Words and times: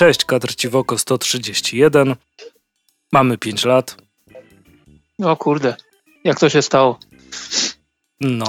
Cześć, 0.00 0.24
Kadr 0.24 0.54
Ciwoko 0.54 0.98
131. 0.98 2.16
Mamy 3.12 3.38
5 3.38 3.64
lat. 3.64 3.96
O 5.22 5.36
kurde, 5.36 5.76
jak 6.24 6.40
to 6.40 6.48
się 6.48 6.62
stało? 6.62 6.98
No. 8.20 8.46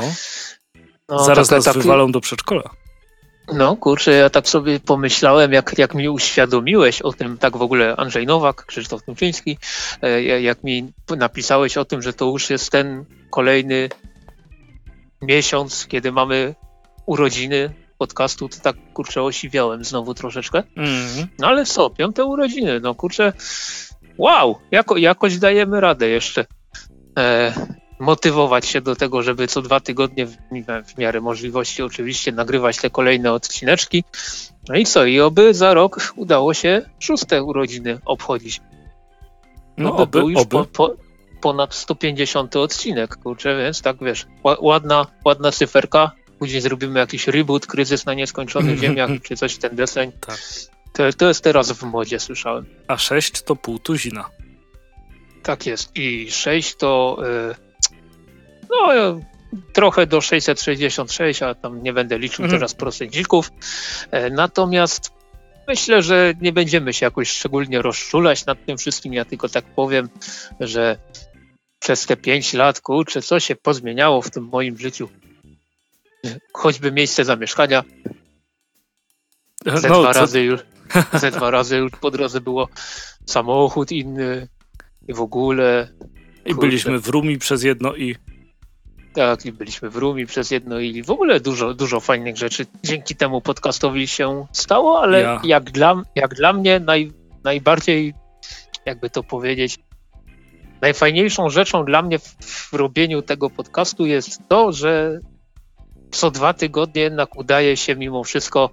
No, 1.10 1.24
Zaraz 1.24 1.48
tak- 1.48 1.58
nas 1.58 1.66
tak- 1.66 1.74
wywalą 1.74 2.12
do 2.12 2.22
przedszkola. 2.22 2.64
No 3.54 3.76
kurczę, 3.76 4.12
ja 4.12 4.30
tak 4.30 4.48
sobie 4.50 4.80
pomyślałem, 4.80 5.54
jak, 5.54 5.78
jak 5.78 5.94
mi 5.94 6.10
uświadomiłeś 6.10 7.02
o 7.02 7.14
tym, 7.14 7.38
tak 7.38 7.58
w 7.58 7.62
ogóle 7.62 7.96
Andrzej 7.96 8.26
Nowak, 8.26 8.66
Krzysztof 8.66 9.04
Tuczyński, 9.04 9.58
e, 10.02 10.42
jak 10.42 10.64
mi 10.64 10.94
napisałeś 11.18 11.78
o 11.78 11.86
tym, 11.86 12.02
że 12.02 12.14
to 12.14 12.26
już 12.26 12.50
jest 12.50 12.72
ten 12.72 13.06
kolejny 13.30 13.90
miesiąc, 15.22 15.88
kiedy 15.88 16.12
mamy 16.12 16.56
urodziny 17.06 17.81
podcastu, 18.02 18.50
to 18.50 18.58
tak 18.60 18.76
kurczę 18.94 19.24
osiwiałem 19.24 19.84
znowu 19.84 20.14
troszeczkę. 20.14 20.64
Mhm. 20.78 21.28
No 21.40 21.48
ale 21.48 21.66
co, 21.66 21.90
piąte 21.90 22.26
urodziny, 22.26 22.80
no 22.80 22.96
kurczę, 22.96 23.34
wow, 24.18 24.56
jako, 24.72 24.98
jakoś 24.98 25.38
dajemy 25.38 25.80
radę 25.82 26.10
jeszcze 26.10 26.46
e, 27.20 27.54
motywować 28.00 28.66
się 28.66 28.82
do 28.82 28.96
tego, 28.96 29.22
żeby 29.22 29.48
co 29.48 29.62
dwa 29.62 29.80
tygodnie 29.80 30.26
w, 30.26 30.36
w 30.88 30.98
miarę 30.98 31.22
możliwości 31.22 31.84
oczywiście 31.84 32.32
nagrywać 32.32 32.78
te 32.78 32.90
kolejne 32.90 33.34
odcineczki. 33.34 34.04
No 34.70 34.76
i 34.76 34.86
co, 34.86 35.06
i 35.06 35.20
oby 35.20 35.54
za 35.54 35.74
rok 35.74 36.14
udało 36.16 36.54
się 36.54 36.82
szóste 37.00 37.44
urodziny 37.44 38.00
obchodzić. 38.06 38.62
No, 39.78 39.90
No, 39.90 39.90
bo 39.96 40.04
oby, 40.04 40.20
był 40.20 40.30
już 40.30 40.42
oby. 40.42 40.50
po, 40.50 40.66
po, 40.66 40.96
ponad 41.42 41.74
150 41.76 42.56
odcinek, 42.56 43.16
kurczę, 43.16 43.58
więc 43.58 43.82
tak 43.82 43.98
wiesz, 44.02 44.28
ła- 44.44 44.58
ładna, 44.62 45.06
ładna 45.26 45.52
cyferka. 45.52 46.12
Później 46.42 46.62
zrobimy 46.62 47.00
jakiś 47.00 47.28
reboot, 47.28 47.68
kryzys 47.68 48.06
na 48.06 48.14
nieskończonych 48.14 48.80
ziemiach, 48.80 49.10
czy 49.24 49.36
coś 49.36 49.54
w 49.54 49.58
ten 49.58 49.76
deseń. 49.76 50.12
Tak. 50.12 50.38
To, 50.94 51.14
to 51.18 51.28
jest 51.28 51.44
teraz 51.44 51.72
w 51.72 51.84
modzie, 51.84 52.20
słyszałem. 52.20 52.66
A 52.88 52.98
6 52.98 53.42
to 53.42 53.56
pół 53.56 53.80
tuzina. 53.80 54.30
Tak 55.44 55.66
jest. 55.66 55.96
I 55.96 56.32
6 56.32 56.76
to 56.76 57.18
y, 57.52 57.56
no 58.70 59.20
trochę 59.74 60.08
do 60.08 60.22
666, 60.22 61.42
a 61.44 61.56
tam 61.56 61.84
nie 61.84 61.94
będę 61.94 62.20
liczył 62.20 62.46
Mhm. 62.46 62.60
teraz 62.60 62.74
procendzików. 62.74 63.52
E, 64.12 64.30
Natomiast 64.30 65.12
myślę, 65.68 66.02
że 66.02 66.34
nie 66.42 66.54
będziemy 66.54 66.94
się 66.94 67.06
jakoś 67.06 67.30
szczególnie 67.30 67.82
rozczulać 67.82 68.46
nad 68.46 68.66
tym 68.66 68.78
wszystkim. 68.78 69.14
Ja 69.14 69.26
tylko 69.26 69.50
tak 69.50 69.66
powiem, 69.66 70.10
że 70.60 70.98
przez 71.80 72.06
te 72.06 72.18
5 72.18 72.54
lat, 72.54 72.82
kurczę, 72.82 73.22
co 73.22 73.40
się 73.40 73.56
pozmieniało 73.56 74.22
w 74.22 74.30
tym 74.30 74.44
moim 74.44 74.78
życiu. 74.78 75.10
Choćby 76.54 76.92
miejsce 76.92 77.26
zamieszkania, 77.26 77.84
ze 79.66 79.90
No, 79.90 80.02
dwa 80.02 80.14
co- 80.14 80.20
razy 80.20 80.42
już, 80.42 80.62
ze 81.14 81.32
dwa 81.32 81.52
razy 81.52 81.78
już 81.78 81.92
po 82.02 82.12
drodze 82.12 82.42
było 82.42 82.68
samochód 83.26 83.92
inny. 83.92 84.48
I 85.08 85.14
w 85.14 85.22
ogóle 85.22 85.88
I 86.46 86.56
byliśmy 86.56 87.00
w 87.00 87.08
Rumi 87.08 87.38
przez 87.38 87.64
jedno 87.64 87.96
i 87.96 88.16
Tak, 89.14 89.46
i 89.46 89.52
byliśmy 89.52 89.90
w 89.90 89.96
Rumi 89.96 90.26
przez 90.26 90.52
jedno 90.52 90.80
i 90.80 91.04
w 91.04 91.10
ogóle 91.12 91.40
dużo, 91.40 91.74
dużo 91.74 92.00
fajnych 92.00 92.38
rzeczy. 92.38 92.66
Dzięki 92.84 93.16
temu 93.16 93.42
podcastowi 93.42 94.08
się 94.08 94.46
stało, 94.52 95.02
ale 95.02 95.22
Ja. 95.22 95.42
jak, 95.44 95.72
dla, 95.72 96.02
jak 96.16 96.36
dla 96.36 96.54
mnie 96.54 96.80
naj, 96.80 97.12
najbardziej, 97.44 98.14
jakby 98.86 99.10
to 99.10 99.24
powiedzieć, 99.24 99.80
najfajniejszą 100.82 101.50
rzeczą 101.50 101.86
dla 101.86 102.02
mnie 102.02 102.20
w, 102.20 102.36
w 102.46 102.74
robieniu 102.74 103.22
tego 103.22 103.50
podcastu 103.50 104.06
jest 104.06 104.40
to, 104.48 104.72
że 104.72 105.20
co 106.12 106.32
dwa 106.32 106.54
tygodnie 106.54 107.02
jednak 107.02 107.36
udaje 107.38 107.78
się 107.78 107.96
mimo 107.96 108.24
wszystko 108.24 108.70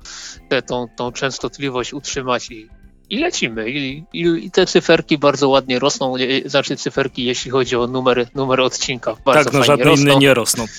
tę 0.49 0.62
tą, 0.62 0.87
tą 0.97 1.12
częstotliwość 1.12 1.93
utrzymać 1.94 2.50
i, 2.50 2.69
i 3.10 3.19
lecimy. 3.19 3.71
I, 3.71 4.04
i, 4.12 4.44
I 4.47 4.50
te 4.50 4.66
cyferki 4.66 5.19
bardzo 5.19 5.49
ładnie 5.49 5.78
rosną, 5.78 6.16
e, 6.16 6.49
znaczy 6.49 6.76
cyferki, 6.76 7.25
jeśli 7.25 7.50
chodzi 7.50 7.76
o 7.76 7.87
numer, 7.87 8.26
numer 8.34 8.60
odcinka. 8.60 9.16
Bardzo 9.25 9.44
tak, 9.44 9.53
no 9.53 9.65
żadne 9.65 9.84
rosną. 9.84 10.03
inne 10.03 10.16
nie 10.16 10.34
rosną. 10.34 10.66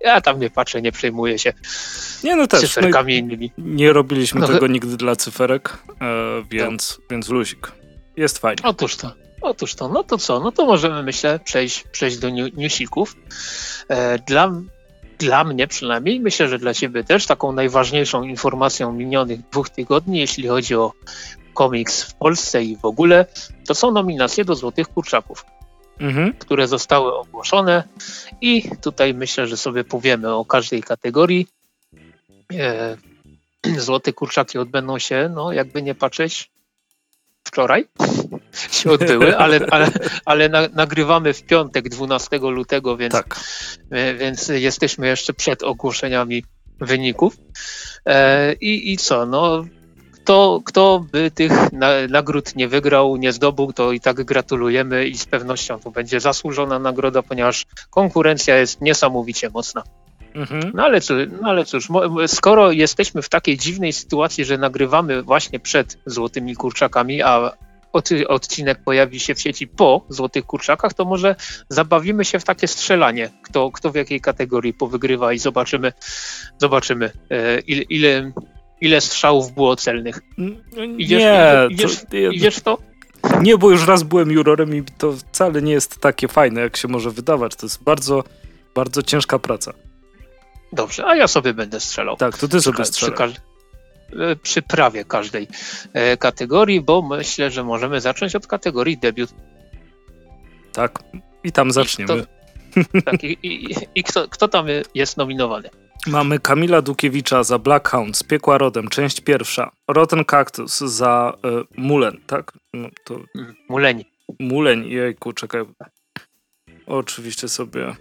Ja 0.00 0.20
tam 0.20 0.40
nie 0.40 0.50
patrzę, 0.50 0.82
nie 0.82 0.92
przejmuję 0.92 1.38
się 1.38 1.52
Nie, 2.24 2.36
no 2.36 2.46
też. 2.46 2.62
No, 2.62 2.68
cyferkami 2.68 3.16
innymi. 3.16 3.52
nie 3.58 3.92
robiliśmy 3.92 4.40
No, 4.40 4.48
tego 4.48 4.66
nigdy 4.66 4.96
dla 4.96 5.16
cyferek, 5.16 5.78
e, 6.00 6.44
więc, 6.50 7.00
więc 7.10 7.28
luzik. 7.28 7.72
Jest 8.16 8.38
fajnie. 8.38 8.62
Otóż 8.64 8.96
to. 8.96 9.12
Otóż 9.40 9.74
to, 9.74 9.88
no 9.88 10.04
to 10.04 10.18
co? 10.18 10.40
No 10.40 10.52
to 10.52 10.66
możemy, 10.66 11.02
myślę, 11.02 11.40
przejść, 11.44 11.84
przejść 11.92 12.18
do 12.18 12.28
newsików. 12.30 13.16
E, 13.88 14.18
Dla, 14.18 14.52
dla 15.18 15.44
mnie 15.44 15.66
przynajmniej, 15.66 16.20
myślę, 16.20 16.48
że 16.48 16.58
dla 16.58 16.74
Ciebie 16.74 17.04
też, 17.04 17.26
taką 17.26 17.52
najważniejszą 17.52 18.22
informacją 18.22 18.92
minionych 18.92 19.40
dwóch 19.50 19.70
tygodni, 19.70 20.18
jeśli 20.18 20.48
chodzi 20.48 20.74
o 20.74 20.92
komiks 21.54 22.02
w 22.02 22.14
Polsce 22.14 22.64
i 22.64 22.76
w 22.76 22.84
ogóle, 22.84 23.26
to 23.66 23.74
są 23.74 23.90
nominacje 23.90 24.44
do 24.44 24.54
Złotych 24.54 24.88
Kurczaków. 24.88 25.44
Mhm. 26.00 26.32
które 26.32 26.68
zostały 26.68 27.14
ogłoszone 27.14 27.84
i 28.40 28.70
tutaj 28.82 29.14
myślę, 29.14 29.46
że 29.46 29.56
sobie 29.56 29.84
powiemy 29.84 30.34
o 30.34 30.44
każdej 30.44 30.82
kategorii. 30.82 31.46
E, 32.52 32.96
Złote 33.86 34.12
kurczaki 34.12 34.58
odbędą 34.58 34.98
się, 34.98 35.30
no 35.34 35.52
jakby 35.52 35.82
nie 35.82 35.94
patrzeć, 35.94 36.50
wczoraj 37.44 37.86
się 38.70 38.90
odbyły, 38.90 39.36
ale, 39.42 39.60
ale, 39.70 39.88
ale 40.24 40.48
na, 40.48 40.68
nagrywamy 40.68 41.32
w 41.32 41.42
piątek 41.42 41.88
12 41.88 42.38
lutego, 42.38 42.96
więc, 42.96 43.12
Tak. 43.12 43.40
e, 43.90 44.14
więc 44.14 44.48
jesteśmy 44.48 45.06
jeszcze 45.06 45.34
przed 45.34 45.62
ogłoszeniami 45.62 46.44
wyników. 46.80 47.36
E, 48.06 48.52
I, 48.52 48.92
I 48.92 48.96
co, 48.96 49.26
no 49.26 49.64
kto, 50.26 50.60
kto 50.64 51.06
by 51.12 51.30
tych 51.30 51.72
na, 51.72 51.88
nagród 52.08 52.56
nie 52.56 52.68
wygrał, 52.68 53.16
nie 53.16 53.32
zdobył, 53.32 53.72
to 53.72 53.92
i 53.92 54.00
tak 54.00 54.24
gratulujemy 54.24 55.06
i 55.06 55.18
z 55.18 55.26
pewnością 55.26 55.80
to 55.80 55.90
będzie 55.90 56.20
zasłużona 56.20 56.78
nagroda, 56.78 57.22
ponieważ 57.22 57.66
konkurencja 57.90 58.56
jest 58.56 58.80
niesamowicie 58.80 59.50
mocna. 59.50 59.82
Mhm. 60.34 60.72
No 60.74 60.84
ale, 60.84 61.00
cóż, 61.00 61.16
no 61.40 61.48
ale 61.48 61.64
cóż, 61.64 61.88
skoro 62.26 62.72
jesteśmy 62.72 63.22
w 63.22 63.28
takiej 63.28 63.58
dziwnej 63.58 63.92
sytuacji, 63.92 64.44
że 64.44 64.58
nagrywamy 64.58 65.22
właśnie 65.22 65.60
przed 65.60 65.98
Złotymi 66.06 66.56
Kurczakami, 66.56 67.22
a 67.22 67.52
odcinek 68.28 68.84
pojawi 68.84 69.20
się 69.20 69.34
w 69.34 69.40
sieci 69.40 69.66
po 69.68 70.06
Złotych 70.08 70.44
Kurczakach, 70.44 70.94
to 70.94 71.04
może 71.04 71.36
zabawimy 71.68 72.24
się 72.24 72.38
w 72.38 72.44
takie 72.44 72.68
strzelanie, 72.68 73.30
kto, 73.42 73.70
kto 73.70 73.90
w 73.90 73.94
jakiej 73.94 74.20
kategorii 74.20 74.74
powygrywa 74.74 75.32
i 75.32 75.38
zobaczymy, 75.38 75.92
zobaczymy 76.58 77.10
e, 77.30 77.58
ile, 77.60 77.82
ile, 77.82 78.32
ile 78.80 79.00
strzałów 79.00 79.52
było 79.52 79.76
celnych. 79.76 80.20
Idziesz, 80.98 81.22
nie, 81.22 81.66
idziesz, 81.70 82.04
to, 82.10 82.16
ja- 82.16 82.30
idziesz 82.32 82.60
to? 82.60 82.78
nie, 83.42 83.58
bo 83.58 83.70
już 83.70 83.86
raz 83.86 84.02
byłem 84.02 84.30
jurorem 84.30 84.76
i 84.76 84.82
to 84.98 85.12
wcale 85.12 85.62
nie 85.62 85.72
jest 85.72 86.00
takie 86.00 86.28
fajne, 86.28 86.60
jak 86.60 86.76
się 86.76 86.88
może 86.88 87.10
wydawać. 87.10 87.56
To 87.56 87.66
jest 87.66 87.82
bardzo, 87.82 88.24
bardzo 88.74 89.02
ciężka 89.02 89.38
praca. 89.38 89.72
Dobrze, 90.72 91.06
a 91.06 91.16
ja 91.16 91.28
sobie 91.28 91.54
będę 91.54 91.80
strzelał. 91.80 92.16
Tak, 92.16 92.38
to 92.38 92.48
ty 92.48 92.60
sobie 92.60 92.76
Ka- 93.14 93.28
przy, 94.10 94.24
e, 94.24 94.36
przy 94.36 94.62
prawie 94.62 95.04
każdej 95.04 95.48
e, 95.92 96.16
kategorii, 96.16 96.80
bo 96.80 97.02
myślę, 97.02 97.50
że 97.50 97.64
możemy 97.64 98.00
zacząć 98.00 98.36
od 98.36 98.46
kategorii 98.46 98.98
debiut. 98.98 99.30
Tak, 100.72 100.98
i 101.44 101.52
tam 101.52 101.70
zaczniemy. 101.70 102.26
Tak, 103.04 103.24
I, 103.24 103.38
i, 103.42 103.74
i 103.94 104.04
kto, 104.04 104.28
kto 104.28 104.48
tam 104.48 104.66
jest 104.94 105.16
nominowany? 105.16 105.70
Mamy 106.06 106.38
Kamila 106.38 106.82
Dukiewicza 106.82 107.42
za 107.42 107.58
Blackhound 107.58 108.16
z 108.16 108.22
Piekła 108.22 108.58
Rodem, 108.58 108.88
część 108.88 109.20
pierwsza. 109.20 109.70
Rotten 109.88 110.24
Cactus 110.24 110.78
za 110.78 111.32
y, 111.46 111.80
Mulen, 111.80 112.20
tak? 112.26 112.52
No, 112.74 112.88
to 113.04 113.14
Mm, 113.14 113.54
Muleni. 113.68 114.04
Muleń, 114.40 114.88
jejku, 114.88 115.32
czekaj. 115.32 115.62
Oczywiście 116.86 117.48
sobie... 117.48 117.96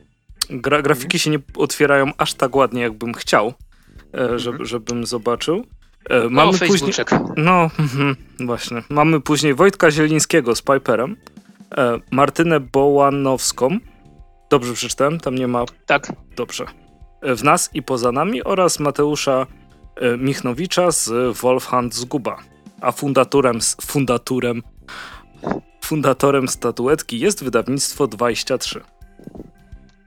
Gra, 0.50 0.81
grafiki 0.81 1.19
się 1.19 1.29
nie 1.29 1.39
otwierają 1.56 2.12
aż 2.18 2.33
tak 2.33 2.56
ładnie, 2.56 2.81
jakbym 2.81 3.13
chciał, 3.13 3.53
e, 4.13 4.39
żeby, 4.39 4.65
żebym 4.65 5.06
zobaczył. 5.06 5.65
E, 6.09 6.29
mamy 6.29 6.51
później... 6.51 6.69
Facebooczek. 6.69 7.11
No, 7.37 7.69
mhm, 7.79 8.15
właśnie. 8.39 8.83
Mamy 8.89 9.21
później 9.21 9.53
Wojtka 9.53 9.91
Zielińskiego 9.91 10.55
z 10.55 10.61
Piperem, 10.61 11.15
e, 11.77 11.99
Martynę 12.11 12.59
Bołanowską. 12.59 13.77
Dobrze 14.49 14.73
przeczytałem? 14.73 15.19
Tam 15.19 15.35
nie 15.35 15.47
ma 15.47 15.65
Tak, 15.85 16.11
Dobrze. 16.35 16.65
W 17.21 17.43
nas 17.43 17.69
i 17.73 17.83
poza 17.83 18.11
nami 18.11 18.43
oraz 18.43 18.79
Mateusza 18.79 19.47
e, 19.95 20.17
Michnowicza 20.17 20.91
z 20.91 21.37
Wolfhand 21.37 21.95
Zguba. 21.95 22.37
A 22.81 22.91
fundatorem, 22.91 23.59
fundatorem, 23.81 24.61
fundatorem 25.83 26.47
statuetki 26.47 27.19
jest 27.19 27.43
wydawnictwo 27.43 28.07
23. 28.07 28.81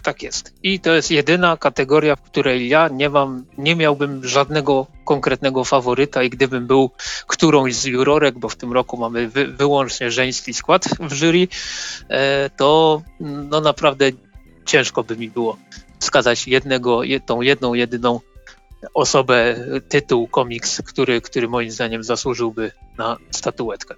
tak 0.08 0.22
jest. 0.22 0.54
I 0.62 0.80
to 0.80 0.92
jest 0.92 1.10
jedyna 1.10 1.56
kategoria, 1.56 2.16
w 2.16 2.22
której 2.22 2.68
ja 2.68 2.88
nie 2.88 3.08
mam, 3.08 3.44
nie 3.58 3.76
miałbym 3.76 4.24
żadnego 4.24 4.86
konkretnego 5.04 5.64
faworyta 5.64 6.22
i 6.22 6.30
gdybym 6.30 6.66
był 6.66 6.90
którąś 7.26 7.74
z 7.74 7.84
jurorek, 7.84 8.38
bo 8.38 8.48
w 8.48 8.56
tym 8.56 8.72
roku 8.72 8.96
mamy 8.96 9.28
wy, 9.28 9.46
wyłącznie 9.46 10.10
żeński 10.10 10.54
skład 10.54 10.88
w 11.00 11.12
jury, 11.12 11.48
e, 12.08 12.50
to 12.50 13.02
no 13.20 13.60
naprawdę 13.60 14.10
ciężko 14.66 15.04
by 15.04 15.16
mi 15.16 15.28
było 15.30 15.56
wskazać 15.98 16.48
jednego, 16.48 17.02
je- 17.02 17.20
tą 17.20 17.40
jedną, 17.40 17.74
jedyną 17.74 18.20
osobę, 18.94 19.56
tytuł, 19.88 20.28
komiks, 20.28 20.82
który, 20.86 21.20
który 21.20 21.48
moim 21.48 21.70
zdaniem 21.70 22.02
zasłużyłby 22.02 22.72
na 22.98 23.16
statuetkę. 23.30 23.94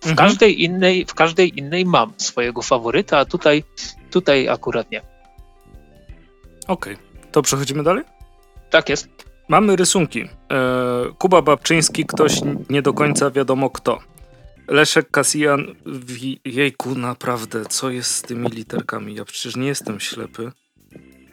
W, 0.00 0.10
mhm. 0.10 0.16
każdej 0.16 0.62
innej, 0.62 1.04
w 1.04 1.14
każdej 1.14 1.58
innej 1.58 1.84
mam 1.84 2.12
swojego 2.16 2.62
faworyta, 2.62 3.18
a 3.18 3.24
tutaj, 3.24 3.64
tutaj 4.10 4.48
akurat 4.48 4.90
nie. 4.90 5.15
Okej, 6.66 6.94
okay. 6.94 7.06
to 7.32 7.42
przechodzimy 7.42 7.82
dalej? 7.82 8.04
Tak 8.70 8.88
jest. 8.88 9.08
Mamy 9.48 9.76
rysunki. 9.76 10.22
E, 10.22 10.28
Kuba 11.18 11.42
Babczyński, 11.42 12.04
ktoś 12.06 12.40
nie 12.70 12.82
do 12.82 12.92
końca 12.92 13.30
wiadomo 13.30 13.70
kto. 13.70 13.98
Leszek 14.68 15.10
Kasjan, 15.10 15.74
jejku, 16.44 16.94
naprawdę, 16.94 17.64
co 17.66 17.90
jest 17.90 18.10
z 18.10 18.22
tymi 18.22 18.48
literkami? 18.48 19.14
Ja 19.14 19.24
przecież 19.24 19.56
nie 19.56 19.66
jestem 19.66 20.00
ślepy. 20.00 20.52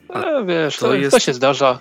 E, 0.09 0.45
wiesz, 0.45 0.77
to, 0.77 0.93
jest... 0.93 1.11
to 1.11 1.19
się 1.19 1.33
zdarza. 1.33 1.79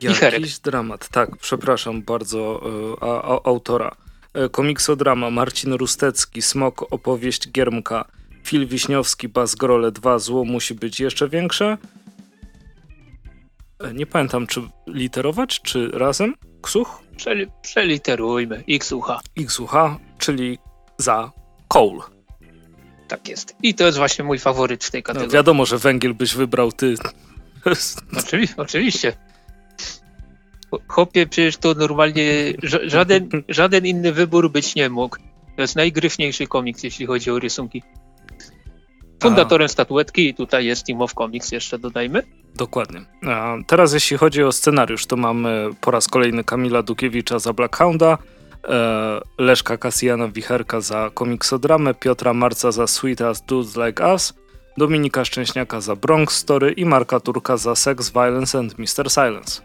Jakiś 0.00 0.58
dramat. 0.58 1.08
Tak, 1.08 1.36
przepraszam 1.36 2.02
bardzo 2.02 2.62
e, 3.00 3.04
a, 3.04 3.22
a, 3.22 3.40
autora. 3.44 3.96
E, 4.34 4.48
komiksodrama 4.48 5.30
Marcin 5.30 5.72
Rustecki, 5.72 6.42
Smok, 6.42 6.92
opowieść 6.92 7.50
Giermka, 7.50 8.04
Fil 8.44 8.66
Wiśniowski, 8.66 9.28
Bas 9.28 9.54
Grole 9.54 9.92
2, 9.92 10.18
Zło 10.18 10.44
musi 10.44 10.74
być 10.74 11.00
jeszcze 11.00 11.28
większe. 11.28 11.78
E, 13.80 13.94
nie 13.94 14.06
pamiętam, 14.06 14.46
czy 14.46 14.62
literować, 14.86 15.60
czy 15.60 15.90
razem? 15.90 16.34
Ksuch? 16.62 17.02
Przeli 17.16 17.46
przeliterujmy. 17.62 18.64
XUH. 18.68 19.06
XUH, 19.38 19.74
czyli 20.18 20.58
za 20.98 21.32
coal. 21.68 22.00
Tak 23.08 23.28
jest. 23.28 23.56
I 23.62 23.74
to 23.74 23.86
jest 23.86 23.98
właśnie 23.98 24.24
mój 24.24 24.38
faworyt 24.38 24.84
w 24.84 24.90
tej 24.90 25.00
no, 25.00 25.04
kategorii. 25.06 25.28
No, 25.28 25.34
wiadomo, 25.34 25.66
że 25.66 25.78
węgiel 25.78 26.14
byś 26.14 26.34
wybrał 26.34 26.72
ty. 26.72 26.94
Oczywi 28.18 28.48
oczywiście. 28.56 29.12
Chopie, 30.86 31.26
przecież 31.26 31.56
to 31.56 31.74
normalnie 31.74 32.52
żaden, 32.86 33.28
żaden 33.48 33.86
inny 33.86 34.12
wybór 34.12 34.50
być 34.50 34.74
nie 34.74 34.90
mógł. 34.90 35.16
To 35.56 35.62
jest 35.62 35.76
najgryfniejszy 35.76 36.46
komiks, 36.46 36.82
jeśli 36.82 37.06
chodzi 37.06 37.30
o 37.30 37.38
rysunki. 37.38 37.82
Fundatorem 39.22 39.64
A. 39.64 39.68
statuetki 39.68 40.34
tutaj 40.34 40.66
jest 40.66 40.86
Team 40.86 41.02
of 41.02 41.14
Comics, 41.14 41.52
jeszcze 41.52 41.78
dodajmy. 41.78 42.22
Dokładnie. 42.56 43.00
A 43.26 43.56
teraz 43.66 43.92
jeśli 43.92 44.16
chodzi 44.16 44.42
o 44.42 44.52
scenariusz, 44.52 45.06
to 45.06 45.16
mamy 45.16 45.70
po 45.80 45.90
raz 45.90 46.08
kolejny 46.08 46.44
Kamila 46.44 46.82
Dukiewicza 46.82 47.38
za 47.38 47.52
Blackhounda, 47.52 48.18
e, 48.68 49.20
Leszka 49.38 49.76
Kasjana 49.76 50.28
Wicherka 50.28 50.80
za 50.80 51.10
komiksodramę, 51.14 51.94
Piotra 51.94 52.34
Marca 52.34 52.72
za 52.72 52.86
Sweet 52.86 53.20
As 53.20 53.42
Dudes 53.42 53.76
Like 53.76 54.12
Us, 54.12 54.34
Dominika 54.76 55.24
Szczęśniaka 55.24 55.80
za 55.80 55.96
Bronx 55.96 56.36
Story 56.36 56.72
i 56.72 56.84
Marka 56.84 57.20
Turka 57.20 57.56
za 57.56 57.76
Sex, 57.76 58.10
Violence 58.10 58.58
and 58.58 58.78
Mr. 58.78 59.10
Silence. 59.10 59.62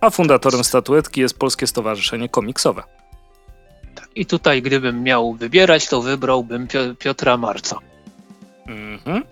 A 0.00 0.10
fundatorem 0.10 0.64
statuetki 0.64 1.20
jest 1.20 1.38
Polskie 1.38 1.66
Stowarzyszenie 1.66 2.28
Komiksowe. 2.28 2.82
Tak, 3.94 4.08
I 4.14 4.26
tutaj 4.26 4.62
gdybym 4.62 5.02
miał 5.02 5.34
wybierać, 5.34 5.88
to 5.88 6.02
wybrałbym 6.02 6.68
Piotra 6.98 7.36
Marca. 7.36 7.78
Mhm. 8.66 9.31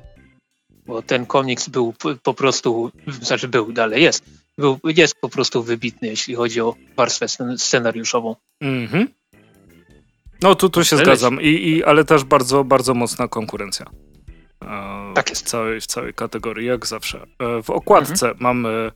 Bo 0.90 1.02
ten 1.02 1.26
komiks 1.26 1.68
był 1.68 1.94
po 2.22 2.34
prostu, 2.34 2.90
znaczy 3.22 3.48
był, 3.48 3.72
dalej 3.72 4.02
jest, 4.02 4.24
był, 4.58 4.78
jest 4.84 5.14
po 5.20 5.28
prostu 5.28 5.62
wybitny, 5.62 6.08
jeśli 6.08 6.34
chodzi 6.34 6.60
o 6.60 6.74
warstwę 6.96 7.26
scenariuszową. 7.56 8.36
Mhm. 8.60 9.08
No 10.42 10.54
tu, 10.54 10.70
tu 10.70 10.84
się 10.84 10.96
zgadzam, 10.96 11.40
I, 11.42 11.46
i, 11.46 11.84
ale 11.84 12.04
też 12.04 12.24
bardzo, 12.24 12.64
bardzo 12.64 12.94
mocna 12.94 13.28
konkurencja. 13.28 13.86
E, 14.64 15.14
tak 15.14 15.30
jest. 15.30 15.46
W 15.46 15.48
całej, 15.48 15.80
w 15.80 15.86
całej 15.86 16.14
kategorii, 16.14 16.66
jak 16.66 16.86
zawsze. 16.86 17.26
E, 17.38 17.62
w 17.62 17.70
okładce 17.70 18.28
mhm. 18.28 18.36
mamy 18.40 18.90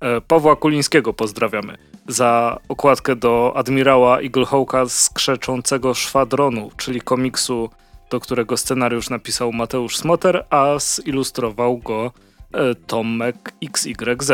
e, 0.00 0.20
Pawła 0.20 0.56
Kulińskiego, 0.56 1.12
pozdrawiamy, 1.12 1.78
za 2.08 2.58
okładkę 2.68 3.16
do 3.16 3.52
admirała 3.56 4.20
Eaglehawka 4.20 4.86
z 4.86 5.10
krzeczącego 5.10 5.94
szwadronu, 5.94 6.70
czyli 6.76 7.00
komiksu 7.00 7.70
do 8.10 8.20
którego 8.20 8.56
scenariusz 8.56 9.10
napisał 9.10 9.52
Mateusz 9.52 9.96
Smoter, 9.96 10.46
a 10.50 10.78
zilustrował 10.78 11.78
go 11.78 12.12
e, 12.52 12.74
Tomek 12.74 13.52
XYZ. 13.64 14.30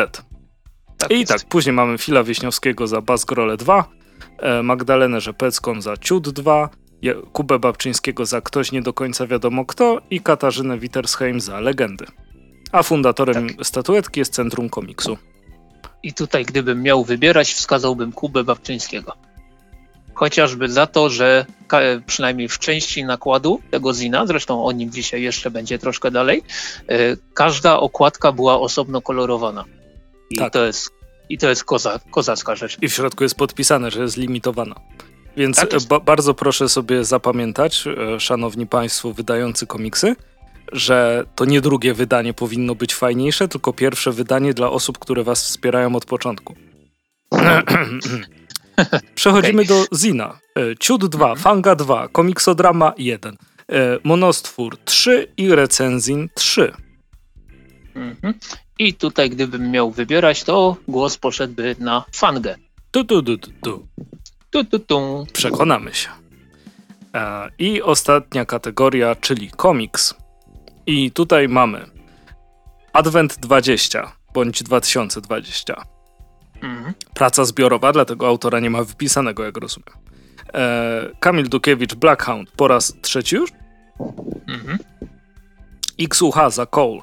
Tak 0.97 1.11
I 1.11 1.19
jest. 1.19 1.31
tak, 1.31 1.45
później 1.45 1.73
mamy 1.73 1.97
Fila 1.97 2.23
Wieśniowskiego 2.23 2.87
za 2.87 3.01
Basgrole 3.01 3.57
2, 3.57 3.89
e, 4.37 4.63
Magdalenę 4.63 5.21
Rzepecką 5.21 5.81
za 5.81 5.97
Ciud 5.97 6.29
2, 6.29 6.69
Kubę 7.33 7.59
Babczyńskiego 7.59 8.25
za 8.25 8.41
Ktoś 8.41 8.71
nie 8.71 8.81
do 8.81 8.93
końca 8.93 9.27
wiadomo 9.27 9.65
kto 9.65 10.01
i 10.09 10.21
Katarzynę 10.21 10.77
Wittersheim 10.77 11.39
za 11.39 11.59
Legendy. 11.59 12.05
A 12.71 12.83
fundatorem 12.83 13.49
tak. 13.49 13.65
statuetki 13.65 14.19
jest 14.19 14.33
Centrum 14.33 14.69
Komiksu. 14.69 15.17
I 16.03 16.13
tutaj, 16.13 16.45
gdybym 16.45 16.81
miał 16.81 17.03
wybierać, 17.03 17.53
wskazałbym 17.53 18.11
Kubę 18.11 18.43
Babczyńskiego 18.43 19.26
chociażby 20.17 20.69
za 20.69 20.87
to, 20.87 21.09
że 21.09 21.45
przynajmniej 22.05 22.47
w 22.47 22.59
części 22.59 23.03
nakładu 23.05 23.61
tego 23.71 23.93
zina, 23.93 24.25
zresztą 24.25 24.65
o 24.65 24.71
nim 24.71 24.91
dzisiaj 24.91 25.21
jeszcze 25.21 25.51
będzie 25.51 25.79
troszkę 25.79 26.11
dalej, 26.11 26.43
e, 26.87 26.97
każda 27.33 27.79
okładka 27.79 28.31
była 28.31 28.59
osobno 28.59 29.01
kolorowana. 29.01 29.65
I 30.29 30.37
tak. 30.37 30.53
to 30.53 30.65
jest, 30.65 30.89
i 31.29 31.37
to 31.37 31.49
jest 31.49 31.63
koza, 31.63 31.99
kozacka 32.11 32.55
rzecz. 32.55 32.77
I 32.81 32.89
w 32.89 32.93
środku 32.93 33.23
jest 33.23 33.35
podpisane, 33.35 33.91
że 33.91 34.01
jest 34.01 34.17
limitowana. 34.17 34.75
Więc 35.37 35.57
tak 35.57 35.69
ba 35.89 35.99
bardzo 35.99 36.33
proszę 36.33 36.69
sobie 36.69 37.03
zapamiętać, 37.03 37.83
e, 37.87 38.19
szanowni 38.19 38.67
państwo 38.67 39.13
wydający 39.13 39.67
komiksy, 39.67 40.15
że 40.71 41.25
to 41.35 41.45
nie 41.45 41.61
drugie 41.61 41.93
wydanie 41.93 42.33
powinno 42.33 42.75
być 42.75 42.95
fajniejsze, 42.95 43.47
tylko 43.47 43.73
pierwsze 43.73 44.11
wydanie 44.11 44.53
dla 44.53 44.69
osób, 44.69 44.97
które 44.97 45.23
was 45.23 45.43
wspierają 45.43 45.95
od 45.95 46.05
początku. 46.05 46.55
Przechodzimy 49.15 49.61
okay. 49.61 49.77
do 49.77 49.97
Zina. 49.97 50.39
E, 50.55 50.75
Ciud 50.79 51.05
2, 51.05 51.25
mm 51.25 51.35
-hmm. 51.37 51.41
Fanga 51.41 51.75
2, 51.75 52.07
Komiksodrama 52.07 52.93
1, 52.97 53.37
e, 53.69 53.99
Monostwór 54.03 54.77
3 54.85 55.27
i 55.37 55.55
Recenzin 55.55 56.29
3. 56.33 56.73
Mm 57.95 58.15
-hmm. 58.15 58.33
I 58.79 58.93
tutaj 58.93 59.29
gdybym 59.29 59.71
miał 59.71 59.91
wybierać, 59.91 60.43
to 60.43 60.75
głos 60.87 61.17
poszedłby 61.17 61.75
na 61.79 62.05
Fangę. 62.11 62.55
Tu, 62.91 63.03
tu, 63.03 63.23
tu, 63.23 63.37
tu, 63.37 63.51
tu. 63.61 63.87
Tu, 64.49 64.63
tu, 64.63 64.79
tu. 64.79 65.27
Przekonamy 65.33 65.93
się. 65.93 66.09
E, 67.13 67.49
I 67.59 67.81
ostatnia 67.81 68.45
kategoria, 68.45 69.15
czyli 69.15 69.49
komiks. 69.49 70.13
I 70.85 71.11
tutaj 71.11 71.47
mamy 71.47 71.85
Advent 72.93 73.39
20 73.39 74.11
bądź 74.33 74.63
2020. 74.63 75.96
Mhm. 76.67 76.93
Praca 77.13 77.45
zbiorowa, 77.45 77.93
dlatego 77.93 78.27
autora 78.27 78.59
nie 78.59 78.69
ma 78.69 78.83
wypisanego, 78.83 79.43
jak 79.43 79.57
rozumiem. 79.57 79.95
E, 80.53 81.09
Kamil 81.19 81.49
Dukiewicz, 81.49 81.95
Blackhound, 81.95 82.51
po 82.51 82.67
raz 82.67 82.93
trzeci 83.01 83.35
już. 83.35 83.49
Mhm. 84.47 84.77
XUH 85.99 86.35
za 86.49 86.65
Cole. 86.65 87.01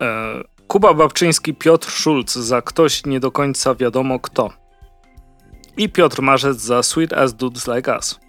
E, 0.00 0.42
Kuba 0.66 0.94
Babczyński, 0.94 1.54
Piotr 1.54 1.90
Schulz 1.90 2.34
za 2.34 2.62
ktoś 2.62 3.06
nie 3.06 3.20
do 3.20 3.32
końca 3.32 3.74
wiadomo 3.74 4.20
kto. 4.20 4.50
I 5.76 5.88
Piotr 5.88 6.22
Marzec 6.22 6.56
za 6.56 6.82
Sweet 6.82 7.12
as 7.12 7.34
Dudes 7.34 7.66
Like 7.68 7.96
Us. 7.96 8.20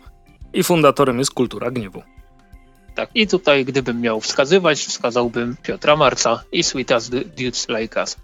I 0.53 0.63
fundatorem 0.63 1.19
jest 1.19 1.31
Kultura 1.31 1.71
Gniewu. 1.71 2.03
Tak, 2.95 3.09
i 3.15 3.27
tutaj 3.27 3.65
gdybym 3.65 4.01
miał 4.01 4.21
wskazywać, 4.21 4.85
wskazałbym 4.85 5.55
Piotra 5.63 5.95
Marca 5.95 6.43
i 6.51 6.63
Sweet 6.63 6.91
as 6.91 7.09
Dudes 7.09 7.67
Like 7.69 8.01
Us. 8.01 8.15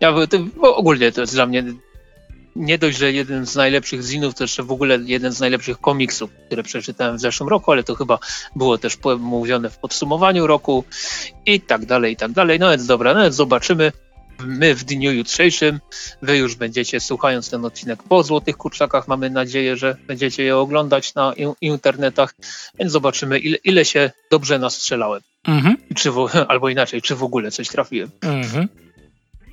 Ja, 0.00 0.14
to, 0.26 0.38
ogólnie 0.76 1.12
to 1.12 1.20
jest 1.20 1.34
dla 1.34 1.46
mnie 1.46 1.64
nie 2.56 2.78
dość, 2.78 2.98
że 2.98 3.12
jeden 3.12 3.46
z 3.46 3.56
najlepszych 3.56 4.02
zinów, 4.02 4.34
to 4.34 4.44
jeszcze 4.44 4.62
w 4.62 4.72
ogóle 4.72 4.98
jeden 5.04 5.32
z 5.32 5.40
najlepszych 5.40 5.80
komiksów, 5.80 6.30
które 6.46 6.62
przeczytałem 6.62 7.16
w 7.16 7.20
zeszłym 7.20 7.48
roku, 7.48 7.72
ale 7.72 7.84
to 7.84 7.94
chyba 7.94 8.18
było 8.56 8.78
też 8.78 8.98
mówione 9.18 9.70
w 9.70 9.78
podsumowaniu 9.78 10.46
roku 10.46 10.84
i 11.46 11.60
tak 11.60 11.86
dalej, 11.86 12.12
i 12.12 12.16
tak 12.16 12.32
dalej. 12.32 12.58
No 12.58 12.70
więc 12.70 12.86
dobra, 12.86 13.14
no 13.14 13.22
więc 13.22 13.34
zobaczymy. 13.34 13.92
My 14.44 14.74
w 14.74 14.84
dniu 14.84 15.12
jutrzejszym, 15.12 15.80
wy 16.22 16.36
już 16.36 16.54
będziecie 16.54 17.00
słuchając 17.00 17.50
ten 17.50 17.64
odcinek 17.64 18.02
po 18.02 18.22
Złotych 18.22 18.56
Kurczakach, 18.56 19.08
mamy 19.08 19.30
nadzieję, 19.30 19.76
że 19.76 19.96
będziecie 20.06 20.42
je 20.42 20.56
oglądać 20.56 21.14
na 21.14 21.34
internetach, 21.60 22.34
więc 22.78 22.92
zobaczymy 22.92 23.38
ile, 23.38 23.56
ile 23.64 23.84
się 23.84 24.10
dobrze 24.30 24.58
nastrzelałem. 24.58 25.20
Mhm. 25.48 25.76
Czy 25.94 26.10
w, 26.10 26.28
albo 26.48 26.68
inaczej, 26.68 27.02
czy 27.02 27.14
w 27.14 27.22
ogóle 27.22 27.50
coś 27.50 27.68
trafiłem. 27.68 28.10
Mhm. 28.22 28.68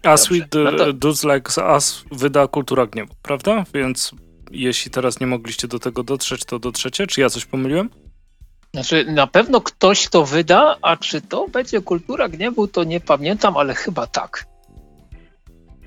A 0.03 0.17
Sweet 0.17 0.45
no 0.53 0.71
to... 0.71 0.93
Dudes 0.93 1.23
Like 1.23 1.61
Us 1.75 2.03
wyda 2.11 2.47
Kultura 2.47 2.85
Gniewu, 2.87 3.13
prawda? 3.21 3.63
Więc 3.73 4.11
jeśli 4.51 4.91
teraz 4.91 5.19
nie 5.19 5.27
mogliście 5.27 5.67
do 5.67 5.79
tego 5.79 6.03
dotrzeć, 6.03 6.45
to 6.45 6.59
dotrzecie. 6.59 7.07
Czy 7.07 7.21
ja 7.21 7.29
coś 7.29 7.45
pomyliłem? 7.45 7.89
Znaczy, 8.73 9.05
na 9.05 9.27
pewno 9.27 9.61
ktoś 9.61 10.07
to 10.07 10.25
wyda, 10.25 10.77
a 10.81 10.97
czy 10.97 11.21
to 11.21 11.47
będzie 11.47 11.81
Kultura 11.81 12.29
Gniewu, 12.29 12.67
to 12.67 12.83
nie 12.83 12.99
pamiętam, 12.99 13.57
ale 13.57 13.75
chyba 13.75 14.07
tak. 14.07 14.45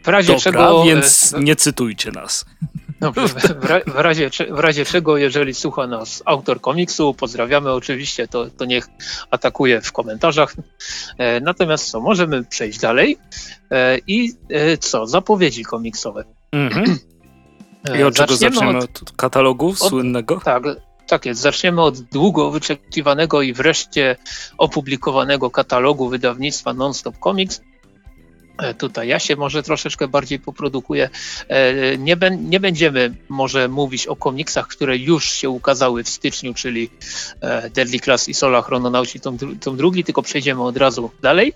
W 0.03 0.09
razie 0.09 0.27
Dobra, 0.27 0.43
czego... 0.43 0.85
więc 0.85 1.35
e, 1.35 1.41
nie 1.41 1.57
cytujcie 1.57 2.11
nas. 2.11 2.45
Dobrze, 3.01 3.29
w, 3.29 3.65
ra 3.65 3.81
w, 3.87 3.95
razie, 3.95 4.31
w 4.51 4.59
razie 4.59 4.85
czego, 4.85 5.17
jeżeli 5.17 5.55
słucha 5.55 5.87
nas 5.87 6.23
autor 6.25 6.61
komiksu, 6.61 7.15
pozdrawiamy 7.15 7.73
oczywiście, 7.73 8.29
to, 8.29 8.51
to 8.51 8.65
niech 8.65 8.89
atakuje 9.31 9.81
w 9.81 9.93
komentarzach. 9.93 10.55
E, 11.19 11.41
natomiast 11.41 11.91
co, 11.91 12.01
możemy 12.01 12.45
przejść 12.45 12.79
dalej. 12.79 13.19
E, 13.71 13.99
I 14.07 14.33
e, 14.51 14.79
co, 14.79 15.07
zapowiedzi 15.07 15.65
komiksowe. 15.65 16.25
Mhm. 16.53 16.99
I 17.99 18.03
od 18.03 18.15
czego 18.15 18.37
zaczniemy? 18.37 18.79
Od, 18.79 19.03
od 19.03 19.13
katalogu 19.13 19.69
od, 19.69 19.79
słynnego? 19.79 20.41
Tak, 20.45 20.63
tak 21.07 21.27
jest. 21.27 21.41
Zaczniemy 21.41 21.83
od 21.83 22.01
długo 22.01 22.51
wyczekiwanego 22.51 23.43
i 23.43 23.53
wreszcie 23.53 24.17
opublikowanego 24.59 25.51
katalogu 25.51 26.09
wydawnictwa 26.09 26.75
Nonstop 26.75 27.17
Comics. 27.25 27.61
E, 28.59 28.75
tutaj 28.75 29.09
ja 29.09 29.19
się 29.19 29.37
może 29.37 29.63
troszeczkę 29.63 30.09
bardziej 30.09 30.39
poprodukuję. 30.39 31.11
E, 31.49 31.99
nie, 31.99 32.17
nie, 32.41 32.61
będziemy 32.61 33.15
może 33.29 33.69
mówić 33.69 34.07
o 34.07 34.17
komiksach, 34.17 34.69
które 34.69 34.97
już 34.97 35.31
się 35.31 35.51
ukazały 35.51 36.05
w 36.05 36.09
styczniu, 36.09 36.55
czyli 36.55 36.91
e, 37.41 37.71
Deadly 37.71 38.01
Class 38.01 38.29
i 38.29 38.35
Sola 38.35 38.63
Chrononauci, 38.63 39.21
tom, 39.21 39.39
tom 39.61 39.77
drugi, 39.77 40.05
tylko 40.05 40.23
przejdziemy 40.23 40.63
od 40.63 40.77
razu 40.77 41.11
dalej. 41.23 41.53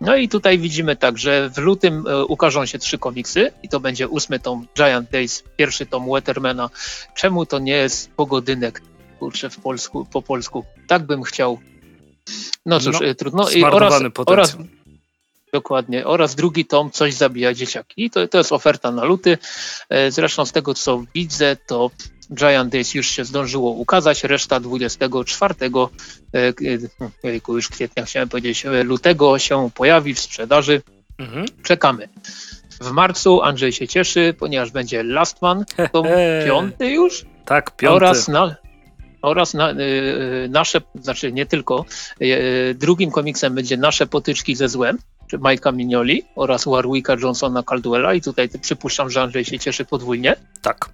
No 0.00 0.16
i 0.16 0.28
tutaj 0.28 0.58
widzimy 0.58 0.96
tak, 0.96 1.18
że 1.18 1.50
w 1.50 1.58
lutym 1.58 2.04
ukażą 2.28 2.66
się 2.66 2.78
trzy 2.78 2.98
komiksy 2.98 3.52
i 3.62 3.68
to 3.68 3.80
będzie 3.80 4.08
ósmy 4.08 4.40
tom 4.40 4.66
Giant 4.76 5.10
Days, 5.10 5.44
pierwszy 5.56 5.86
tom 5.86 6.12
Wettermana. 6.12 6.70
Czemu 7.14 7.46
to 7.46 7.58
nie 7.58 7.72
jest 7.72 8.10
pogodynek, 8.10 8.82
kurczę, 9.18 9.50
w 9.50 9.60
polsku, 9.60 10.06
po 10.12 10.22
polsku? 10.22 10.64
Tak 10.86 11.02
bym 11.02 11.22
chciał. 11.22 11.58
No 12.66 12.80
cóż, 12.80 12.96
no, 13.00 13.14
trudno. 13.14 13.50
I 13.50 13.64
oraz, 13.64 14.02
oraz, 14.26 14.56
Dokładnie. 15.52 16.06
Oraz 16.06 16.34
drugi 16.34 16.64
tom 16.64 16.90
Coś 16.90 17.14
zabija 17.14 17.54
dzieciaki. 17.54 18.04
I 18.04 18.10
to, 18.10 18.28
to 18.28 18.38
jest 18.38 18.52
oferta 18.52 18.90
na 18.90 19.04
luty. 19.04 19.38
E, 19.88 20.10
zresztą 20.10 20.46
z 20.46 20.52
tego 20.52 20.74
co 20.74 21.04
widzę, 21.14 21.56
to 21.66 21.90
Giant 22.34 22.72
Days 22.72 22.94
już 22.94 23.06
się 23.06 23.24
zdążyło 23.24 23.70
ukazać, 23.70 24.24
reszta 24.24 24.60
24 24.60 25.54
e, 25.54 26.38
e, 27.24 27.40
już 27.48 27.68
kwietnia 27.68 28.04
chciałem 28.04 28.28
powiedzieć, 28.28 28.64
lutego 28.84 29.38
się 29.38 29.70
pojawi 29.74 30.14
w 30.14 30.20
sprzedaży. 30.20 30.82
Mhm. 31.18 31.46
Czekamy. 31.62 32.08
W 32.80 32.90
marcu 32.90 33.42
Andrzej 33.42 33.72
się 33.72 33.88
cieszy, 33.88 34.34
ponieważ 34.38 34.70
będzie 34.70 35.02
Last 35.02 35.42
Man, 35.42 35.64
to 35.92 36.02
piąty 36.46 36.90
już. 36.90 37.24
Tak, 37.44 37.76
piąty. 37.76 37.96
Oraz 37.96 38.28
na, 38.28 38.56
oraz 39.22 39.54
na, 39.54 39.70
y, 39.70 40.48
nasze, 40.50 40.80
znaczy 40.94 41.32
nie 41.32 41.46
tylko, 41.46 41.84
y, 42.22 42.74
drugim 42.78 43.10
komiksem 43.10 43.54
będzie 43.54 43.76
Nasze 43.76 44.06
potyczki 44.06 44.56
ze 44.56 44.68
złem, 44.68 44.98
Majka 45.38 45.72
Mignoli 45.72 46.22
oraz 46.36 46.64
Warwicka 46.64 47.16
Johnsona 47.22 47.62
Caldwella 47.62 48.14
i 48.14 48.20
tutaj 48.20 48.48
przypuszczam, 48.60 49.10
że 49.10 49.22
Andrzej 49.22 49.44
się 49.44 49.58
cieszy 49.58 49.84
podwójnie. 49.84 50.36
Tak. 50.62 50.90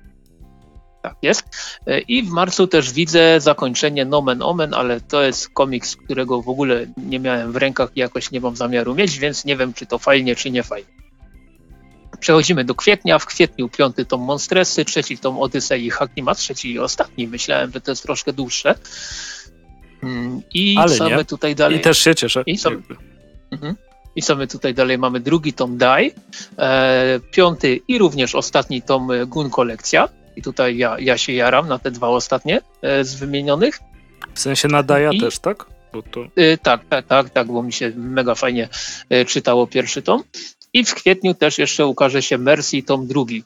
Tak 1.02 1.16
jest. 1.22 1.42
E, 1.86 2.00
I 2.00 2.22
w 2.22 2.30
marcu 2.30 2.66
też 2.66 2.92
widzę 2.92 3.40
zakończenie 3.40 4.04
Nomen 4.04 4.42
Omen, 4.42 4.74
ale 4.74 5.00
to 5.00 5.22
jest 5.22 5.48
komiks, 5.48 5.96
którego 5.96 6.42
w 6.42 6.48
ogóle 6.48 6.86
nie 6.96 7.18
miałem 7.20 7.52
w 7.52 7.56
rękach 7.56 7.90
i 7.96 8.00
jakoś 8.00 8.30
nie 8.30 8.40
mam 8.40 8.56
zamiaru 8.56 8.94
mieć, 8.94 9.18
więc 9.18 9.44
nie 9.44 9.56
wiem, 9.56 9.72
czy 9.72 9.86
to 9.86 9.98
fajnie, 9.98 10.36
czy 10.36 10.50
nie 10.50 10.62
fajnie. 10.62 10.88
Przechodzimy 12.20 12.64
do 12.64 12.74
kwietnia. 12.74 13.18
W 13.18 13.26
kwietniu 13.26 13.68
piąty 13.68 14.04
tom 14.04 14.20
Monstresy, 14.20 14.84
trzeci 14.84 15.18
tom 15.18 15.38
Odysei 15.38 15.86
i 15.86 15.90
Hakima, 15.90 16.34
trzeci 16.34 16.72
i 16.72 16.78
ostatni. 16.78 17.28
Myślałem, 17.28 17.72
że 17.72 17.80
to 17.80 17.90
jest 17.92 18.02
troszkę 18.02 18.32
dłuższe. 18.32 18.74
Mm, 20.02 20.42
I 20.54 20.76
Ale 20.78 20.96
co 20.96 21.08
nie. 21.08 21.24
tutaj 21.24 21.54
dalej? 21.54 21.78
I 21.78 21.80
też 21.80 21.98
się 21.98 22.14
cieszę. 22.14 22.42
I 22.46 22.58
co... 22.58 22.70
mhm. 23.50 23.76
I 24.16 24.22
co 24.22 24.36
my 24.36 24.46
tutaj 24.46 24.74
dalej 24.74 24.98
mamy? 24.98 25.20
Drugi 25.20 25.52
tom 25.52 25.78
Dai, 25.78 26.12
e, 26.58 27.20
piąty 27.30 27.80
i 27.88 27.98
również 27.98 28.34
ostatni 28.34 28.82
tom 28.82 29.10
e, 29.10 29.26
Gun 29.26 29.50
Kolekcja. 29.50 30.08
I 30.36 30.42
tutaj 30.42 30.76
ja, 30.76 30.96
ja 30.98 31.18
się 31.18 31.32
jaram 31.32 31.68
na 31.68 31.78
te 31.78 31.90
dwa 31.90 32.08
ostatnie 32.08 32.60
e, 32.82 33.04
z 33.04 33.14
wymienionych. 33.14 33.80
W 34.34 34.40
sensie 34.40 34.68
na 34.68 34.82
Daja 34.82 35.12
I, 35.12 35.20
też, 35.20 35.38
tak? 35.38 35.66
To... 36.10 36.24
E, 36.36 36.58
tak, 36.58 36.80
tak, 36.88 37.06
tak, 37.06 37.30
tak, 37.30 37.46
bo 37.46 37.62
mi 37.62 37.72
się 37.72 37.92
mega 37.96 38.34
fajnie 38.34 38.68
e, 39.10 39.24
czytało 39.24 39.66
pierwszy 39.66 40.02
tom. 40.02 40.22
I 40.72 40.84
w 40.84 40.94
kwietniu 40.94 41.34
też 41.34 41.58
jeszcze 41.58 41.86
ukaże 41.86 42.22
się 42.22 42.38
Mercy, 42.38 42.82
tom 42.82 43.06
drugi. 43.06 43.44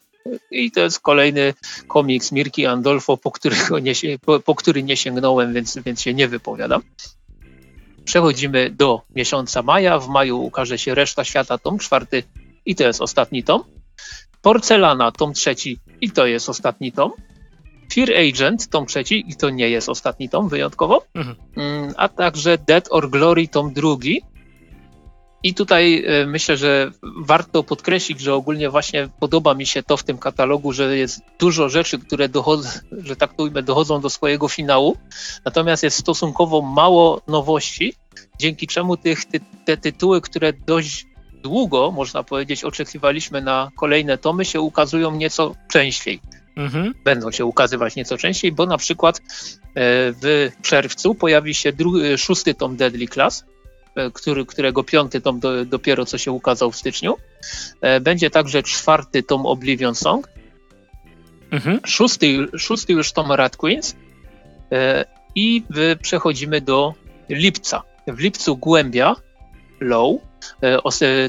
I 0.51 0.71
to 0.71 0.81
jest 0.81 1.01
kolejny 1.01 1.55
komiks 1.89 2.33
Mirki 2.33 2.67
Andolfo, 2.67 3.17
po, 3.17 3.31
którego 3.31 3.79
nie, 3.79 3.93
po, 4.25 4.41
po 4.41 4.55
który 4.55 4.83
nie 4.83 4.97
sięgnąłem, 4.97 5.53
więc, 5.53 5.79
więc 5.79 6.01
się 6.01 6.15
nie 6.15 6.29
wypowiadam. 6.29 6.83
Przechodzimy 8.05 8.71
do 8.71 9.03
miesiąca 9.15 9.63
maja. 9.63 9.99
W 9.99 10.09
maju 10.09 10.43
ukaże 10.43 10.79
się 10.79 10.95
Reszta 10.95 11.25
Świata, 11.25 11.59
tom 11.59 11.79
czwarty 11.79 12.23
i 12.67 12.75
to 12.75 12.85
jest 12.85 13.01
ostatni 13.01 13.45
tom. 13.45 13.65
Porcelana, 14.43 15.13
tom 15.13 15.33
trzeci 15.33 15.79
i 16.01 16.11
to 16.11 16.27
jest 16.27 16.49
ostatni 16.49 16.93
tom. 16.93 17.13
Fear 17.95 18.09
Agent, 18.11 18.69
tom 18.69 18.87
trzeci 18.87 19.25
i 19.29 19.37
to 19.37 19.51
nie 19.51 19.71
jest 19.71 19.89
ostatni 19.89 20.29
tom 20.29 20.49
wyjątkowo. 20.49 21.05
Mhm. 21.15 21.37
Mm, 21.57 21.95
a 21.97 22.09
także 22.09 22.59
Dead 22.59 22.89
or 22.91 23.11
Glory, 23.11 23.49
tom 23.49 23.73
drugi. 23.73 24.23
I 25.43 25.55
tutaj 25.55 26.05
e, 26.07 26.27
myślę, 26.27 26.57
że 26.57 26.91
warto 27.17 27.63
podkreślić, 27.63 28.21
że 28.21 28.35
ogólnie 28.35 28.71
właśnie 28.71 29.09
podoba 29.21 29.55
mi 29.55 29.67
się 29.67 29.83
to 29.83 29.97
w 29.97 30.03
tym 30.03 30.19
katalogu, 30.19 30.73
że 30.73 30.97
jest 30.97 31.21
dużo 31.39 31.69
rzeczy, 31.69 31.99
które 31.99 32.29
dochodzą, 32.29 32.69
że 32.93 33.17
tak 33.17 33.35
to 33.35 33.43
ujmę, 33.43 33.63
dochodzą 33.63 34.01
do 34.01 34.11
swojego 34.11 34.49
finału, 34.49 34.97
natomiast 35.45 35.83
jest 35.83 35.99
stosunkowo 35.99 36.63
mało 36.63 37.23
nowości, 37.29 37.95
dzięki 38.39 38.67
czemu 38.67 38.97
tych, 38.97 39.25
ty, 39.25 39.41
te 39.65 39.77
tytuły, 39.77 40.21
które 40.21 40.53
dość 40.53 41.07
długo, 41.43 41.91
można 41.91 42.23
powiedzieć, 42.23 42.65
oczekiwaliśmy 42.65 43.43
na 43.43 43.71
kolejne 43.77 44.19
tomy, 44.19 44.45
się 44.45 44.61
ukazują 44.61 45.17
nieco 45.17 45.55
częściej. 45.71 46.21
Mhm. 46.57 46.95
Będą 47.05 47.31
się 47.31 47.45
ukazywać 47.45 47.97
nieco 47.97 48.19
częściej, 48.19 48.53
bo 48.53 48.67
na 48.67 48.79
przykład 48.79 49.19
e, 49.19 49.23
w 50.23 50.51
czerwcu 50.63 51.15
pojawi 51.15 51.55
się 51.55 51.73
drugi, 51.73 52.19
szósty 52.19 52.55
tom 52.55 52.77
Deadly 52.77 53.09
Class, 53.09 53.45
E, 53.45 53.52
który, 54.13 54.47
którego 54.47 54.85
piąty 54.85 55.21
tom 55.21 55.41
do, 55.41 55.65
dopiero 55.65 56.07
co 56.07 56.19
się 56.19 56.33
ukazał 56.33 56.71
w 56.71 56.77
styczniu. 56.77 57.17
E, 57.81 58.01
będzie 58.01 58.31
także 58.31 58.63
czwarty 58.63 59.23
tom 59.23 59.47
Oblivion 59.47 59.95
Song. 59.95 60.29
Mhm. 61.51 61.81
Szósty, 61.87 62.47
szósty 62.59 62.93
już 62.93 63.13
tom 63.13 63.33
Rat 63.33 63.57
Queens. 63.57 63.97
E, 64.73 65.05
I 65.35 65.63
przechodzimy 66.03 66.61
do 66.61 66.95
lipca. 67.29 67.83
W 68.07 68.19
lipcu 68.19 68.57
Głębia, 68.57 69.17
Low, 69.81 70.21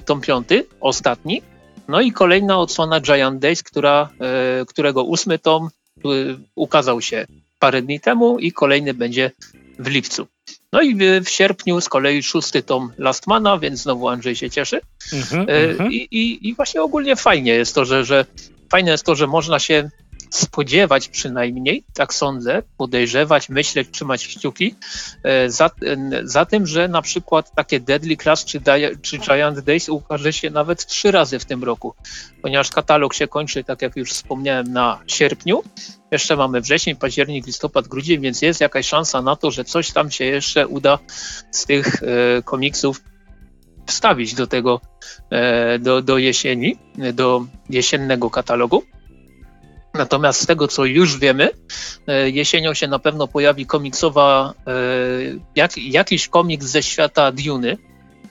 tom 0.05 0.21
piąty, 0.21 0.65
ostatni. 0.79 1.41
No 1.87 2.01
i 2.01 2.11
kolejna 2.11 2.59
odsłona 2.59 3.01
Giant 3.01 3.39
Days, 3.39 3.63
która, 3.63 4.09
którego 4.67 5.03
ósmy 5.03 5.39
tom 5.39 5.69
ukazał 6.55 7.01
się 7.01 7.25
parę 7.59 7.81
dni 7.81 7.99
temu 7.99 8.39
i 8.39 8.51
kolejny 8.51 8.93
będzie 8.93 9.31
w 9.79 9.87
lipcu. 9.87 10.27
No 10.73 10.81
i 10.81 10.95
w 11.25 11.29
sierpniu 11.29 11.81
z 11.81 11.89
kolei 11.89 12.23
szósty 12.23 12.63
tom 12.63 12.91
Lastmana, 12.97 13.57
więc 13.57 13.81
znowu 13.81 14.07
Andrzej 14.07 14.35
się 14.35 14.49
cieszy. 14.49 14.81
Mm-hmm, 15.11 15.45
mm-hmm. 15.45 15.91
I, 15.91 16.07
i, 16.11 16.49
I, 16.49 16.55
właśnie 16.55 16.81
ogólnie 16.81 17.15
fajnie 17.15 17.53
jest 17.53 17.75
to, 17.75 17.85
że, 17.85 18.05
że 18.05 18.25
fajne 18.69 18.91
jest 18.91 19.05
to, 19.05 19.15
że 19.15 19.27
można 19.27 19.59
się 19.59 19.89
spodziewać 20.35 21.07
przynajmniej, 21.07 21.83
tak 21.93 22.13
sądzę, 22.13 22.61
podejrzewać, 22.77 23.49
myśleć, 23.49 23.87
trzymać 23.91 24.27
kciuki 24.27 24.75
e, 25.23 25.49
za, 25.49 25.69
za 26.23 26.45
tym, 26.45 26.67
że 26.67 26.87
na 26.87 27.01
przykład 27.01 27.55
takie 27.55 27.79
Deadly 27.79 28.17
Class 28.17 28.45
czy, 28.45 28.61
czy 29.01 29.17
Giant 29.17 29.59
Days 29.59 29.89
ukaże 29.89 30.33
się 30.33 30.49
nawet 30.49 30.85
trzy 30.85 31.11
razy 31.11 31.39
w 31.39 31.45
tym 31.45 31.63
roku, 31.63 31.95
ponieważ 32.41 32.69
katalog 32.69 33.13
się 33.13 33.27
kończy, 33.27 33.63
tak 33.63 33.81
jak 33.81 33.95
już 33.95 34.11
wspomniałem, 34.11 34.73
na 34.73 34.99
sierpniu. 35.07 35.63
Jeszcze 36.11 36.35
mamy 36.35 36.61
wrzesień, 36.61 36.95
październik, 36.95 37.45
listopad, 37.45 37.87
grudzień, 37.87 38.21
więc 38.21 38.41
jest 38.41 38.61
jakaś 38.61 38.87
szansa 38.87 39.21
na 39.21 39.35
to, 39.35 39.51
że 39.51 39.63
coś 39.63 39.91
tam 39.91 40.11
się 40.11 40.25
jeszcze 40.25 40.67
uda 40.67 40.99
z 41.51 41.65
tych 41.65 42.03
e, 42.03 42.41
komiksów 42.41 43.01
wstawić 43.85 44.33
do 44.33 44.47
tego, 44.47 44.81
e, 45.29 45.79
do, 45.79 46.01
do 46.01 46.17
jesieni, 46.17 46.77
do 47.13 47.45
jesiennego 47.69 48.29
katalogu. 48.29 48.83
Natomiast 49.93 50.41
z 50.41 50.45
tego, 50.45 50.67
co 50.67 50.85
już 50.85 51.17
wiemy, 51.17 51.49
e, 52.07 52.29
jesienią 52.29 52.73
się 52.73 52.87
na 52.87 52.99
pewno 52.99 53.27
pojawi 53.27 53.65
komiksowa, 53.65 54.53
e, 54.67 54.71
jak, 55.55 55.77
jakiś 55.77 56.27
komiks 56.27 56.65
ze 56.65 56.83
świata 56.83 57.31
Duny. 57.31 57.77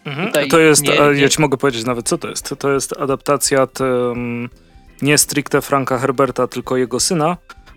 Mhm. 0.05 0.49
To 0.51 0.59
jest, 0.59 0.83
nie, 0.83 0.91
nie... 0.91 1.21
ja 1.21 1.29
ci 1.29 1.41
mogę 1.41 1.57
powiedzieć 1.57 1.85
nawet, 1.85 2.09
co 2.09 2.19
to 2.19 2.29
jest. 2.29 2.55
To 2.59 2.73
jest 2.73 2.99
adaptacja 2.99 3.67
um, 3.81 4.49
nie 5.03 5.19
stricte 5.19 5.63
Franka 5.63 5.99
Herberta, 5.99 6.47
tylko 6.47 6.77
jego 6.77 7.01
syna 7.01 7.37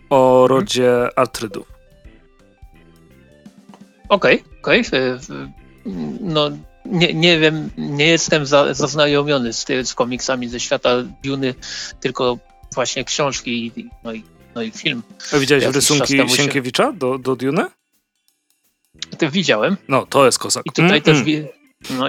o 0.09 0.41
mhm. 0.41 0.59
rodzie 0.59 0.93
mhm. 0.93 1.11
Artrydów. 1.15 1.67
Okej, 4.09 4.41
okay, 4.41 4.59
okej. 4.61 4.81
Okay. 4.81 5.19
No, 6.21 6.49
nie, 6.85 7.13
nie 7.13 7.39
wiem, 7.39 7.69
nie 7.77 8.07
jestem 8.07 8.45
za, 8.45 8.73
zaznajomiony 8.73 9.53
z, 9.53 9.65
z 9.83 9.93
komiksami 9.93 10.47
ze 10.47 10.59
świata 10.59 10.89
Duny, 11.23 11.55
tylko 11.99 12.37
właśnie 12.75 13.03
książki 13.03 13.71
no 14.03 14.13
i, 14.13 14.23
no 14.55 14.61
i 14.61 14.71
film. 14.71 15.01
A 15.33 15.37
widziałeś 15.37 15.65
rysunki 15.65 16.29
Sienkiewicza 16.29 16.91
do, 16.91 17.17
do 17.17 17.35
Dune? 17.35 17.69
To 19.17 19.31
widziałem. 19.31 19.77
No, 19.87 20.05
to 20.05 20.25
jest 20.25 20.39
kozak. 20.39 20.65
I 20.65 20.69
tutaj 20.69 20.89
mm, 20.89 21.01
też 21.01 21.17
mm. 21.17 21.47
no, 21.89 22.07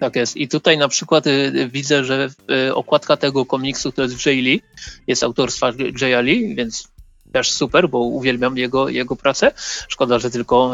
Tak 0.00 0.16
jest. 0.16 0.36
I 0.36 0.48
tutaj 0.48 0.78
na 0.78 0.88
przykład 0.88 1.26
y, 1.26 1.68
widzę, 1.72 2.04
że 2.04 2.28
y, 2.68 2.74
okładka 2.74 3.16
tego 3.16 3.46
komiksu 3.46 3.92
to 3.92 4.02
jest 4.02 4.26
Jay 4.26 4.36
Lee, 4.36 4.62
jest 5.06 5.22
autorstwa 5.22 5.72
Jaya 6.00 6.22
Lee, 6.22 6.54
więc 6.54 6.88
też 7.32 7.52
super, 7.52 7.88
bo 7.88 7.98
uwielbiam 7.98 8.58
jego, 8.58 8.88
jego 8.88 9.16
pracę. 9.16 9.52
Szkoda, 9.88 10.18
że 10.18 10.30
tylko, 10.30 10.72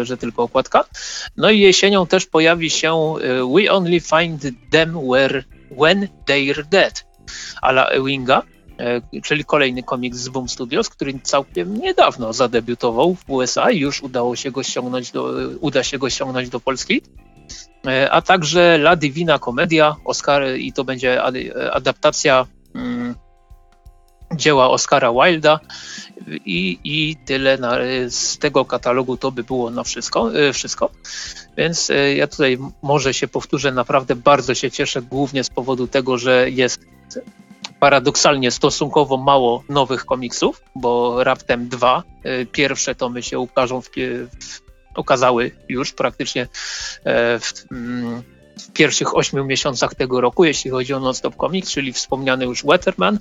y, 0.00 0.04
że 0.04 0.16
tylko 0.16 0.42
okładka. 0.42 0.84
No 1.36 1.50
i 1.50 1.60
jesienią 1.60 2.06
też 2.06 2.26
pojawi 2.26 2.70
się 2.70 3.14
y, 3.16 3.54
We 3.54 3.72
Only 3.72 4.00
Find 4.00 4.42
Them 4.70 5.08
where, 5.10 5.44
When 5.80 6.08
They're 6.28 6.64
Dead, 6.64 7.04
ala 7.62 7.86
Ewinga, 7.86 8.42
y, 8.42 8.59
czyli 9.22 9.44
kolejny 9.44 9.82
komiks 9.82 10.18
z 10.18 10.28
Boom 10.28 10.48
Studios, 10.48 10.88
który 10.88 11.18
całkiem 11.22 11.74
niedawno 11.74 12.32
zadebiutował 12.32 13.14
w 13.14 13.30
USA 13.30 13.70
i 13.70 13.78
już 13.78 14.02
udało 14.02 14.36
się 14.36 14.50
go 14.50 14.62
ściągnąć 14.62 15.10
do, 15.10 15.32
uda 15.60 15.82
się 15.82 15.98
go 15.98 16.10
ściągnąć 16.10 16.48
do 16.48 16.60
Polski. 16.60 17.02
E, 17.86 18.10
a 18.10 18.22
także 18.22 18.74
La 18.74 18.96
Divina 18.96 19.38
Comedia, 19.38 19.96
Oscar, 20.04 20.42
i 20.56 20.72
to 20.72 20.84
będzie 20.84 21.22
adaptacja 21.72 22.46
mm, 22.74 23.14
dzieła 24.34 24.70
Oscara 24.70 25.12
Wilda 25.12 25.60
i, 26.28 26.78
i 26.84 27.16
tyle 27.16 27.58
na, 27.58 27.76
z 28.08 28.38
tego 28.38 28.64
katalogu 28.64 29.16
to 29.16 29.32
by 29.32 29.44
było 29.44 29.70
na 29.70 29.84
wszystko, 29.84 30.34
e, 30.34 30.52
wszystko. 30.52 30.90
Więc 31.56 31.90
e, 31.90 32.14
ja 32.14 32.26
tutaj 32.26 32.58
może 32.82 33.14
się 33.14 33.28
powtórzę, 33.28 33.72
naprawdę 33.72 34.16
bardzo 34.16 34.54
się 34.54 34.70
cieszę, 34.70 35.02
głównie 35.02 35.44
z 35.44 35.50
powodu 35.50 35.86
tego, 35.86 36.18
że 36.18 36.50
jest 36.50 36.80
paradoksalnie 37.80 38.50
stosunkowo 38.50 39.16
mało 39.16 39.64
nowych 39.68 40.04
komiksów, 40.04 40.62
bo 40.74 41.24
raptem 41.24 41.68
dwa. 41.68 42.02
Pierwsze 42.52 42.94
tomy 42.94 43.22
się 43.22 43.38
ukażą 43.38 43.80
w, 43.80 43.88
w 44.40 44.60
okazały 44.94 45.50
już 45.68 45.92
praktycznie 45.92 46.42
e, 47.04 47.38
w, 47.38 47.52
mm, 47.72 48.22
w 48.58 48.72
pierwszych 48.72 49.16
ośmiu 49.16 49.44
miesiącach 49.44 49.94
tego 49.94 50.20
roku, 50.20 50.44
jeśli 50.44 50.70
chodzi 50.70 50.94
o 50.94 51.00
Non-Stop 51.00 51.36
Comics, 51.36 51.70
czyli 51.70 51.92
wspomniany 51.92 52.44
już 52.44 52.64
Weatherman 52.64 53.18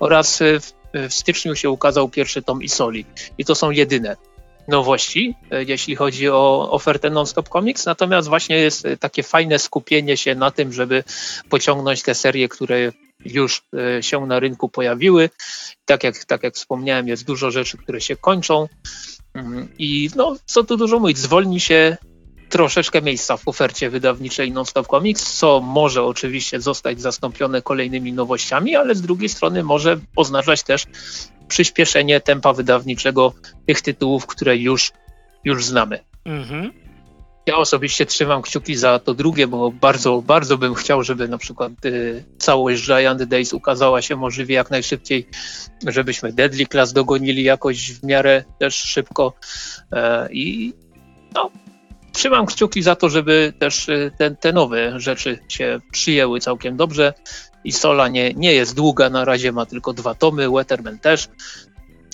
oraz 0.00 0.42
e, 0.42 0.60
w, 0.60 0.72
w 0.94 1.14
styczniu 1.14 1.54
się 1.56 1.70
ukazał 1.70 2.08
pierwszy 2.08 2.42
tom 2.42 2.62
Isoli. 2.62 3.04
I 3.38 3.44
to 3.44 3.54
są 3.54 3.70
jedyne 3.70 4.16
nowości, 4.68 5.34
e, 5.50 5.64
jeśli 5.64 5.96
chodzi 5.96 6.28
o 6.28 6.68
ofertę 6.70 7.10
Non-Stop 7.10 7.48
Comics, 7.48 7.86
natomiast 7.86 8.28
właśnie 8.28 8.58
jest 8.58 8.86
takie 9.00 9.22
fajne 9.22 9.58
skupienie 9.58 10.16
się 10.16 10.34
na 10.34 10.50
tym, 10.50 10.72
żeby 10.72 11.04
pociągnąć 11.48 12.02
te 12.02 12.14
serie, 12.14 12.48
które 12.48 12.92
już 13.24 13.62
się 14.00 14.26
na 14.26 14.40
rynku 14.40 14.68
pojawiły. 14.68 15.30
Tak 15.84 16.04
jak, 16.04 16.24
tak 16.24 16.42
jak 16.42 16.54
wspomniałem, 16.54 17.08
jest 17.08 17.24
dużo 17.24 17.50
rzeczy, 17.50 17.78
które 17.78 18.00
się 18.00 18.16
kończą. 18.16 18.68
Mhm. 19.34 19.68
I 19.78 20.10
no, 20.16 20.36
co 20.44 20.64
tu 20.64 20.76
dużo 20.76 20.98
mówić, 20.98 21.18
zwolni 21.18 21.60
się 21.60 21.96
troszeczkę 22.48 23.02
miejsca 23.02 23.36
w 23.36 23.48
ofercie 23.48 23.90
wydawniczej 23.90 24.52
Non-Stop 24.52 24.86
Comics, 24.86 25.38
co 25.38 25.60
może 25.60 26.02
oczywiście 26.02 26.60
zostać 26.60 27.00
zastąpione 27.00 27.62
kolejnymi 27.62 28.12
nowościami, 28.12 28.76
ale 28.76 28.94
z 28.94 29.02
drugiej 29.02 29.28
strony 29.28 29.62
może 29.62 29.98
oznaczać 30.16 30.62
też 30.62 30.84
przyspieszenie 31.48 32.20
tempa 32.20 32.52
wydawniczego 32.52 33.32
tych 33.66 33.80
tytułów, 33.80 34.26
które 34.26 34.56
już, 34.56 34.92
już 35.44 35.64
znamy. 35.64 35.98
Mhm. 36.24 36.87
Ja 37.48 37.56
osobiście 37.56 38.06
trzymam 38.06 38.42
kciuki 38.42 38.76
za 38.76 38.98
to 38.98 39.14
drugie, 39.14 39.46
bo 39.46 39.72
bardzo, 39.72 40.22
bardzo 40.22 40.58
bym 40.58 40.74
chciał, 40.74 41.02
żeby 41.02 41.28
na 41.28 41.38
przykład 41.38 41.84
y, 41.84 42.24
całość 42.38 42.86
Giant 42.86 43.22
Days 43.22 43.52
ukazała 43.52 44.02
się 44.02 44.16
możliwie 44.16 44.54
jak 44.54 44.70
najszybciej, 44.70 45.28
żebyśmy 45.86 46.32
Deadly 46.32 46.66
Class 46.66 46.92
dogonili 46.92 47.42
jakoś 47.42 47.92
w 47.92 48.04
miarę 48.04 48.44
też 48.58 48.74
szybko 48.74 49.32
e, 49.92 50.28
i 50.32 50.74
no, 51.34 51.50
trzymam 52.12 52.46
kciuki 52.46 52.82
za 52.82 52.96
to, 52.96 53.08
żeby 53.08 53.52
też 53.58 53.88
y, 53.88 54.12
te, 54.18 54.30
te 54.30 54.52
nowe 54.52 55.00
rzeczy 55.00 55.38
się 55.48 55.80
przyjęły 55.92 56.40
całkiem 56.40 56.76
dobrze. 56.76 57.14
I 57.64 57.72
Sola 57.72 58.08
nie, 58.08 58.34
nie 58.34 58.52
jest 58.52 58.76
długa, 58.76 59.10
na 59.10 59.24
razie 59.24 59.52
ma 59.52 59.66
tylko 59.66 59.92
dwa 59.92 60.14
tomy, 60.14 60.50
Weatherman 60.50 60.98
też, 60.98 61.28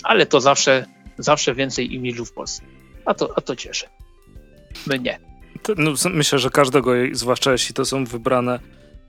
ale 0.03 0.27
to 0.27 0.41
zawsze, 0.41 0.87
zawsze 1.19 1.55
więcej 1.55 1.95
imidżu 1.95 2.25
w 2.25 2.33
Polsce. 2.33 2.63
A 3.05 3.15
to, 3.15 3.31
a 3.37 3.41
to 3.41 3.57
cieszy 3.57 3.94
mnie. 4.87 5.19
No, 5.77 5.93
myślę, 6.11 6.39
że 6.39 6.51
każdego, 6.51 6.93
zwłaszcza 7.13 7.53
jeśli 7.53 7.75
to 7.75 7.85
są 7.85 8.05
wybrane 8.05 8.59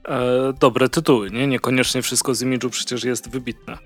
e, 0.08 0.52
dobre 0.60 0.88
tytuły, 0.88 1.30
nie? 1.30 1.46
Niekoniecznie 1.46 2.02
wszystko 2.02 2.34
z 2.34 2.42
imidżu 2.42 2.70
przecież 2.70 3.04
jest 3.04 3.30
wybitne. 3.30 3.78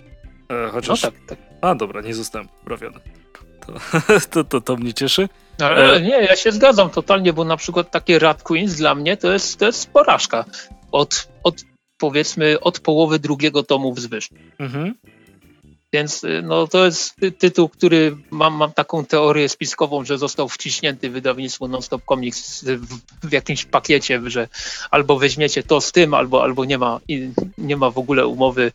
E, 0.51 0.69
chociaż... 0.73 1.03
No 1.03 1.11
tak, 1.11 1.21
tak. 1.27 1.39
A 1.61 1.75
dobra, 1.75 2.01
nie 2.01 2.15
zostałem 2.15 2.49
poprawiony. 2.49 3.01
To, 3.67 3.73
to, 4.31 4.45
to, 4.45 4.61
to 4.61 4.77
mnie 4.77 4.95
cieszy. 4.95 5.29
Ale 5.61 5.95
e... 5.95 6.01
nie, 6.01 6.09
ja 6.09 6.37
się 6.37 6.53
zgadzam 6.53 6.91
totalnie, 6.91 7.33
bo 7.33 7.45
na 7.45 7.57
przykład 7.57 7.91
takie 7.91 8.19
Rat 8.19 8.43
Queens 8.43 8.75
dla 8.75 8.95
mnie 8.95 9.17
to 9.17 9.33
jest, 9.33 9.59
to 9.59 9.67
jest 9.67 9.93
porażka. 9.93 10.45
Od, 10.93 11.29
od 11.45 11.65
powiedzmy 11.99 12.61
od 12.61 12.81
połowy 12.81 13.19
drugiego 13.19 13.63
tomu 13.63 13.95
wzwyż. 13.95 14.29
Mhm. 14.59 14.95
Więc 15.93 16.25
y, 16.25 16.43
no, 16.43 16.67
to 16.67 16.85
jest 16.85 17.17
tytuł, 17.39 17.69
który 17.69 18.17
mam, 18.31 18.55
mam 18.55 18.73
taką 18.73 19.05
teorię 19.05 19.49
spiskową, 19.49 20.05
że 20.05 20.19
został 20.19 20.49
wciśnięty 20.49 21.11
w 21.11 21.13
wydawnictwo 21.13 21.69
Non-Stop 21.69 22.03
Comics 22.09 22.65
w, 22.65 23.29
w, 23.29 23.33
jakimś 23.33 23.65
pakiecie, 23.65 24.21
że 24.27 24.49
albo 24.91 25.19
weźmiecie 25.19 25.63
to 25.63 25.81
z 25.81 25.93
tym, 25.93 26.15
albo, 26.15 26.43
albo 26.43 26.65
nie, 26.65 26.79
ma, 26.79 27.01
nie 27.59 27.77
ma 27.77 27.91
w 27.91 27.99
ogóle 27.99 28.27
umowy 28.27 28.73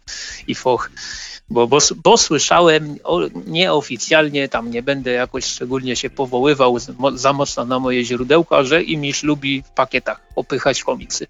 i 0.47 0.55
foch. 0.55 0.91
Bo, 1.49 1.67
bo, 1.67 1.77
bo 2.03 2.17
słyszałem 2.17 2.97
o, 3.03 3.21
nieoficjalnie, 3.45 4.49
tam 4.49 4.71
nie 4.71 4.83
będę 4.83 5.11
jakoś 5.11 5.45
szczególnie 5.45 5.95
się 5.95 6.09
powoływał 6.09 6.77
za 7.15 7.33
mocno 7.33 7.65
na 7.65 7.79
moje 7.79 8.05
źródełka, 8.05 8.63
że 8.63 8.83
Imisz 8.83 9.23
lubi 9.23 9.61
w 9.61 9.69
pakietach 9.69 10.21
opychać 10.35 10.83
komiksy. 10.83 11.27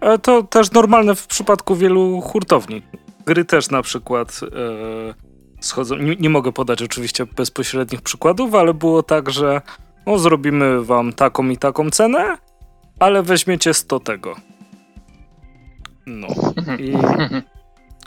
E, 0.00 0.18
to 0.18 0.42
też 0.42 0.70
normalne 0.70 1.14
w 1.14 1.26
przypadku 1.26 1.76
wielu 1.76 2.20
hurtowni 2.20 2.82
gry 3.28 3.44
też 3.44 3.70
na 3.70 3.82
przykład 3.82 4.40
e, 4.42 5.14
schodzą. 5.60 5.96
Nie, 5.96 6.16
nie, 6.16 6.30
mogę 6.30 6.52
podać 6.52 6.82
oczywiście 6.82 7.26
bezpośrednich 7.26 8.02
przykładów, 8.02 8.54
ale 8.54 8.74
było 8.74 9.02
tak, 9.02 9.30
że 9.30 9.60
no, 10.06 10.18
zrobimy 10.18 10.84
wam 10.84 11.12
taką 11.12 11.48
i 11.48 11.56
taką 11.56 11.90
cenę, 11.90 12.38
ale 12.98 13.22
weźmiecie 13.22 13.74
100 13.74 14.00
tego. 14.00 14.36
No. 16.06 16.28
I, 16.78 16.92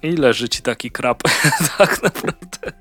i 0.08 0.12
leży 0.12 0.50
ci 0.50 0.62
taki 0.62 0.92
krab, 0.92 1.24
tak 1.78 2.04
naprawdę. 2.04 2.72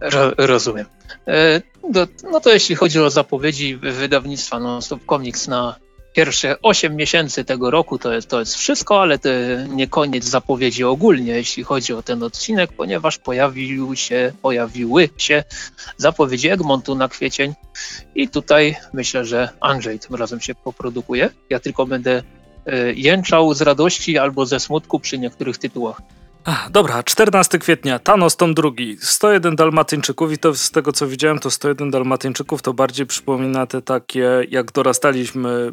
Ro, 0.00 0.32
rozumiem. 0.38 0.86
E, 1.28 1.62
no, 1.94 2.06
no, 2.32 2.40
to 2.40 2.50
jeśli 2.50 2.74
chodzi 2.74 3.00
o 3.00 3.10
zapowiedzi 3.10 3.76
wydawnictwa 3.76 4.58
No 4.58 4.82
Stop 4.82 5.00
Comics 5.06 5.48
na 5.48 5.76
pierwsze 6.12 6.56
8 6.62 6.96
miesięcy 6.96 7.44
tego 7.44 7.70
roku 7.70 7.98
to 7.98 8.12
jest, 8.12 8.28
to 8.28 8.40
jest 8.40 8.54
wszystko, 8.54 9.02
ale 9.02 9.18
to 9.18 9.28
nie 9.68 9.88
koniec 9.88 10.24
zapowiedzi 10.24 10.84
ogólnie, 10.84 11.32
jeśli 11.32 11.62
chodzi 11.62 11.92
o 11.92 12.02
ten 12.02 12.22
odcinek, 12.22 12.72
ponieważ 12.72 13.18
pojawił 13.18 13.96
się, 13.96 14.32
pojawiły 14.42 15.08
się 15.16 15.44
zapowiedzi 15.96 16.48
Egmontu 16.48 16.94
na 16.94 17.08
kwiecień 17.08 17.54
i 18.14 18.28
tutaj 18.28 18.76
myślę, 18.92 19.24
że 19.24 19.48
Andrzej 19.60 19.98
tym 19.98 20.16
razem 20.16 20.40
się 20.40 20.54
poprodukuje. 20.54 21.30
Ja 21.50 21.60
tylko 21.60 21.86
będę 21.86 22.22
y, 22.68 22.94
jęczał 22.96 23.54
z 23.54 23.62
radości 23.62 24.18
albo 24.18 24.46
ze 24.46 24.60
smutku 24.60 25.00
przy 25.00 25.18
niektórych 25.18 25.58
tytułach. 25.58 26.02
Ach, 26.44 26.70
dobra, 26.70 27.02
14 27.02 27.58
kwietnia, 27.58 27.98
Thanos 27.98 28.36
tom 28.36 28.54
drugi, 28.54 28.96
101 29.00 29.56
Dalmatyńczyków 29.56 30.32
i 30.32 30.38
to 30.38 30.54
z 30.54 30.70
tego 30.70 30.92
co 30.92 31.08
widziałem, 31.08 31.38
to 31.38 31.50
101 31.50 31.90
Dalmatyńczyków 31.90 32.62
to 32.62 32.74
bardziej 32.74 33.06
przypomina 33.06 33.66
te 33.66 33.82
takie, 33.82 34.46
jak 34.48 34.72
dorastaliśmy 34.72 35.72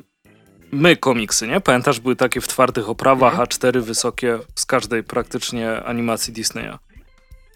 my 0.72 0.96
komiksy, 0.96 1.48
nie? 1.48 1.62
Pamiętasz, 1.62 2.00
były 2.00 2.16
takie 2.16 2.42
w 2.42 2.48
twardych 2.48 2.90
oprawach, 2.90 3.34
mhm. 3.34 3.48
A4 3.48 3.82
wysokie 3.82 4.40
z 4.56 4.66
każdej 4.66 5.04
praktycznie 5.04 5.84
animacji 5.84 6.34
Disneya. 6.34 6.78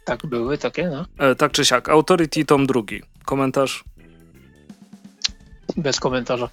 Tak, 0.06 0.26
były 0.26 0.58
takie, 0.58 0.90
no. 0.90 1.06
E, 1.18 1.36
tak 1.36 1.52
czy 1.52 1.66
siak. 1.66 1.90
Authority 1.90 2.46
tom 2.46 2.68
drugi. 2.68 3.02
Komentarz? 3.26 3.84
Bez 5.78 6.00
komentarza. 6.00 6.50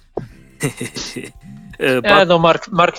e, 1.79 2.01
ba- 2.01 2.25
no, 2.25 2.39
Mark, 2.39 2.67
Mark, 2.67 2.97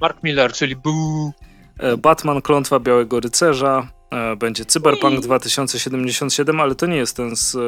Mark 0.00 0.22
Miller, 0.22 0.52
czyli 0.52 0.76
Boo. 0.76 1.32
E, 1.78 1.96
Batman, 1.96 2.42
Klątwa 2.42 2.80
Białego 2.80 3.20
Rycerza. 3.20 3.88
E, 4.10 4.36
będzie 4.36 4.64
Cyberpunk 4.64 5.20
2077, 5.20 6.60
ale 6.60 6.74
to 6.74 6.86
nie 6.86 6.96
jest 6.96 7.16
ten 7.16 7.36
z, 7.36 7.54
e, 7.54 7.58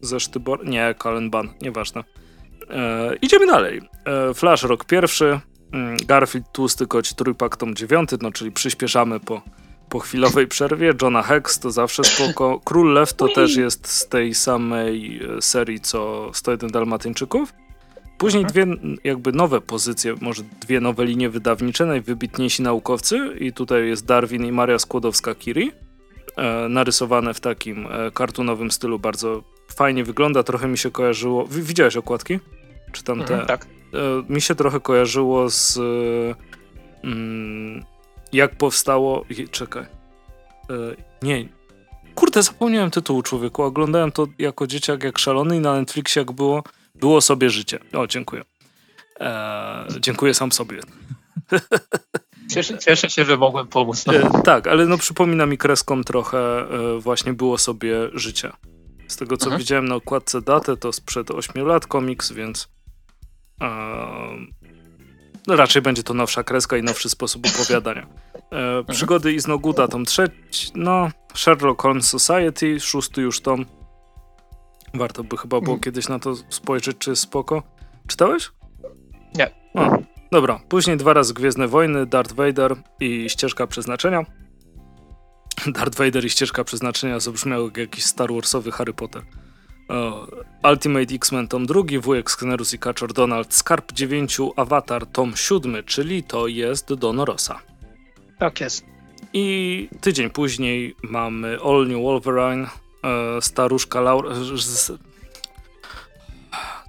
ze 0.00 0.20
Sztybor... 0.20 0.66
Nie, 0.66 0.94
Kalen 0.98 1.30
Ban, 1.30 1.48
nieważne. 1.60 2.04
E, 2.72 3.16
idziemy 3.22 3.46
dalej. 3.46 3.80
E, 4.04 4.34
Flash 4.34 4.62
Rock 4.62 4.84
pierwszy, 4.84 5.40
mm, 5.72 5.96
Garfield 6.06 6.52
tłusty 6.52 6.86
koć 6.86 7.14
trójpak 7.14 7.56
tom 7.56 7.74
dziewiąty, 7.74 8.16
no 8.22 8.32
czyli 8.32 8.52
przyspieszamy 8.52 9.20
po, 9.20 9.42
po 9.88 9.98
chwilowej 9.98 10.46
przerwie. 10.46 10.92
Johna 11.02 11.22
Hex 11.22 11.58
to 11.58 11.70
zawsze 11.70 12.04
spoko. 12.04 12.60
Król 12.64 12.92
Lew 12.92 13.14
to 13.14 13.28
też 13.28 13.56
jest 13.56 13.88
z 13.88 14.08
tej 14.08 14.34
samej 14.34 15.20
e, 15.36 15.42
serii 15.42 15.80
co 15.80 16.30
101 16.34 16.70
Dalmatyńczyków. 16.70 17.54
Później 18.18 18.44
dwie 18.44 18.66
jakby 19.04 19.32
nowe 19.32 19.60
pozycje, 19.60 20.14
może 20.20 20.42
dwie 20.42 20.80
nowe 20.80 21.04
linie 21.04 21.30
wydawnicze, 21.30 21.86
najwybitniejsi 21.86 22.62
naukowcy 22.62 23.36
i 23.40 23.52
tutaj 23.52 23.88
jest 23.88 24.06
Darwin 24.06 24.44
i 24.46 24.52
Maria 24.52 24.76
Skłodowska-Curie, 24.76 25.72
e, 26.36 26.68
narysowane 26.68 27.34
w 27.34 27.40
takim 27.40 27.86
e, 27.86 28.10
kartunowym 28.10 28.70
stylu, 28.70 28.98
bardzo 28.98 29.42
fajnie 29.74 30.04
wygląda, 30.04 30.42
trochę 30.42 30.68
mi 30.68 30.78
się 30.78 30.90
kojarzyło. 30.90 31.46
Widziałeś 31.46 31.96
okładki? 31.96 32.38
Czy 32.92 33.04
tam 33.04 33.18
te? 33.18 33.34
Mhm, 33.34 33.46
tak. 33.46 33.66
mi 34.28 34.40
się 34.40 34.54
trochę 34.54 34.80
kojarzyło 34.80 35.50
z 35.50 35.78
mm, 37.04 37.84
jak 38.32 38.56
powstało... 38.56 39.24
Czekaj. 39.50 39.86
Nie, 41.22 41.48
Kurde, 42.14 42.42
zapomniałem 42.42 42.90
tytułu 42.90 43.22
człowieku. 43.22 43.62
Oglądałem 43.62 44.12
to 44.12 44.26
jako 44.38 44.66
dzieciak, 44.66 45.02
jak 45.02 45.18
szalony 45.18 45.56
i 45.56 45.60
na 45.60 45.74
Netflixie 45.74 46.20
jak 46.20 46.32
było, 46.32 46.62
było 46.94 47.20
sobie 47.20 47.50
życie. 47.50 47.78
O, 47.92 48.06
dziękuję. 48.06 48.42
Eee, 49.20 50.00
dziękuję 50.00 50.34
sam 50.34 50.52
sobie. 50.52 50.80
Cieszę, 52.50 52.78
cieszę, 52.78 53.10
się, 53.10 53.24
że 53.24 53.36
mogłem 53.36 53.68
pomóc. 53.68 54.04
E, 54.08 54.42
tak, 54.42 54.66
ale 54.66 54.86
no 54.86 54.98
przypomina 54.98 55.46
mi 55.46 55.58
kreską 55.58 56.04
trochę 56.04 56.38
e, 56.38 56.98
właśnie 57.00 57.32
było 57.32 57.58
sobie 57.58 57.94
życie. 58.12 58.52
Z 59.08 59.16
tego 59.16 59.36
co 59.36 59.46
mhm. 59.46 59.58
widziałem 59.58 59.88
na 59.88 59.94
okładce 59.94 60.42
datę, 60.42 60.76
to 60.76 60.92
sprzed 60.92 61.30
8 61.30 61.66
lat 61.66 61.86
komiks, 61.86 62.32
więc 62.32 62.64
e, 62.64 62.81
no 65.46 65.56
raczej 65.56 65.82
będzie 65.82 66.02
to 66.02 66.14
nowsza 66.14 66.44
kreska 66.44 66.76
i 66.76 66.82
nowszy 66.82 67.08
sposób 67.08 67.46
opowiadania. 67.46 68.06
E, 68.34 68.38
mhm. 68.56 68.84
przygody 68.86 69.32
Iznoguda, 69.32 69.88
tom 69.88 70.04
trzeci, 70.04 70.72
no 70.74 71.10
Sherlock 71.34 71.82
Holmes 71.82 72.06
Society, 72.06 72.80
szósty 72.80 73.22
już 73.22 73.40
tom. 73.40 73.66
Warto 74.94 75.24
by 75.24 75.36
chyba 75.36 75.60
było 75.60 75.74
mhm. 75.74 75.80
kiedyś 75.80 76.08
na 76.08 76.18
to 76.18 76.34
spojrzeć, 76.48 76.98
czy 76.98 77.16
spoko. 77.16 77.62
Czytałeś? 78.06 78.52
Nie. 79.34 79.50
O, 79.74 79.98
dobra, 80.32 80.60
później 80.68 80.96
dwa 80.96 81.12
razy 81.12 81.34
Gwiezdne 81.34 81.68
Wojny, 81.68 82.06
Darth 82.06 82.32
Vader 82.34 82.76
i 83.00 83.30
Ścieżka 83.30 83.66
Przeznaczenia. 83.66 84.24
Darth 85.66 85.98
Vader 85.98 86.24
i 86.24 86.30
Ścieżka 86.30 86.64
Przeznaczenia 86.64 87.20
zabrzmiały 87.20 87.64
jak 87.64 87.76
jakiś 87.76 88.04
Star 88.04 88.32
Warsowy 88.32 88.72
Harry 88.72 88.94
Potter. 88.94 89.22
Ultimate 90.70 91.14
X-Men 91.14 91.48
tom 91.48 91.66
drugi, 91.66 91.98
Wujek 91.98 92.30
Sknerus 92.30 92.74
i 92.74 92.78
Kaczor 92.78 93.12
Donald, 93.12 93.54
Skarb 93.54 93.92
9, 93.92 94.38
Avatar 94.56 95.06
tom 95.06 95.36
siódmy, 95.36 95.82
czyli 95.82 96.22
to 96.22 96.46
jest 96.46 96.94
Don 96.94 97.20
Rosa. 97.20 97.60
Tak 98.38 98.60
jest. 98.60 98.84
I 99.32 99.88
tydzień 100.00 100.30
później 100.30 100.94
mamy 101.02 101.58
All 101.64 101.86
New 101.88 102.02
Wolverine, 102.02 102.66
e, 103.04 103.42
staruszka 103.42 104.00
Laura... 104.00 104.30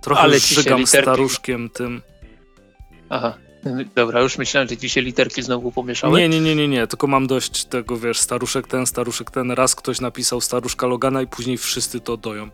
Trochę 0.01 0.21
Ale 0.21 0.39
żygam 0.39 0.87
staruszkiem 0.87 1.69
tym. 1.69 2.01
Aha. 3.09 3.33
Dobra, 3.95 4.21
już 4.21 4.37
myślałem, 4.37 4.69
że 4.69 4.77
ci 4.77 4.89
się 4.89 5.01
literki 5.01 5.43
znowu 5.43 5.71
pomieszały. 5.71 6.19
Nie, 6.19 6.29
nie, 6.29 6.41
nie, 6.41 6.55
nie, 6.55 6.67
nie, 6.67 6.87
tylko 6.87 7.07
mam 7.07 7.27
dość 7.27 7.65
tego, 7.65 7.97
wiesz, 7.97 8.19
staruszek 8.19 8.67
ten, 8.67 8.85
staruszek 8.85 9.31
ten. 9.31 9.51
Raz 9.51 9.75
ktoś 9.75 10.01
napisał 10.01 10.41
staruszka 10.41 10.87
Logana 10.87 11.21
i 11.21 11.27
później 11.27 11.57
wszyscy 11.57 11.99
to 11.99 12.17
doją. 12.17 12.49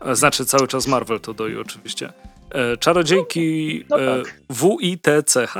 E, 0.00 0.16
znaczy 0.16 0.44
cały 0.44 0.68
czas 0.68 0.86
Marvel 0.86 1.20
to 1.20 1.34
doi 1.34 1.56
oczywiście. 1.56 2.12
E, 2.50 2.76
czarodziejki 2.76 3.84
no 3.90 3.96
tak. 3.96 4.40
WITCH. 4.50 5.56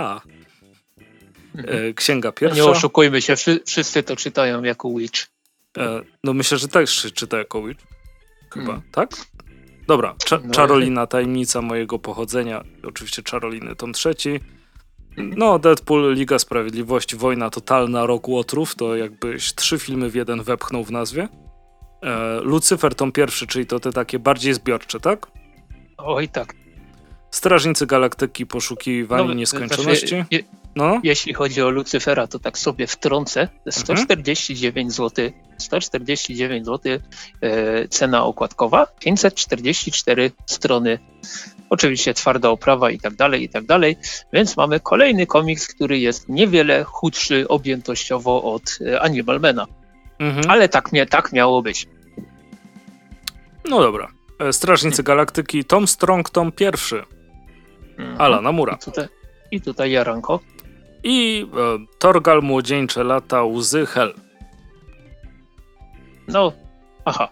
Mhm. 1.55 1.95
Księga 1.95 2.33
pierwsza. 2.33 2.57
Nie 2.57 2.65
oszukujmy 2.65 3.23
się, 3.23 3.35
wszyscy 3.67 4.03
to 4.03 4.17
czytają 4.17 4.63
jako 4.63 4.91
Witch. 4.91 5.27
No 6.25 6.35
myślę, 6.35 6.59
że 6.59 6.69
też 6.69 7.13
czyta 7.15 7.39
jako 7.39 7.63
Witch. 7.63 7.85
Chyba, 8.51 8.67
hmm. 8.67 8.83
tak? 8.93 9.11
Dobra, 9.87 10.15
Cza 10.25 10.41
no, 10.45 10.55
Czarolina, 10.55 11.07
tajemnica 11.07 11.63
mojego 11.63 11.99
pochodzenia. 11.99 12.65
Oczywiście 12.83 13.23
Czaroliny, 13.23 13.77
tom 13.77 13.93
trzeci. 13.93 14.41
No, 15.17 15.59
Deadpool, 15.59 16.15
Liga 16.15 16.39
Sprawiedliwości, 16.39 17.17
Wojna 17.17 17.51
Totalna, 17.51 18.07
Rok 18.07 18.29
Łotrów, 18.29 18.75
to 18.75 18.97
jakbyś 18.97 19.55
trzy 19.55 19.79
filmy 19.79 20.11
w 20.11 20.15
jeden 20.15 20.43
wepchnął 20.43 20.85
w 20.85 20.91
nazwie. 20.91 21.29
E, 22.07 22.41
Lucyfer 22.41 22.95
tom 22.95 23.13
pierwszy, 23.13 23.47
czyli 23.47 23.67
to 23.67 23.81
te 23.81 23.93
takie 23.93 24.19
bardziej 24.19 24.55
zbiorcze, 24.55 25.01
tak? 25.01 25.27
Oj, 25.99 26.29
tak. 26.29 26.55
Strażnicy 27.31 27.87
Galaktyki, 27.87 28.47
poszukiwani 28.47 29.29
no, 29.29 29.35
nieskończoności. 29.35 30.09
Znaczy, 30.09 30.27
je, 30.31 30.41
no? 30.77 31.01
Jeśli 31.03 31.35
chodzi 31.35 31.63
o 31.63 31.71
Lucyfera, 31.71 32.27
to 32.27 32.39
tak 32.39 32.59
sobie 32.59 32.87
wtrącę. 32.87 33.49
149 33.71 34.93
zł, 34.93 35.31
149 35.59 36.67
zł 36.67 36.99
e, 37.41 37.89
cena 37.89 38.25
okładkowa, 38.25 38.87
544 39.01 40.31
strony. 40.47 40.99
Oczywiście 41.71 42.15
twarda 42.15 42.49
oprawa 42.49 42.91
i 42.91 42.99
tak 42.99 43.15
dalej, 43.15 43.43
i 43.43 43.49
tak 43.49 43.65
dalej. 43.65 43.97
Więc 44.33 44.57
mamy 44.57 44.81
kolejny 44.81 45.27
komiks, 45.27 45.69
który 45.69 45.99
jest 45.99 46.29
niewiele 46.29 46.85
chudszy 46.85 47.49
objętościowo 47.49 48.43
od 48.43 48.79
e, 48.87 49.01
Animalmana. 49.01 49.67
Mhm. 50.19 50.51
Ale 50.51 50.69
tak, 50.69 50.91
tak 51.11 51.33
miało 51.33 51.63
być. 51.63 51.87
No 53.69 53.81
dobra. 53.81 54.09
E, 54.39 54.53
Strażnicy 54.53 55.03
Galaktyki, 55.03 55.65
Tom 55.65 55.89
Strong, 55.89 56.31
tom 56.31 56.53
pierwszy. 56.53 57.03
Mhm. 57.99 58.21
Alana 58.21 58.53
Mura. 58.53 58.75
I 58.75 58.85
tutaj, 58.85 59.09
I 59.51 59.61
tutaj 59.61 59.91
Jaranko. 59.91 60.41
I 61.03 61.47
e, 61.57 61.87
Torgal 61.99 62.43
Młodzieńcze 62.43 63.05
lata 63.05 63.45
łzy 63.45 63.87
Hel. 63.87 64.15
No, 66.29 66.53
aha. 67.05 67.29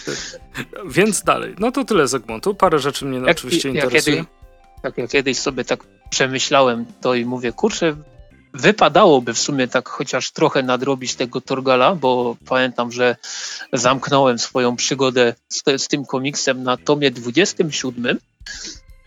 Więc 0.96 1.22
dalej. 1.22 1.54
No 1.58 1.72
to 1.72 1.84
tyle 1.84 2.08
segmentu. 2.08 2.54
Parę 2.54 2.78
rzeczy 2.78 3.04
mnie 3.04 3.18
jak, 3.18 3.30
oczywiście 3.30 3.68
ja 3.68 3.74
interesuje. 3.74 4.16
Kiedy, 4.16 4.28
jak 4.84 4.98
ja 4.98 5.08
kiedyś 5.08 5.38
sobie 5.38 5.64
tak 5.64 5.84
przemyślałem 6.10 6.86
to 7.00 7.14
i 7.14 7.24
mówię, 7.24 7.52
kurczę, 7.52 7.96
wypadałoby 8.54 9.34
w 9.34 9.38
sumie 9.38 9.68
tak 9.68 9.88
chociaż 9.88 10.30
trochę 10.30 10.62
nadrobić 10.62 11.14
tego 11.14 11.40
Torgala, 11.40 11.94
bo 11.94 12.36
pamiętam, 12.46 12.92
że 12.92 13.16
zamknąłem 13.72 14.38
swoją 14.38 14.76
przygodę 14.76 15.34
z, 15.48 15.62
z 15.82 15.88
tym 15.88 16.06
komiksem 16.06 16.62
na 16.62 16.76
tomie 16.76 17.10
27. 17.10 18.18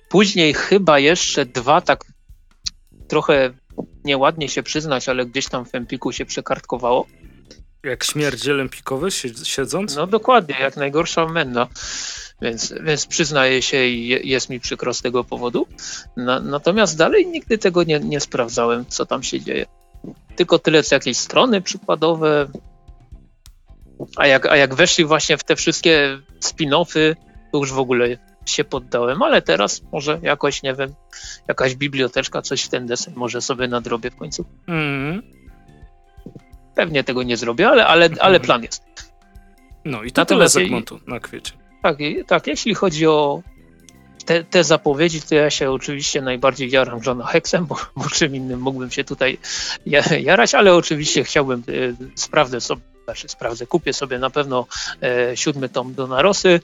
Później 0.10 0.54
chyba 0.54 1.00
jeszcze 1.00 1.46
dwa 1.46 1.82
tak 1.82 2.06
trochę 3.08 3.54
nieładnie 4.04 4.50
się 4.50 4.64
przyznać, 4.64 5.10
ale 5.10 5.26
gdzieś 5.26 5.48
tam 5.48 5.66
w 5.66 5.76
Empiku 5.76 6.12
się 6.12 6.26
przekartkowało. 6.26 7.08
Jak 7.84 8.04
śmierdziel 8.04 8.60
empikowy 8.60 9.12
siedząc? 9.44 9.96
No 9.96 10.08
dokładnie, 10.08 10.56
jak 10.60 10.78
najgorsza 10.78 11.26
menna. 11.26 11.68
Więc, 12.42 12.74
więc 12.84 13.06
przyznaję 13.06 13.62
się 13.62 13.86
i 13.86 14.30
jest 14.30 14.50
mi 14.50 14.60
przykro 14.60 14.94
z 14.94 15.02
tego 15.02 15.24
powodu. 15.24 15.68
Na, 16.18 16.40
natomiast 16.40 16.98
dalej 16.98 17.28
nigdy 17.28 17.58
tego 17.58 17.84
nie, 17.84 18.00
nie 18.00 18.20
sprawdzałem, 18.20 18.86
co 18.86 19.06
tam 19.06 19.24
się 19.24 19.42
dzieje. 19.42 19.66
Tylko 20.36 20.60
tyle 20.60 20.84
co 20.84 20.96
jakieś 20.96 21.18
strony 21.18 21.62
przykładowe. 21.62 22.48
A 24.16 24.28
jak, 24.28 24.46
a 24.46 24.56
jak 24.56 24.76
weszli 24.76 25.06
właśnie 25.06 25.38
w 25.38 25.44
te 25.44 25.56
wszystkie 25.56 26.20
spin-offy, 26.40 27.16
to 27.52 27.58
już 27.58 27.74
w 27.74 27.80
ogóle 27.80 28.18
się 28.46 28.64
poddałem, 28.64 29.22
ale 29.22 29.42
teraz 29.42 29.82
może 29.92 30.20
jakoś, 30.22 30.64
nie 30.64 30.74
wiem, 30.74 30.94
jakaś 31.48 31.76
biblioteczka, 31.76 32.42
coś 32.42 32.64
w 32.64 32.70
ten 32.70 32.86
desen 32.88 33.14
może 33.16 33.42
sobie 33.42 33.68
nadrobię 33.68 34.12
w 34.12 34.16
końcu. 34.16 34.46
Mm. 34.68 35.22
Pewnie 36.76 37.04
tego 37.04 37.24
nie 37.24 37.38
zrobię, 37.38 37.70
ale, 37.70 37.88
ale, 37.88 38.06
ale 38.06 38.38
mhm. 38.38 38.42
plan 38.42 38.64
jest. 38.64 38.84
No 39.86 40.04
i 40.04 40.12
to 40.12 40.22
Natomiast 40.22 40.56
tyle 40.56 40.66
segmentu 40.66 41.00
na 41.08 41.20
kwiecie. 41.20 41.67
Tak, 41.88 41.98
tak, 42.28 42.48
jeśli 42.48 42.76
chodzi 42.76 43.08
o 43.08 43.42
te, 44.26 44.44
te, 44.44 44.64
zapowiedzi, 44.64 45.22
to 45.22 45.36
ja 45.36 45.50
się 45.50 45.72
oczywiście 45.72 46.22
najbardziej 46.22 46.70
jaram 46.70 47.00
Johna 47.06 47.26
Hexem, 47.26 47.66
bo, 47.66 47.76
bo 47.96 48.10
czym 48.10 48.36
innym 48.36 48.60
mógłbym 48.60 48.92
się 48.92 49.04
tutaj 49.04 49.38
jarać, 50.22 50.56
ale 50.56 50.74
oczywiście 50.74 51.24
chciałbym, 51.24 51.64
y, 51.70 51.96
sprawdzę 52.16 52.62
sobie, 52.62 52.82
znaczy 53.04 53.30
sprawdzę, 53.30 53.68
kupię 53.68 53.94
sobie 53.94 54.20
na 54.20 54.30
pewno 54.30 54.68
e, 55.02 55.38
siódmy 55.38 55.70
tom 55.70 55.94
Donarosy. 55.94 56.62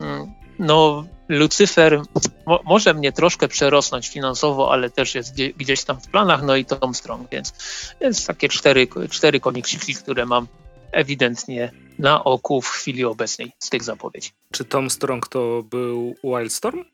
Mm, 0.00 0.32
no, 0.58 1.04
Lucyfer 1.28 2.02
mo, 2.46 2.60
może 2.64 2.94
mnie 2.94 3.12
troszkę 3.12 3.48
przerosnąć 3.48 4.08
finansowo, 4.08 4.72
ale 4.72 4.90
też 4.90 5.14
jest 5.14 5.34
gdzie, 5.34 5.52
gdzieś 5.52 5.84
tam 5.84 6.00
w 6.00 6.08
planach, 6.08 6.42
no 6.42 6.56
i 6.56 6.64
Tom 6.64 6.94
Strong, 6.94 7.30
więc, 7.30 7.52
więc 8.00 8.26
takie 8.26 8.48
cztery, 8.48 8.88
cztery 9.10 9.40
komiksiki, 9.40 9.94
które 9.94 10.26
mam 10.26 10.46
ewidentnie 10.92 11.72
na 11.98 12.24
oku 12.24 12.62
w 12.62 12.68
chwili 12.68 13.04
obecnej 13.04 13.52
z 13.58 13.70
tych 13.70 13.82
zapowiedzi. 13.82 14.30
Czy 14.52 14.64
Tom 14.64 14.90
Strong 14.90 15.28
to 15.28 15.62
był 15.62 16.14
Wildstorm? 16.24 16.84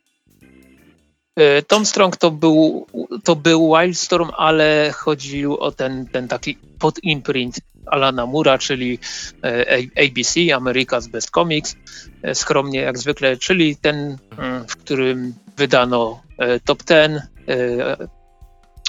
E, 1.36 1.62
Tom 1.62 1.86
Strong 1.86 2.16
to 2.16 2.30
był, 2.30 2.86
to 3.24 3.36
był 3.36 3.76
Wildstorm, 3.76 4.30
ale 4.36 4.92
chodził 4.94 5.56
o 5.56 5.72
ten, 5.72 6.06
ten 6.06 6.28
taki 6.28 6.58
podimprint 6.78 7.56
Alana 7.86 8.26
Mura, 8.26 8.58
czyli 8.58 8.98
e, 9.44 9.76
ABC, 10.04 10.40
America's 10.40 11.08
Best 11.08 11.30
Comics, 11.30 11.76
e, 12.22 12.34
skromnie 12.34 12.80
jak 12.80 12.98
zwykle, 12.98 13.36
czyli 13.36 13.76
ten, 13.76 14.18
mm, 14.38 14.68
w 14.68 14.76
którym 14.76 15.34
wydano 15.56 16.22
Top 16.64 16.82
Ten, 16.82 17.22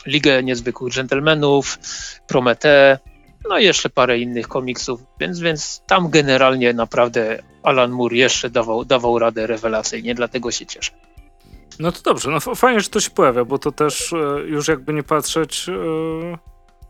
Ligę 0.06 0.44
Niezwykłych 0.44 0.94
Gentlemanów, 0.96 1.80
Prometee, 2.28 2.98
no 3.50 3.58
i 3.58 3.64
jeszcze 3.64 3.90
parę 3.90 4.20
innych 4.20 4.48
komiksów, 4.48 5.04
więc, 5.20 5.40
więc 5.40 5.82
tam 5.88 6.10
generalnie 6.10 6.74
naprawdę 6.74 7.44
Alan 7.64 7.92
Moore 7.92 8.16
jeszcze 8.16 8.50
dawał, 8.50 8.86
dawał 8.86 9.20
radę 9.20 9.48
rewelacyjnie, 9.48 10.16
dlatego 10.16 10.52
się 10.52 10.66
cieszę. 10.66 10.92
No 11.80 11.92
to 11.92 12.02
dobrze, 12.02 12.32
no 12.32 12.40
fajnie, 12.40 12.80
że 12.80 12.90
to 12.90 13.00
się 13.00 13.10
pojawia, 13.10 13.46
bo 13.46 13.60
to 13.60 13.72
też 13.72 14.14
e, 14.14 14.18
już 14.48 14.68
jakby 14.68 14.94
nie 14.94 15.04
patrzeć 15.04 15.70
e, 15.70 16.38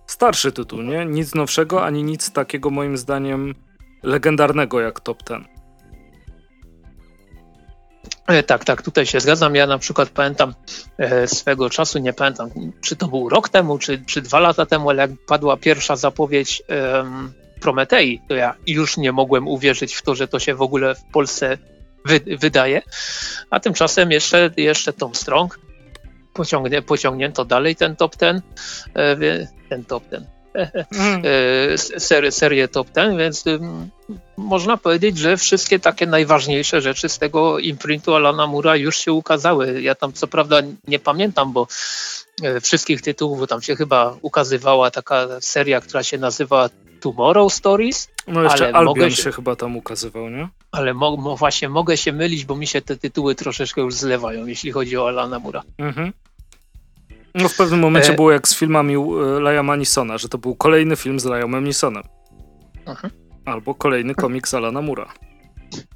starszy 0.08 0.52
tytuł, 0.52 0.82
nie? 0.82 1.06
Nic 1.06 1.36
nowszego, 1.36 1.86
ani 1.86 2.04
nic 2.04 2.32
takiego 2.32 2.70
moim 2.70 2.98
zdaniem 2.98 3.56
legendarnego 4.04 4.80
jak 4.80 5.00
Top 5.00 5.24
Ten. 5.24 5.55
E, 8.28 8.44
tak, 8.44 8.66
tak, 8.66 8.82
tutaj 8.82 9.06
się 9.06 9.20
zgadzam. 9.20 9.56
Ja 9.56 9.68
na 9.68 9.78
przykład 9.78 10.10
pamiętam 10.10 10.54
e, 10.98 11.28
swego 11.28 11.70
czasu, 11.70 12.00
nie 12.00 12.14
pamiętam, 12.14 12.50
czy 12.82 12.96
to 12.96 13.08
był 13.08 13.30
rok 13.30 13.50
temu, 13.50 13.78
czy, 13.78 14.04
czy 14.06 14.22
dwa 14.22 14.40
lata 14.40 14.66
temu, 14.66 14.90
ale 14.90 15.02
jak 15.02 15.12
padła 15.28 15.58
pierwsza 15.58 15.96
zapowiedź 15.96 16.64
um, 16.70 17.34
Prometei, 17.62 18.22
to 18.28 18.36
ja 18.36 18.56
już 18.68 18.98
nie 18.98 19.12
mogłem 19.12 19.48
uwierzyć 19.48 19.96
w 19.96 20.02
to, 20.02 20.16
że 20.16 20.28
to 20.28 20.40
się 20.40 20.56
w 20.56 20.62
ogóle 20.62 20.96
w 20.96 21.04
Polsce 21.04 21.58
wy, 22.06 22.20
wydaje. 22.40 22.82
A 23.50 23.60
tymczasem 23.60 24.12
jeszcze, 24.12 24.50
jeszcze 24.58 24.94
Tom 24.94 25.16
Strong 25.16 25.60
pociągnie, 26.34 26.82
pociągnięto 26.82 27.46
dalej 27.46 27.76
ten 27.76 27.96
top 27.96 28.16
ten, 28.16 28.42
e, 28.96 29.18
ten 29.70 29.86
top 29.86 30.10
ten, 30.10 30.26
mm. 30.56 31.24
serię, 31.78 32.32
serię 32.32 32.68
top 32.68 32.90
ten, 32.90 33.18
więc 33.18 33.44
można 34.38 34.78
powiedzieć, 34.78 35.18
że 35.18 35.38
wszystkie 35.38 35.80
takie 35.80 36.08
najważniejsze 36.08 36.82
rzeczy 36.82 37.10
z 37.10 37.20
tego 37.20 37.60
imprintu 37.60 38.16
Alana 38.16 38.48
Mura 38.48 38.76
już 38.76 38.98
się 38.98 39.14
ukazały. 39.14 39.82
Ja 39.82 39.96
tam 39.96 40.14
co 40.14 40.28
prawda 40.28 40.62
nie 40.88 41.00
pamiętam, 41.00 41.54
bo 41.54 41.68
e, 42.44 42.62
wszystkich 42.62 43.02
tytułów, 43.02 43.40
bo 43.40 43.48
tam 43.48 43.62
się 43.62 43.76
chyba 43.76 44.18
ukazywała 44.22 44.92
taka 44.92 45.28
seria, 45.40 45.82
która 45.82 46.04
się 46.04 46.18
nazywa 46.18 46.70
Tomorrow 47.00 47.54
Stories. 47.54 48.08
No 48.28 48.44
jeszcze 48.44 48.68
ale 48.68 48.74
Albion 48.74 49.12
się, 49.12 49.24
się, 49.24 49.32
chyba 49.32 49.56
tam 49.56 49.78
ukazywał, 49.78 50.30
nie? 50.30 50.48
Ale 50.72 50.94
mo, 50.94 51.18
mo, 51.18 51.38
właśnie 51.38 51.70
mogę 51.70 51.98
się 51.98 52.14
mylić, 52.14 52.46
bo 52.46 52.56
mi 52.56 52.68
się 52.68 52.82
te 52.82 52.98
tytuły 52.98 53.36
troszeczkę 53.36 53.82
już 53.82 53.96
zlewają, 53.96 54.46
jeśli 54.46 54.72
chodzi 54.72 54.98
o 54.98 55.08
Alana 55.08 55.40
Mura. 55.40 55.64
Mhm. 55.78 56.14
No 57.36 57.50
w 57.50 57.56
pewnym 57.56 57.80
momencie 57.80 58.14
e... 58.14 58.16
było 58.16 58.32
jak 58.32 58.48
z 58.48 58.56
filmami 58.56 58.96
e, 58.96 58.98
Liama 59.40 59.64
Manisona, 59.64 60.18
że 60.18 60.30
to 60.30 60.38
był 60.38 60.56
kolejny 60.56 60.96
film 60.96 61.20
z 61.20 61.26
Liamem 61.26 61.64
Nisonem. 61.64 62.04
Mhm. 62.86 63.14
Albo 63.46 63.76
kolejny 63.76 64.16
komiks 64.16 64.54
Alana 64.54 64.82
Mura. 64.82 65.14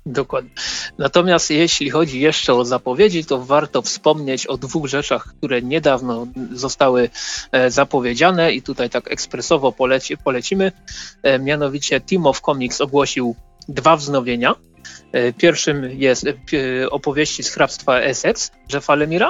Dokładnie. 0.06 0.52
Natomiast 0.98 1.52
jeśli 1.52 1.90
chodzi 1.90 2.20
jeszcze 2.20 2.54
o 2.54 2.66
zapowiedzi, 2.66 3.26
to 3.26 3.46
warto 3.46 3.82
wspomnieć 3.82 4.48
o 4.48 4.58
dwóch 4.58 4.88
rzeczach, 4.88 5.34
które 5.38 5.62
niedawno 5.62 6.28
zostały 6.54 7.10
e, 7.52 7.72
zapowiedziane 7.72 8.52
i 8.54 8.62
tutaj 8.62 8.90
tak 8.90 9.12
ekspresowo 9.12 9.72
poleci, 9.72 10.18
polecimy. 10.18 10.72
E, 11.24 11.40
mianowicie 11.40 12.02
Team 12.02 12.26
of 12.26 12.42
Comics 12.42 12.82
ogłosił 12.82 13.36
dwa 13.68 13.96
wznowienia. 13.96 14.56
Pierwszym 15.38 15.90
jest 15.92 16.26
opowieści 16.92 17.44
z 17.44 17.50
hrabstwa 17.50 18.00
Essex 18.00 18.52
Jeffa 18.74 18.96
Lemira, 18.96 19.30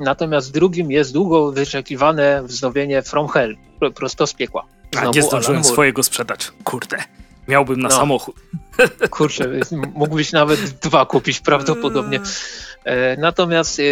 Natomiast 0.00 0.52
drugim 0.52 0.90
jest 0.90 1.12
długo 1.12 1.52
wyczekiwane 1.52 2.42
wznowienie 2.42 3.02
From 3.02 3.28
Hell, 3.28 3.56
prosto 3.94 4.26
z 4.26 4.34
piekła. 4.34 4.66
Znowu 4.92 5.08
A 5.08 5.10
nie 5.10 5.22
zdążyłem 5.22 5.64
swojego 5.64 6.02
sprzedać. 6.02 6.52
Kurde, 6.64 6.96
miałbym 7.48 7.80
na 7.80 7.88
no. 7.88 7.96
samochód. 7.96 8.36
Kurczę, 9.10 9.50
mógłbyś 9.94 10.32
nawet 10.32 10.60
dwa 10.60 11.06
kupić 11.06 11.40
prawdopodobnie. 11.40 12.20
E, 12.84 13.16
natomiast 13.16 13.80
e, 13.80 13.82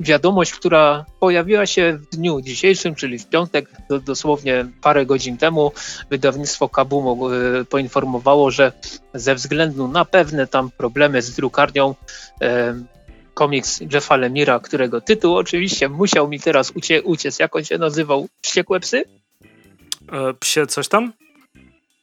wiadomość, 0.00 0.52
która 0.52 1.04
pojawiła 1.20 1.66
się 1.66 1.98
w 1.98 2.16
dniu 2.16 2.40
dzisiejszym, 2.40 2.94
czyli 2.94 3.18
w 3.18 3.26
piątek, 3.26 3.70
dosłownie 4.04 4.66
parę 4.82 5.06
godzin 5.06 5.36
temu, 5.36 5.72
wydawnictwo 6.10 6.68
Kabumo 6.68 7.34
e, 7.34 7.64
poinformowało, 7.64 8.50
że 8.50 8.72
ze 9.14 9.34
względu 9.34 9.88
na 9.88 10.04
pewne 10.04 10.46
tam 10.46 10.70
problemy 10.70 11.22
z 11.22 11.34
drukarnią 11.34 11.94
komiks 13.36 13.80
Jeffa 13.92 14.16
Lemira, 14.16 14.60
którego 14.60 15.00
tytuł 15.00 15.36
oczywiście 15.36 15.88
musiał 15.88 16.28
mi 16.28 16.40
teraz 16.40 16.70
ucie 16.70 17.02
uciec. 17.02 17.38
Jak 17.38 17.56
on 17.56 17.64
się 17.64 17.78
nazywał? 17.78 18.28
Wściekłe 18.42 18.80
psy? 18.80 19.04
E, 20.12 20.34
psie 20.40 20.66
coś 20.66 20.88
tam? 20.88 21.12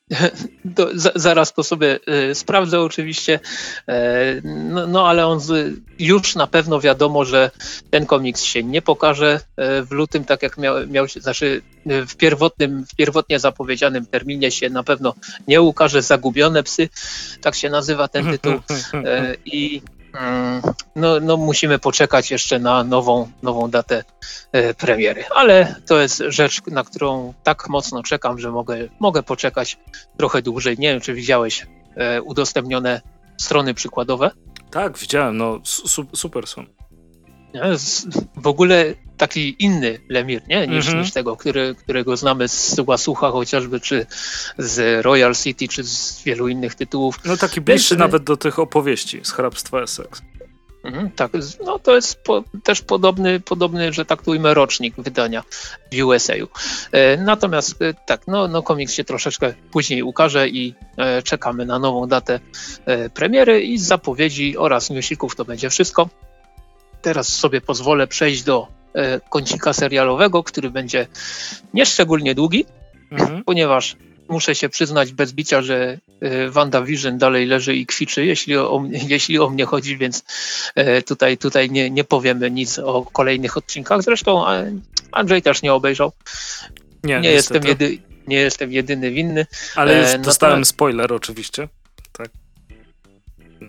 Za, 0.94 1.12
zaraz 1.16 1.54
to 1.54 1.64
sobie 1.64 2.00
y, 2.32 2.36
sprawdzę 2.36 2.82
oczywiście, 2.82 3.40
e, 3.88 4.42
no, 4.44 4.88
no, 4.88 5.08
ale 5.10 5.28
on 5.28 5.40
z, 5.40 5.80
już 6.00 6.36
na 6.36 6.48
pewno 6.48 6.80
wiadomo, 6.80 7.26
że 7.26 7.52
ten 7.90 8.06
komiks 8.06 8.44
się 8.44 8.64
nie 8.64 8.82
pokaże 8.82 9.40
e, 9.58 9.84
w 9.84 9.92
lutym, 9.92 10.26
tak 10.26 10.44
jak 10.44 10.58
miał, 10.58 10.88
miał 10.88 11.08
się, 11.08 11.22
znaczy 11.22 11.62
w 11.86 12.16
pierwotnym, 12.16 12.86
w 12.86 12.96
pierwotnie 12.96 13.40
zapowiedzianym 13.40 14.06
terminie 14.06 14.52
się 14.52 14.70
na 14.70 14.84
pewno 14.84 15.14
nie 15.48 15.62
ukaże 15.62 16.02
Zagubione 16.02 16.64
Psy, 16.64 16.90
tak 17.42 17.56
się 17.56 17.70
nazywa 17.70 18.08
ten 18.08 18.32
tytuł 18.32 18.54
i 19.46 19.82
no, 20.96 21.20
no 21.20 21.38
musimy 21.38 21.80
poczekać 21.80 22.32
jeszcze 22.32 22.60
na 22.60 22.84
nową, 22.84 23.32
nową 23.44 23.70
datę 23.70 24.04
e, 24.52 24.74
premiery. 24.74 25.26
Ale 25.36 25.76
to 25.86 26.02
jest 26.02 26.24
rzecz, 26.28 26.66
na 26.66 26.84
którą 26.84 27.34
tak 27.44 27.70
mocno 27.70 28.04
czekam, 28.04 28.40
że 28.40 28.52
mogę, 28.52 28.78
mogę 29.00 29.24
poczekać 29.24 29.78
trochę 30.18 30.42
dłużej. 30.42 30.76
Nie 30.80 30.92
wiem, 30.92 31.02
czy 31.02 31.14
widziałeś 31.14 31.68
e, 31.96 32.22
udostępnione 32.22 33.02
strony 33.38 33.74
przykładowe? 33.74 34.32
Tak, 34.72 34.98
widziałem. 34.98 35.38
No, 35.38 35.60
su 35.64 36.06
super 36.16 36.48
są 36.48 36.66
w 38.36 38.48
ogóle 38.48 38.96
taki 39.18 39.56
inny 39.60 40.00
Lemir, 40.10 40.42
nie? 40.48 40.68
Niż, 40.68 40.88
mm 40.88 41.00
-hmm. 41.00 41.02
niż 41.04 41.12
tego, 41.12 41.38
który, 41.38 41.76
którego 41.76 42.18
znamy 42.18 42.48
z 42.48 42.80
Łasucha 42.88 43.32
chociażby, 43.32 43.80
czy 43.80 44.06
z 44.58 45.06
Royal 45.06 45.36
City, 45.36 45.68
czy 45.68 45.84
z 45.84 46.24
wielu 46.24 46.48
innych 46.48 46.76
tytułów. 46.76 47.20
No 47.26 47.38
taki 47.38 47.62
bliższy 47.62 47.96
Więc, 47.96 48.00
nawet 48.00 48.24
do 48.24 48.38
tych 48.38 48.60
opowieści 48.60 49.20
z 49.24 49.32
hrabstwa 49.32 49.82
Essex. 49.82 50.22
Mhm, 50.84 51.12
tak, 51.12 51.32
no 51.66 51.80
to 51.80 51.96
jest 51.96 52.24
po, 52.24 52.44
też 52.64 52.82
podobny, 52.82 53.40
podobny, 53.40 53.94
że 53.94 54.06
tak 54.06 54.22
tu 54.22 54.32
ujmę, 54.32 54.54
rocznik 54.54 54.96
wydania 54.98 55.44
w 55.92 56.04
USA. 56.04 56.34
E, 56.92 57.18
natomiast 57.18 57.82
e, 57.82 57.94
tak, 57.94 58.22
no, 58.28 58.48
no 58.48 58.64
komiks 58.64 58.94
się 58.94 59.04
troszeczkę 59.04 59.54
później 59.72 60.04
ukaże 60.04 60.50
i 60.50 60.74
e, 60.98 61.22
czekamy 61.22 61.66
na 61.66 61.80
nową 61.80 62.08
datę 62.08 62.40
e, 62.86 63.10
premiery 63.10 63.62
i 63.62 63.78
zapowiedzi 63.78 64.58
oraz 64.58 64.90
newsików 64.90 65.36
to 65.36 65.46
będzie 65.46 65.70
wszystko. 65.70 66.10
Teraz 67.04 67.28
sobie 67.28 67.62
pozwolę 67.62 68.08
przejść 68.08 68.44
do 68.44 68.68
e, 68.94 69.20
kącika 69.30 69.74
serialowego, 69.74 70.44
który 70.44 70.70
będzie 70.70 71.08
nieszczególnie 71.74 72.36
długi, 72.36 72.66
mhm. 73.12 73.44
ponieważ 73.44 73.96
muszę 74.30 74.56
się 74.56 74.70
przyznać 74.70 75.14
bez 75.14 75.34
bicia, 75.34 75.62
że 75.62 75.98
e, 76.22 76.50
WandaVision 76.50 77.18
dalej 77.18 77.46
leży 77.46 77.76
i 77.76 77.86
kwiczy, 77.86 78.26
jeśli 78.26 78.58
o, 78.58 78.84
jeśli 79.16 79.40
o 79.40 79.50
mnie 79.50 79.66
chodzi, 79.66 79.98
więc 79.98 80.24
e, 80.76 81.02
tutaj, 81.02 81.38
tutaj 81.38 81.70
nie, 81.70 81.90
nie 81.90 82.04
powiemy 82.04 82.52
nic 82.52 82.80
o 82.80 83.06
kolejnych 83.14 83.58
odcinkach. 83.58 84.02
Zresztą 84.02 84.46
Andrzej 85.12 85.42
też 85.42 85.62
nie 85.62 85.74
obejrzał. 85.74 86.12
Nie, 87.04 87.20
nie 87.20 87.32
jestem, 87.32 87.64
jedy, 87.66 87.98
nie 88.28 88.38
jestem 88.38 88.72
jedyny 88.72 89.12
winny. 89.12 89.46
Ale 89.76 90.02
już 90.02 90.26
dostałem 90.26 90.66
spoiler 90.66 91.14
oczywiście. 91.14 91.68
Tak. 92.12 92.30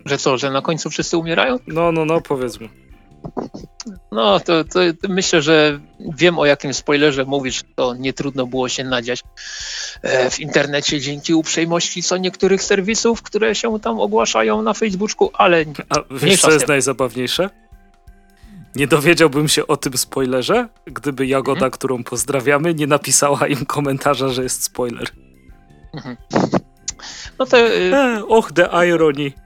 Że 0.05 0.17
co, 0.17 0.37
że 0.37 0.51
na 0.51 0.61
końcu 0.61 0.89
wszyscy 0.89 1.17
umierają? 1.17 1.59
No, 1.67 1.91
no, 1.91 2.05
no, 2.05 2.21
powiedzmy. 2.21 2.84
No, 4.11 4.39
to, 4.39 4.63
to, 4.63 4.79
to, 5.01 5.07
myślę, 5.09 5.41
że 5.41 5.79
wiem 5.99 6.39
o 6.39 6.45
jakim 6.45 6.73
spoilerze 6.73 7.25
mówisz, 7.25 7.63
to 7.75 7.95
nie 7.95 8.13
trudno 8.13 8.47
było 8.47 8.69
się 8.69 8.83
nadziać 8.83 9.23
e, 10.01 10.29
w 10.29 10.39
internecie 10.39 11.01
dzięki 11.01 11.33
uprzejmości 11.33 12.03
co 12.03 12.17
niektórych 12.17 12.63
serwisów, 12.63 13.21
które 13.21 13.55
się 13.55 13.79
tam 13.79 13.99
ogłaszają 13.99 14.61
na 14.61 14.73
Facebooku, 14.73 15.29
ale... 15.33 15.65
A 15.89 15.95
wiesz, 16.11 16.41
co 16.41 16.51
jest 16.51 16.67
najzabawniejsze? 16.67 17.49
Nie 18.75 18.87
dowiedziałbym 18.87 19.47
się 19.47 19.67
o 19.67 19.77
tym 19.77 19.97
spoilerze, 19.97 20.69
gdyby 20.85 21.27
Jagoda, 21.27 21.57
mhm. 21.57 21.71
którą 21.71 22.03
pozdrawiamy, 22.03 22.73
nie 22.73 22.87
napisała 22.87 23.47
im 23.47 23.65
komentarza, 23.65 24.29
że 24.29 24.43
jest 24.43 24.63
spoiler. 24.63 25.07
Mhm. 25.93 26.17
No 27.39 27.45
to... 27.45 27.57
Y, 27.57 27.95
e, 27.95 28.25
och, 28.27 28.51
the 28.51 28.87
irony. 28.87 29.44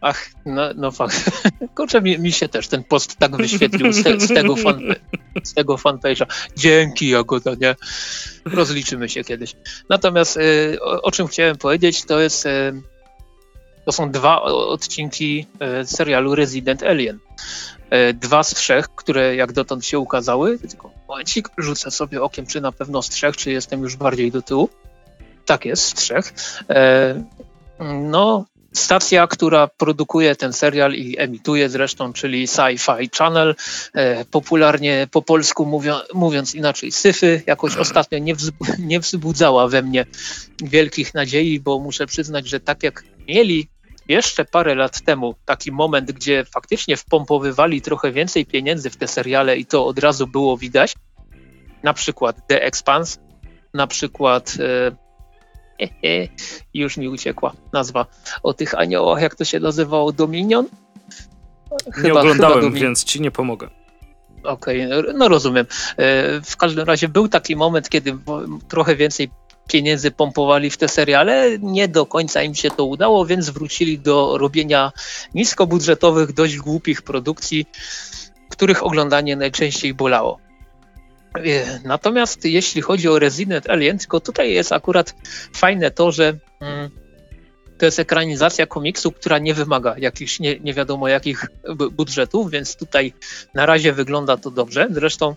Ach, 0.00 0.30
no, 0.46 0.62
no 0.76 0.90
fakt. 0.90 1.30
Kurczę, 1.76 2.02
mi, 2.02 2.18
mi, 2.18 2.32
się 2.32 2.48
też 2.48 2.68
ten 2.68 2.84
post 2.84 3.16
tak 3.16 3.36
wyświetlił 3.36 3.92
z, 3.92 4.02
te, 4.02 4.20
z 4.20 4.28
tego, 4.28 4.56
fan, 4.56 4.80
z 5.44 5.54
tego 5.54 5.76
fanpage'a. 5.76 6.26
Dzięki, 6.56 7.08
Jagoda, 7.08 7.50
nie? 7.60 7.76
Rozliczymy 8.44 9.08
się 9.08 9.24
kiedyś. 9.24 9.56
Natomiast 9.88 10.36
y, 10.36 10.78
o, 10.82 11.02
o, 11.02 11.10
czym 11.10 11.26
chciałem 11.26 11.56
powiedzieć, 11.56 12.04
to 12.04 12.20
jest 12.20 12.46
y, 12.46 12.82
to 13.84 13.92
są 13.92 14.10
dwa 14.10 14.42
odcinki 14.42 15.46
y, 15.82 15.86
serialu 15.86 16.34
Resident 16.34 16.82
Alien. 16.82 17.18
Y, 18.10 18.14
dwa 18.14 18.42
z 18.42 18.54
trzech, 18.54 18.88
które 18.88 19.36
jak 19.36 19.52
dotąd 19.52 19.86
się 19.86 19.98
ukazały. 19.98 20.58
Tylko 20.58 20.90
momencik, 21.08 21.48
rzucę 21.58 21.90
sobie 21.90 22.22
okiem, 22.22 22.46
czy 22.46 22.60
na 22.60 22.72
pewno 22.72 23.02
z 23.02 23.08
trzech, 23.08 23.36
czy 23.36 23.50
jestem 23.50 23.82
już 23.82 23.96
bardziej 23.96 24.32
do 24.32 24.42
tyłu. 24.42 24.68
Tak 25.44 25.64
jest, 25.64 25.88
z 25.88 25.94
trzech. 25.94 26.34
Y, 26.60 27.24
no, 28.02 28.44
Stacja, 28.76 29.26
która 29.26 29.68
produkuje 29.68 30.36
ten 30.36 30.52
serial 30.52 30.94
i 30.94 31.18
emituje 31.18 31.68
zresztą, 31.68 32.12
czyli 32.12 32.46
Sci-Fi 32.46 33.08
Channel, 33.18 33.54
e, 33.94 34.24
popularnie 34.24 35.08
po 35.10 35.22
polsku 35.22 35.66
mówią, 35.66 35.94
mówiąc 36.14 36.54
inaczej 36.54 36.92
syfy, 36.92 37.42
jakoś 37.46 37.76
ostatnio 37.76 38.18
nie, 38.18 38.34
nie 38.78 39.00
wzbudzała 39.00 39.68
we 39.68 39.82
mnie 39.82 40.06
wielkich 40.62 41.14
nadziei, 41.14 41.60
bo 41.60 41.78
muszę 41.78 42.06
przyznać, 42.06 42.48
że 42.48 42.60
tak 42.60 42.82
jak 42.82 43.04
mieli 43.28 43.68
jeszcze 44.08 44.44
parę 44.44 44.74
lat 44.74 45.00
temu 45.00 45.34
taki 45.44 45.72
moment, 45.72 46.12
gdzie 46.12 46.44
faktycznie 46.44 46.96
wpompowywali 46.96 47.82
trochę 47.82 48.12
więcej 48.12 48.46
pieniędzy 48.46 48.90
w 48.90 48.96
te 48.96 49.08
seriale 49.08 49.56
i 49.56 49.66
to 49.66 49.86
od 49.86 49.98
razu 49.98 50.26
było 50.26 50.56
widać, 50.56 50.94
na 51.82 51.94
przykład 51.94 52.46
The 52.48 52.62
Expanse, 52.62 53.18
na 53.74 53.86
przykład 53.86 54.56
e, 54.60 55.05
już 56.74 56.96
mi 56.96 57.08
uciekła 57.08 57.52
nazwa 57.72 58.06
o 58.42 58.54
tych 58.54 58.74
aniołach, 58.74 59.22
jak 59.22 59.34
to 59.34 59.44
się 59.44 59.60
nazywało, 59.60 60.12
Dominion. 60.12 60.66
Chyba, 61.92 62.08
nie 62.08 62.14
oglądałem, 62.14 62.72
więc 62.72 63.04
ci 63.04 63.20
nie 63.20 63.30
pomogę. 63.30 63.68
Okej, 64.42 64.92
okay, 64.92 65.12
no 65.14 65.28
rozumiem. 65.28 65.66
E, 65.96 66.40
w 66.40 66.56
każdym 66.56 66.86
razie 66.86 67.08
był 67.08 67.28
taki 67.28 67.56
moment, 67.56 67.88
kiedy 67.88 68.18
trochę 68.68 68.96
więcej 68.96 69.30
pieniędzy 69.68 70.10
pompowali 70.10 70.70
w 70.70 70.76
te 70.76 70.88
seriale. 70.88 71.58
Nie 71.58 71.88
do 71.88 72.06
końca 72.06 72.42
im 72.42 72.54
się 72.54 72.70
to 72.70 72.84
udało, 72.84 73.26
więc 73.26 73.50
wrócili 73.50 73.98
do 73.98 74.38
robienia 74.38 74.92
niskobudżetowych, 75.34 76.32
dość 76.32 76.56
głupich 76.56 77.02
produkcji, 77.02 77.66
których 78.48 78.86
oglądanie 78.86 79.36
najczęściej 79.36 79.94
bolało. 79.94 80.45
E, 81.36 81.80
natomiast 81.84 82.44
jeśli 82.44 82.82
chodzi 82.82 83.08
o 83.08 83.18
Resident 83.18 83.70
Alien, 83.70 83.98
tylko 83.98 84.20
tutaj 84.20 84.52
jest 84.52 84.72
akurat 84.72 85.14
fajne 85.54 85.90
to, 85.90 86.12
że 86.12 86.34
mm, 86.60 86.90
to 87.78 87.84
jest 87.84 87.98
ekranizacja 87.98 88.66
komiksu, 88.66 89.12
która 89.12 89.38
nie 89.38 89.54
wymaga 89.54 89.94
jakichś 89.98 90.40
nie, 90.40 90.60
nie 90.60 90.74
wiadomo 90.74 91.08
jakich 91.08 91.46
budżetów, 91.92 92.50
więc 92.50 92.76
tutaj 92.76 93.12
na 93.54 93.66
razie 93.66 93.92
wygląda 93.92 94.36
to 94.36 94.50
dobrze. 94.50 94.88
Zresztą 94.90 95.34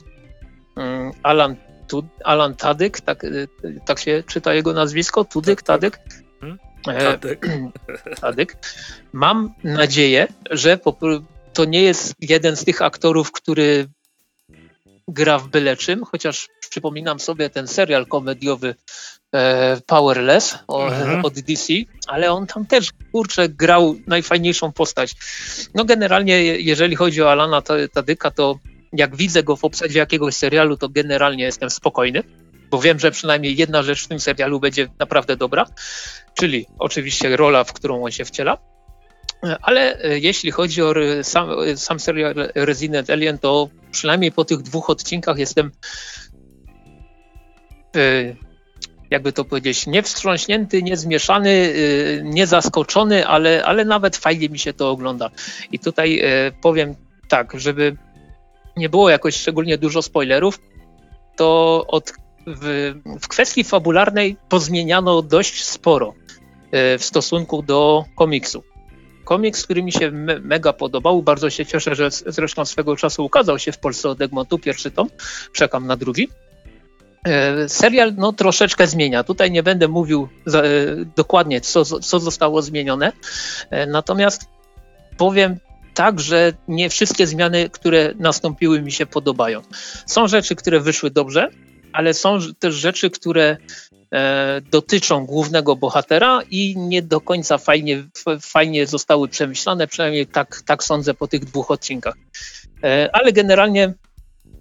mm, 0.77 1.11
Alan, 1.23 1.55
tu, 1.87 2.07
Alan 2.23 2.55
Tadyk, 2.55 3.01
tak, 3.01 3.23
y, 3.23 3.47
tak 3.85 3.99
się 3.99 4.23
czyta 4.27 4.53
jego 4.53 4.73
nazwisko, 4.73 5.25
Tudyk. 5.25 5.61
Tadyk. 5.61 5.99
Tadyk. 6.83 7.47
Tadyk. 8.21 8.57
Mam 9.13 9.53
nadzieję, 9.63 10.27
że 10.51 10.79
to 11.53 11.65
nie 11.65 11.83
jest 11.83 12.13
jeden 12.21 12.55
z 12.55 12.65
tych 12.65 12.81
aktorów, 12.81 13.31
który 13.31 13.87
gra 15.11 15.39
w 15.39 15.47
byle 15.47 15.77
czym, 15.77 16.05
chociaż 16.05 16.47
przypominam 16.69 17.19
sobie 17.19 17.49
ten 17.49 17.67
serial 17.67 18.05
komediowy 18.07 18.75
e, 19.33 19.81
Powerless 19.85 20.57
o, 20.67 20.87
mhm. 20.87 21.25
od 21.25 21.33
DC, 21.39 21.73
ale 22.07 22.31
on 22.31 22.47
tam 22.47 22.65
też, 22.65 22.89
kurczę, 23.11 23.49
grał 23.49 23.95
najfajniejszą 24.07 24.71
postać. 24.71 25.15
No 25.75 25.85
generalnie, 25.85 26.43
jeżeli 26.43 26.95
chodzi 26.95 27.21
o 27.21 27.31
Alana 27.31 27.61
Tadyka, 27.93 28.31
to 28.31 28.59
jak 28.93 29.15
widzę 29.15 29.43
go 29.43 29.55
w 29.55 29.65
obsadzie 29.65 29.99
jakiegoś 29.99 30.35
serialu, 30.35 30.77
to 30.77 30.89
generalnie 30.89 31.43
jestem 31.43 31.69
spokojny, 31.69 32.23
bo 32.69 32.81
wiem, 32.81 32.99
że 32.99 33.11
przynajmniej 33.11 33.55
jedna 33.55 33.83
rzecz 33.83 34.03
w 34.03 34.07
tym 34.07 34.19
serialu 34.19 34.59
będzie 34.59 34.87
naprawdę 34.99 35.35
dobra, 35.35 35.65
czyli 36.33 36.65
oczywiście 36.79 37.37
rola, 37.37 37.63
w 37.63 37.73
którą 37.73 38.03
on 38.03 38.11
się 38.11 38.25
wciela. 38.25 38.57
Ale 39.41 40.03
e, 40.03 40.19
jeśli 40.19 40.51
chodzi 40.51 40.81
o 40.81 40.93
sam, 41.23 41.49
sam 41.75 41.99
serial 41.99 42.35
Resident 42.55 43.09
Alien, 43.09 43.37
to 43.37 43.69
przynajmniej 43.91 44.31
po 44.31 44.45
tych 44.45 44.61
dwóch 44.61 44.89
odcinkach 44.89 45.37
jestem 45.37 45.71
e, 47.95 48.35
jakby 49.09 49.33
to 49.33 49.45
powiedzieć, 49.45 49.87
nie 49.87 50.03
wstrząśnięty, 50.03 50.83
nie 50.83 50.97
zmieszany, 50.97 51.49
e, 51.49 52.23
nie 52.23 52.47
zaskoczony, 52.47 53.27
ale, 53.27 53.65
ale 53.65 53.85
nawet 53.85 54.17
fajnie 54.17 54.49
mi 54.49 54.59
się 54.59 54.73
to 54.73 54.91
ogląda. 54.91 55.29
I 55.71 55.79
tutaj 55.79 56.21
powiem 56.61 56.95
tak, 57.27 57.59
żeby 57.59 57.97
nie 58.77 58.89
było 58.89 59.09
jakoś 59.09 59.35
szczególnie 59.35 59.77
dużo 59.77 60.01
spoilerów, 60.01 60.59
to 61.35 61.85
od, 61.87 62.13
w, 62.47 62.93
w 63.21 63.27
kwestii 63.27 63.63
fabularnej 63.63 64.37
pozmieniano 64.49 65.21
dość 65.21 65.63
sporo 65.63 66.13
w 66.71 67.03
stosunku 67.03 67.61
do 67.61 68.05
komiksu 68.15 68.63
komiks, 69.29 69.63
który 69.63 69.83
mi 69.83 69.91
się 69.91 70.11
me 70.11 70.39
mega 70.39 70.73
podobał. 70.73 71.23
Bardzo 71.23 71.49
się 71.49 71.65
cieszę, 71.65 71.95
że 71.95 72.09
zresztą 72.11 72.65
swego 72.65 72.95
czasu 72.95 73.25
ukazał 73.25 73.59
się 73.59 73.71
w 73.71 73.77
Polsce 73.77 74.09
od 74.09 74.21
Egmontu, 74.21 74.59
pierwszy 74.59 74.91
tom. 74.91 75.09
Czekam 75.53 75.87
na 75.87 75.97
drugi. 75.97 76.29
E, 77.25 77.69
serial 77.69 78.13
no, 78.17 78.33
troszeczkę 78.33 78.87
zmienia. 78.87 79.23
Tutaj 79.23 79.51
nie 79.51 79.63
będę 79.63 79.87
mówił 79.87 80.29
za, 80.45 80.61
e, 80.61 80.65
dokładnie, 81.15 81.61
co, 81.61 81.85
co 81.85 82.19
zostało 82.19 82.61
zmienione. 82.61 83.11
E, 83.69 83.85
natomiast 83.85 84.41
powiem 85.17 85.57
tak, 85.93 86.19
że 86.19 86.53
nie 86.67 86.89
wszystkie 86.89 87.27
zmiany, 87.27 87.69
które 87.69 88.13
nastąpiły, 88.19 88.81
mi 88.81 88.91
się 88.91 89.05
podobają. 89.05 89.61
Są 90.05 90.27
rzeczy, 90.27 90.55
które 90.55 90.79
wyszły 90.79 91.11
dobrze, 91.11 91.49
ale 91.93 92.13
są 92.13 92.39
też 92.59 92.75
rzeczy, 92.75 93.09
które 93.09 93.57
dotyczą 94.71 95.25
głównego 95.25 95.75
bohatera 95.75 96.39
i 96.49 96.77
nie 96.77 97.01
do 97.01 97.21
końca 97.21 97.57
fajnie, 97.57 98.03
fajnie 98.41 98.87
zostały 98.87 99.27
przemyślane, 99.27 99.87
przynajmniej 99.87 100.27
tak, 100.27 100.61
tak 100.65 100.83
sądzę 100.83 101.13
po 101.13 101.27
tych 101.27 101.45
dwóch 101.45 101.71
odcinkach. 101.71 102.15
E, 102.83 103.09
ale 103.13 103.33
generalnie 103.33 103.93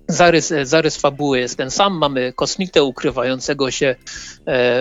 zarys, 0.09 0.53
zarys 0.63 0.97
fabuły 0.97 1.41
jest 1.41 1.57
ten 1.57 1.71
sam. 1.71 1.99
Mamy 1.99 2.33
kosmitę 2.33 2.85
ukrywającego 2.85 3.71
się 3.71 3.87
e, 3.87 3.97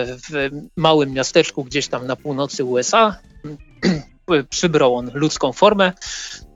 w 0.06 0.50
małym 0.76 1.12
miasteczku 1.12 1.64
gdzieś 1.64 1.88
tam 1.88 2.06
na 2.06 2.16
północy 2.16 2.64
USA. 2.64 3.16
Przybrał 4.50 4.94
on 4.94 5.10
ludzką 5.14 5.52
formę. 5.52 5.92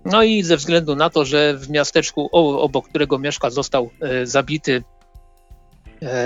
No 0.04 0.22
i 0.22 0.42
ze 0.42 0.56
względu 0.56 0.96
na 0.96 1.10
to, 1.10 1.24
że 1.24 1.54
w 1.56 1.70
miasteczku, 1.70 2.28
obok 2.32 2.88
którego 2.88 3.18
mieszka, 3.18 3.50
został 3.50 3.90
zabity 4.24 4.82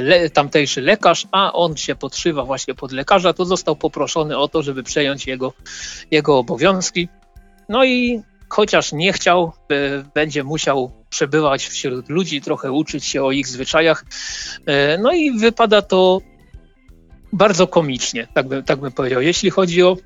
le, 0.02 0.30
tamtejszy 0.30 0.80
lekarz, 0.80 1.26
a 1.32 1.52
on 1.52 1.76
się 1.76 1.94
podszywa 1.94 2.44
właśnie 2.44 2.74
pod 2.74 2.92
lekarza, 2.92 3.32
to 3.32 3.44
został 3.44 3.76
poproszony 3.76 4.38
o 4.38 4.48
to, 4.48 4.62
żeby 4.62 4.82
przejąć 4.82 5.26
jego, 5.26 5.52
jego 6.10 6.38
obowiązki. 6.38 7.08
No 7.68 7.84
i 7.84 8.22
chociaż 8.48 8.92
nie 8.92 9.12
chciał, 9.12 9.52
e, 9.70 10.04
będzie 10.14 10.44
musiał 10.44 10.92
przebywać 11.10 11.66
wśród 11.66 12.08
ludzi, 12.08 12.40
trochę 12.40 12.72
uczyć 12.72 13.04
się 13.04 13.24
o 13.24 13.32
ich 13.32 13.46
zwyczajach. 13.46 14.04
E, 14.66 14.98
no 14.98 15.12
i 15.12 15.38
wypada 15.38 15.82
to 15.82 16.20
bardzo 17.32 17.66
komicznie, 17.66 18.28
tak 18.34 18.48
bym, 18.48 18.62
tak 18.62 18.80
bym 18.80 18.92
powiedział. 18.92 19.22
Jeśli 19.22 19.50
chodzi 19.50 19.82
o 19.82 19.96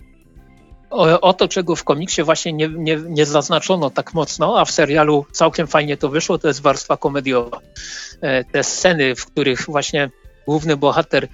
o, 0.91 1.21
o, 1.21 1.35
to, 1.35 1.49
czego 1.49 1.77
w 1.77 1.85
komiksie 1.85 2.23
właśnie 2.23 2.53
nie, 2.53 2.69
nie, 2.69 2.97
nie, 3.09 3.27
zaznaczono 3.27 3.91
tak 3.91 4.15
mocno, 4.15 4.61
a 4.61 4.65
w 4.65 4.71
serialu 4.71 5.27
całkiem 5.33 5.67
fajnie 5.67 5.97
to 5.97 6.09
wyszło, 6.09 6.39
to 6.39 6.49
jest 6.49 6.63
warstwa 6.63 6.97
komediowa. 6.97 7.61
E, 8.21 8.45
te 8.45 8.65
sceny, 8.65 9.15
w 9.15 9.27
których 9.27 9.65
właśnie 9.69 10.11
główny 10.47 10.77
bohater 10.77 11.29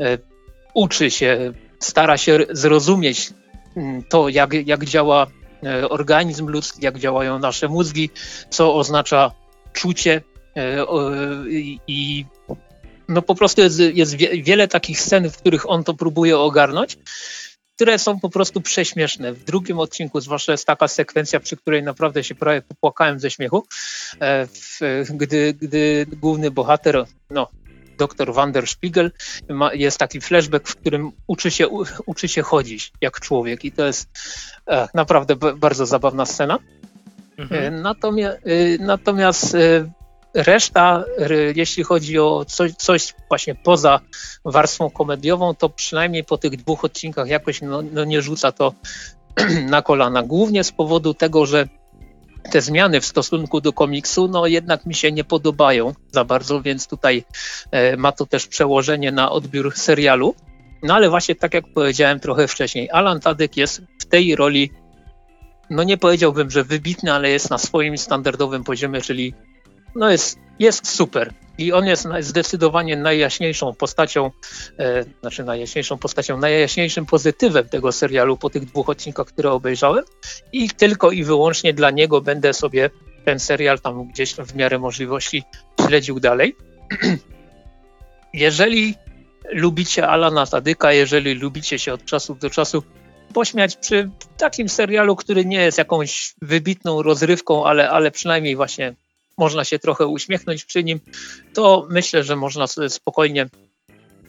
e, 0.00 0.18
uczy 0.74 1.10
się, 1.10 1.52
stara 1.78 2.16
się 2.16 2.38
zrozumieć 2.50 3.30
mm, 3.76 4.02
to, 4.02 4.28
jak, 4.28 4.52
jak 4.66 4.84
działa 4.84 5.26
e, 5.64 5.88
organizm 5.88 6.46
ludzki, 6.46 6.84
jak 6.84 6.98
działają 6.98 7.38
nasze 7.38 7.68
mózgi, 7.68 8.10
co 8.50 8.74
oznacza 8.74 9.30
czucie 9.72 10.22
i 11.86 12.24
no 13.08 13.22
po 13.22 13.34
prostu 13.34 13.60
jest, 13.60 13.78
jest 13.78 14.14
wiele 14.16 14.68
takich 14.68 15.00
scen, 15.00 15.30
w 15.30 15.36
których 15.36 15.70
on 15.70 15.84
to 15.84 15.94
próbuje 15.94 16.38
ogarnąć 16.38 16.98
które 17.74 17.98
są 17.98 18.20
po 18.20 18.30
prostu 18.30 18.60
prześmieszne. 18.60 19.32
W 19.32 19.44
drugim 19.44 19.78
odcinku, 19.78 20.20
zwłaszcza 20.20 20.52
jest 20.52 20.66
taka 20.66 20.88
sekwencja, 20.88 21.40
przy 21.40 21.56
której 21.56 21.82
naprawdę 21.82 22.24
się 22.24 22.34
prawie 22.34 22.62
popłakałem 22.62 23.20
ze 23.20 23.30
śmiechu, 23.30 23.66
e, 24.20 24.46
gdy, 25.10 25.54
gdy 25.54 26.06
główny 26.20 26.50
bohater, 26.50 27.04
no, 27.30 27.48
dr 27.98 28.34
Wander 28.34 28.66
Spiegel, 28.66 29.12
ma, 29.48 29.74
jest 29.74 29.98
taki 29.98 30.20
flashback, 30.20 30.68
w 30.68 30.76
którym 30.76 31.12
uczy 31.26 31.50
się, 31.50 31.68
uczy 32.06 32.28
się 32.28 32.42
chodzić 32.42 32.92
jak 33.00 33.20
człowiek 33.20 33.64
i 33.64 33.72
to 33.72 33.86
jest 33.86 34.08
e, 34.68 34.88
naprawdę 34.94 35.36
bardzo 35.36 35.86
zabawna 35.86 36.26
scena. 36.26 36.58
Mhm. 37.38 37.64
E, 37.64 37.70
natomiast, 37.70 38.38
natomiast 38.80 39.56
Reszta, 40.34 41.04
jeśli 41.56 41.84
chodzi 41.84 42.18
o 42.18 42.44
coś, 42.44 42.72
coś, 42.72 43.14
właśnie 43.28 43.54
poza 43.54 44.00
warstwą 44.44 44.90
komediową, 44.90 45.54
to 45.54 45.68
przynajmniej 45.68 46.24
po 46.24 46.38
tych 46.38 46.56
dwóch 46.56 46.84
odcinkach 46.84 47.28
jakoś 47.28 47.62
no, 47.62 47.82
no 47.92 48.04
nie 48.04 48.22
rzuca 48.22 48.52
to 48.52 48.74
na 49.74 49.82
kolana. 49.82 50.22
Głównie 50.22 50.64
z 50.64 50.72
powodu 50.72 51.14
tego, 51.14 51.46
że 51.46 51.68
te 52.50 52.60
zmiany 52.60 53.00
w 53.00 53.06
stosunku 53.06 53.60
do 53.60 53.72
komiksu, 53.72 54.28
no 54.28 54.46
jednak 54.46 54.86
mi 54.86 54.94
się 54.94 55.12
nie 55.12 55.24
podobają 55.24 55.94
za 56.12 56.24
bardzo, 56.24 56.62
więc 56.62 56.86
tutaj 56.86 57.24
e, 57.70 57.96
ma 57.96 58.12
to 58.12 58.26
też 58.26 58.46
przełożenie 58.46 59.12
na 59.12 59.30
odbiór 59.30 59.72
serialu. 59.76 60.34
No 60.82 60.94
ale 60.94 61.10
właśnie 61.10 61.34
tak 61.34 61.54
jak 61.54 61.64
powiedziałem 61.74 62.20
trochę 62.20 62.48
wcześniej, 62.48 62.90
Alan 62.90 63.20
Tadyk 63.20 63.56
jest 63.56 63.82
w 64.00 64.04
tej 64.04 64.36
roli, 64.36 64.70
no 65.70 65.82
nie 65.82 65.96
powiedziałbym, 65.96 66.50
że 66.50 66.64
wybitny, 66.64 67.12
ale 67.12 67.30
jest 67.30 67.50
na 67.50 67.58
swoim 67.58 67.98
standardowym 67.98 68.64
poziomie, 68.64 69.00
czyli 69.00 69.34
no 69.94 70.10
jest, 70.10 70.38
jest 70.58 70.88
super. 70.88 71.32
I 71.58 71.72
on 71.72 71.86
jest 71.86 72.08
zdecydowanie 72.20 72.96
najjaśniejszą 72.96 73.74
postacią, 73.74 74.30
e, 74.78 75.04
znaczy 75.20 75.44
najjaśniejszą 75.44 75.98
postacią, 75.98 76.38
najjaśniejszym 76.38 77.06
pozytywem 77.06 77.68
tego 77.68 77.92
serialu 77.92 78.36
po 78.36 78.50
tych 78.50 78.64
dwóch 78.64 78.88
odcinkach, 78.88 79.26
które 79.26 79.50
obejrzałem. 79.50 80.04
I 80.52 80.70
tylko 80.70 81.10
i 81.10 81.24
wyłącznie 81.24 81.74
dla 81.74 81.90
niego 81.90 82.20
będę 82.20 82.54
sobie 82.54 82.90
ten 83.24 83.38
serial 83.38 83.80
tam 83.80 84.08
gdzieś 84.08 84.34
w 84.34 84.54
miarę 84.54 84.78
możliwości 84.78 85.42
śledził 85.86 86.20
dalej. 86.20 86.56
jeżeli 88.32 88.94
lubicie 89.52 90.08
Alana 90.08 90.46
Tadyka, 90.46 90.92
jeżeli 90.92 91.34
lubicie 91.34 91.78
się 91.78 91.92
od 91.92 92.04
czasu 92.04 92.34
do 92.34 92.50
czasu 92.50 92.82
pośmiać 93.32 93.76
przy 93.76 94.10
takim 94.36 94.68
serialu, 94.68 95.16
który 95.16 95.44
nie 95.44 95.60
jest 95.60 95.78
jakąś 95.78 96.34
wybitną 96.42 97.02
rozrywką, 97.02 97.66
ale, 97.66 97.90
ale 97.90 98.10
przynajmniej 98.10 98.56
właśnie 98.56 98.94
można 99.38 99.64
się 99.64 99.78
trochę 99.78 100.06
uśmiechnąć 100.06 100.64
przy 100.64 100.84
nim, 100.84 101.00
to 101.54 101.86
myślę, 101.90 102.24
że 102.24 102.36
można 102.36 102.66
spokojnie 102.88 103.46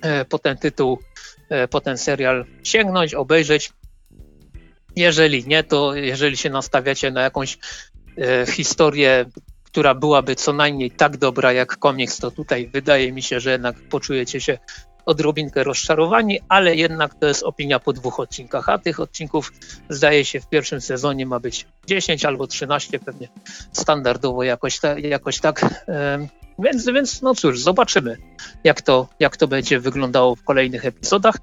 e, 0.01 0.25
po 0.25 0.39
ten 0.39 0.57
tytuł, 0.57 0.99
e, 1.49 1.67
po 1.67 1.81
ten 1.81 1.97
serial 1.97 2.45
sięgnąć, 2.63 3.13
obejrzeć. 3.13 3.71
Jeżeli 4.95 5.47
nie, 5.47 5.63
to 5.63 5.95
jeżeli 5.95 6.37
się 6.37 6.49
nastawiacie 6.49 7.11
na 7.11 7.21
jakąś 7.21 7.57
e, 8.17 8.45
historię, 8.45 9.25
która 9.63 9.95
byłaby 9.95 10.35
co 10.35 10.53
najmniej 10.53 10.91
tak 10.91 11.17
dobra 11.17 11.53
jak 11.53 11.77
komiks, 11.77 12.17
to 12.17 12.31
tutaj 12.31 12.67
wydaje 12.67 13.11
mi 13.11 13.21
się, 13.21 13.39
że 13.39 13.51
jednak 13.51 13.75
poczujecie 13.89 14.41
się 14.41 14.57
odrobinkę 15.05 15.63
rozczarowani, 15.63 16.39
ale 16.49 16.75
jednak 16.75 17.15
to 17.15 17.27
jest 17.27 17.43
opinia 17.43 17.79
po 17.79 17.93
dwóch 17.93 18.19
odcinkach, 18.19 18.69
a 18.69 18.77
tych 18.77 18.99
odcinków 18.99 19.53
zdaje 19.89 20.25
się 20.25 20.39
w 20.39 20.49
pierwszym 20.49 20.81
sezonie 20.81 21.25
ma 21.25 21.39
być 21.39 21.65
10 21.87 22.25
albo 22.25 22.47
13 22.47 22.99
pewnie 22.99 23.27
standardowo 23.71 24.43
jakoś, 24.43 24.79
ta, 24.79 24.99
jakoś 24.99 25.39
tak. 25.39 25.85
Więc, 26.59 26.85
więc 26.85 27.21
no 27.21 27.35
cóż, 27.35 27.59
zobaczymy 27.59 28.17
jak 28.63 28.81
to, 28.81 29.07
jak 29.19 29.37
to 29.37 29.47
będzie 29.47 29.79
wyglądało 29.79 30.35
w 30.35 30.43
kolejnych 30.43 30.85
epizodach. 30.85 31.35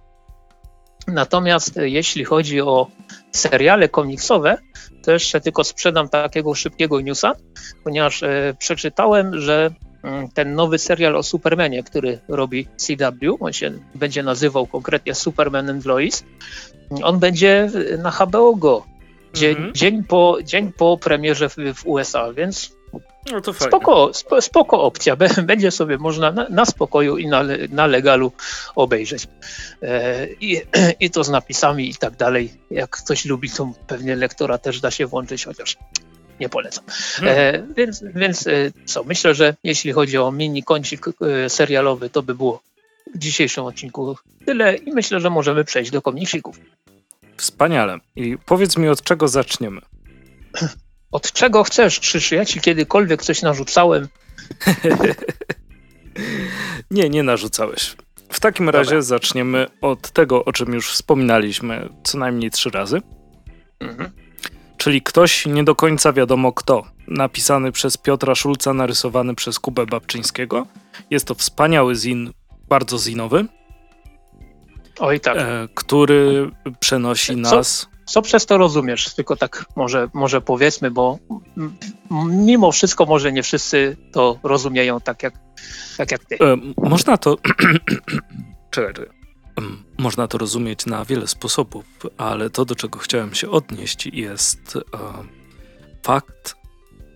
Natomiast 1.07 1.77
jeśli 1.77 2.25
chodzi 2.25 2.61
o 2.61 2.87
seriale 3.33 3.89
komiksowe, 3.89 4.59
to 5.05 5.13
jeszcze 5.13 5.41
tylko 5.41 5.65
sprzedam 5.65 6.09
takiego 6.09 6.55
szybkiego 6.55 7.01
newsa, 7.01 7.33
ponieważ 7.85 8.23
e, 8.23 8.55
przeczytałem, 8.59 9.41
że 9.41 9.71
ten 10.35 10.55
nowy 10.55 10.79
serial 10.79 11.17
o 11.17 11.23
Supermanie, 11.23 11.83
który 11.83 12.19
robi 12.29 12.69
CW, 12.77 13.37
on 13.41 13.53
się 13.53 13.73
będzie 13.95 14.23
nazywał 14.23 14.67
konkretnie 14.67 15.15
Superman 15.15 15.71
and 15.71 15.85
Lois, 15.85 16.25
on 17.03 17.19
będzie 17.19 17.71
na 17.99 18.11
HBO 18.11 18.55
Go. 18.57 18.87
Dzień, 19.35 19.57
mm 19.57 19.71
-hmm. 19.71 19.73
dzień, 19.73 20.05
po, 20.05 20.39
dzień 20.45 20.73
po 20.73 20.99
premierze 20.99 21.49
w, 21.49 21.57
w 21.75 21.87
USA, 21.87 22.33
więc 22.33 22.73
no 23.33 23.41
to 23.41 23.53
spoko, 23.53 24.15
spo, 24.15 24.41
spoko 24.41 24.83
opcja. 24.83 25.17
Będzie 25.43 25.71
sobie 25.71 25.99
można 25.99 26.33
na, 26.33 26.49
na 26.49 26.65
spokoju 26.65 27.17
i 27.17 27.27
na, 27.27 27.43
na 27.71 27.87
legalu 27.87 28.33
obejrzeć. 28.75 29.29
E, 29.83 30.27
i, 30.27 30.63
I 31.05 31.11
to 31.11 31.25
z 31.25 31.29
napisami 31.29 31.91
i 31.91 31.95
tak 31.95 32.17
dalej. 32.17 32.53
Jak 32.71 32.91
ktoś 32.91 33.25
lubi, 33.25 33.51
to 33.51 33.73
pewnie 33.87 34.17
lektora 34.17 34.59
też 34.59 34.81
da 34.81 34.91
się 34.91 35.07
włączyć, 35.07 35.45
chociaż 35.45 35.77
nie 36.41 36.49
polecam. 36.49 36.85
Hmm. 37.15 37.75
Więc, 37.77 38.05
więc 38.15 38.47
e, 38.47 38.53
co, 38.85 39.05
myślę, 39.05 39.35
że 39.35 39.57
jeśli 39.65 39.93
chodzi 39.93 40.19
o 40.19 40.33
mini 40.33 40.63
kącik 40.63 41.07
e, 41.09 41.51
serialowy, 41.51 42.11
to 42.11 42.23
by 42.23 42.35
było 42.35 42.63
w 43.15 43.19
dzisiejszym 43.19 43.65
odcinku 43.65 44.17
tyle 44.47 44.77
i 44.77 44.93
myślę, 44.93 45.21
że 45.21 45.31
możemy 45.31 45.65
przejść 45.65 45.91
do 45.91 46.03
komiksików. 46.03 46.61
Wspaniale. 47.37 47.99
I 48.17 48.39
powiedz 48.47 48.77
mi, 48.77 48.89
od 48.89 49.03
czego 49.03 49.29
zaczniemy? 49.29 49.81
Od 51.13 51.33
czego 51.33 51.65
chcesz, 51.65 52.01
Krzyszy? 52.01 52.35
Ja 52.35 52.45
ci 52.45 52.61
kiedykolwiek 52.61 53.23
coś 53.23 53.43
narzucałem? 53.43 54.09
nie, 56.91 57.09
nie 57.09 57.23
narzucałeś. 57.23 57.97
W 58.29 58.41
takim 58.41 58.67
Dobra. 58.67 58.81
razie 58.81 59.03
zaczniemy 59.03 59.67
od 59.81 60.11
tego, 60.11 60.45
o 60.45 60.53
czym 60.53 60.75
już 60.75 60.93
wspominaliśmy 60.93 61.89
co 62.05 62.19
najmniej 62.19 62.51
trzy 62.51 62.71
razy. 62.71 63.01
Mhm 63.81 64.20
czyli 64.81 65.03
ktoś 65.03 65.47
nie 65.47 65.65
do 65.65 65.75
końca 65.75 66.13
wiadomo 66.13 66.53
kto, 66.53 66.85
napisany 67.09 67.73
przez 67.73 67.97
Piotra 67.97 68.35
Szulca, 68.35 68.75
narysowany 68.75 69.35
przez 69.35 69.59
Kubę 69.59 69.87
Babczyńskiego. 69.87 70.67
Jest 71.11 71.27
to 71.27 71.35
wspaniały 71.35 71.95
zin, 71.95 72.33
bardzo 72.69 72.99
zinowy. 72.99 73.47
Oj 74.99 75.21
tak. 75.21 75.37
E, 75.39 75.69
który 75.75 76.51
przenosi 76.81 77.37
nas... 77.37 77.89
Co 78.05 78.23
przez 78.23 78.47
to 78.47 78.59
rozumiesz? 78.59 79.15
Tylko 79.15 79.37
tak 79.37 79.65
może, 79.77 80.09
może 80.15 80.41
powiedzmy, 80.41 80.91
bo 80.91 81.19
mimo 82.31 82.73
wszystko 82.73 83.07
może 83.07 83.33
nie 83.33 83.43
wszyscy 83.43 83.97
to 84.13 84.39
rozumieją 84.43 85.01
tak 85.01 85.23
jak, 85.23 85.35
tak 85.97 86.11
jak 86.11 86.25
ty. 86.25 86.39
E, 86.39 86.57
można 86.77 87.17
to... 87.17 87.37
czekaj. 88.71 89.20
Można 89.99 90.29
to 90.29 90.39
rozumieć 90.39 90.87
na 90.87 91.05
wiele 91.05 91.27
sposobów, 91.27 91.85
ale 92.19 92.51
to, 92.51 92.65
do 92.65 92.75
czego 92.75 92.99
chciałem 92.99 93.35
się 93.35 93.51
odnieść, 93.51 94.07
jest 94.07 94.77
e, 94.77 94.81
fakt, 96.03 96.57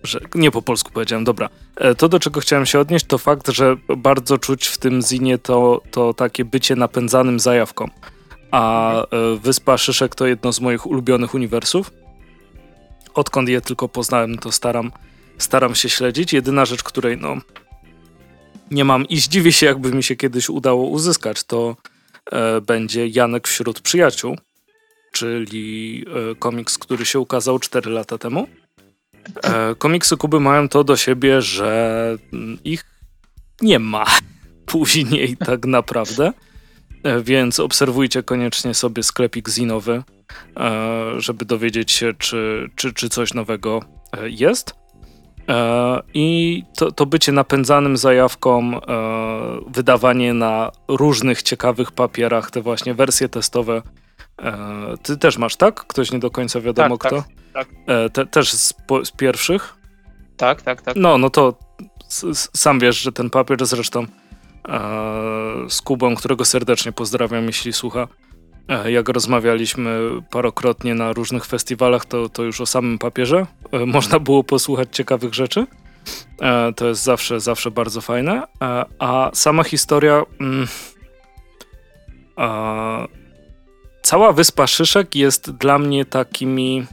że. 0.03 0.19
Nie 0.35 0.51
po 0.51 0.61
polsku 0.61 0.91
powiedziałem, 0.93 1.23
dobra. 1.23 1.49
E, 1.75 1.95
to, 1.95 2.09
do 2.09 2.19
czego 2.19 2.39
chciałem 2.39 2.65
się 2.65 2.79
odnieść, 2.79 3.05
to 3.05 3.17
fakt, 3.17 3.49
że 3.49 3.77
bardzo 3.97 4.37
czuć 4.37 4.67
w 4.67 4.77
tym 4.77 5.01
zinie 5.01 5.37
to, 5.37 5.81
to 5.91 6.13
takie 6.13 6.45
bycie 6.45 6.75
napędzanym 6.75 7.39
zajawką. 7.39 7.89
A 8.51 8.93
e, 9.01 9.05
Wyspa 9.43 9.77
Szyszek 9.77 10.15
to 10.15 10.27
jedno 10.27 10.53
z 10.53 10.59
moich 10.61 10.85
ulubionych 10.85 11.33
uniwersów. 11.33 11.91
Odkąd 13.13 13.49
je 13.49 13.61
tylko 13.61 13.89
poznałem, 13.89 14.37
to 14.37 14.51
staram, 14.51 14.91
staram 15.37 15.75
się 15.75 15.89
śledzić. 15.89 16.33
Jedyna 16.33 16.65
rzecz, 16.65 16.83
której 16.83 17.17
no 17.17 17.37
nie 18.71 18.85
mam 18.85 19.07
i 19.07 19.19
zdziwię 19.19 19.51
się, 19.51 19.65
jakby 19.65 19.91
mi 19.91 20.03
się 20.03 20.15
kiedyś 20.15 20.49
udało 20.49 20.85
uzyskać, 20.85 21.43
to 21.43 21.75
będzie 22.67 23.07
Janek 23.07 23.47
wśród 23.47 23.81
przyjaciół, 23.81 24.37
czyli 25.11 26.05
e, 26.31 26.35
komiks, 26.35 26.77
który 26.77 27.05
się 27.05 27.19
ukazał 27.19 27.59
4 27.59 27.91
lata 27.91 28.17
temu. 28.17 28.47
E, 29.43 29.75
komiksy 29.75 30.17
Kuby 30.17 30.39
mają 30.39 30.69
to 30.69 30.83
do 30.83 30.97
siebie, 30.97 31.41
że 31.41 32.17
mm, 32.33 32.57
ich 32.63 32.85
nie 33.61 33.79
ma 33.79 34.05
później 34.65 35.37
tak 35.37 35.65
naprawdę. 35.65 36.33
Więc 37.23 37.59
obserwujcie 37.59 38.23
koniecznie 38.23 38.73
sobie 38.73 39.03
sklepik 39.03 39.49
zinowy, 39.49 40.03
żeby 41.17 41.45
dowiedzieć 41.45 41.91
się, 41.91 42.13
czy, 42.17 42.69
czy, 42.75 42.93
czy 42.93 43.09
coś 43.09 43.33
nowego 43.33 43.79
jest. 44.23 44.73
E, 45.49 46.01
I 46.13 46.63
to, 46.75 46.91
to 46.91 47.05
bycie 47.05 47.31
napędzanym 47.31 47.97
zajawką, 47.97 48.81
e, 48.81 48.81
wydawanie 49.67 50.33
na 50.33 50.71
różnych 50.87 51.43
ciekawych 51.43 51.91
papierach, 51.91 52.51
te 52.51 52.61
właśnie 52.61 52.93
wersje 52.93 53.29
testowe. 53.29 53.81
E, 54.41 54.53
ty 55.03 55.17
też 55.17 55.37
masz, 55.37 55.55
tak? 55.55 55.75
Ktoś 55.87 56.11
nie 56.11 56.19
do 56.19 56.31
końca 56.31 56.61
wiadomo 56.61 56.97
tak, 56.97 57.07
kto? 57.07 57.23
Tak, 57.53 57.67
tak. 57.67 58.11
Te, 58.13 58.25
też 58.25 58.53
z, 58.53 58.73
z, 59.03 59.11
pierwszych? 59.11 59.75
Tak, 60.37 60.61
tak, 60.61 60.81
tak. 60.81 60.95
No, 60.95 61.17
no 61.17 61.29
to 61.29 61.53
sam 62.53 62.79
wiesz, 62.79 63.01
że 63.01 63.11
ten 63.11 63.29
papier 63.29 63.65
zresztą 63.65 64.05
z 65.69 65.81
Kubą, 65.81 66.15
którego 66.15 66.45
serdecznie 66.45 66.91
pozdrawiam, 66.91 67.45
jeśli 67.45 67.73
słucha, 67.73 68.07
jak 68.67 69.09
rozmawialiśmy 69.09 69.99
parokrotnie 70.29 70.95
na 70.95 71.13
różnych 71.13 71.45
festiwalach, 71.45 72.05
to, 72.05 72.29
to 72.29 72.43
już 72.43 72.61
o 72.61 72.65
samym 72.65 72.97
papierze 72.97 73.45
e, 73.71 73.85
można 73.95 74.19
było 74.19 74.43
posłuchać 74.43 74.89
ciekawych 74.91 75.33
rzeczy. 75.33 75.67
E, 76.41 76.73
to 76.73 76.87
jest 76.87 77.03
zawsze, 77.03 77.39
zawsze 77.39 77.71
bardzo 77.71 78.01
fajne. 78.01 78.43
A 78.99 79.31
sama 79.33 79.63
historia. 79.63 80.23
Mm, 80.39 80.67
cała 84.01 84.31
wyspa 84.31 84.67
Szyszek 84.67 85.15
jest 85.15 85.51
dla 85.51 85.79
mnie 85.79 86.05
takimi. 86.05 86.85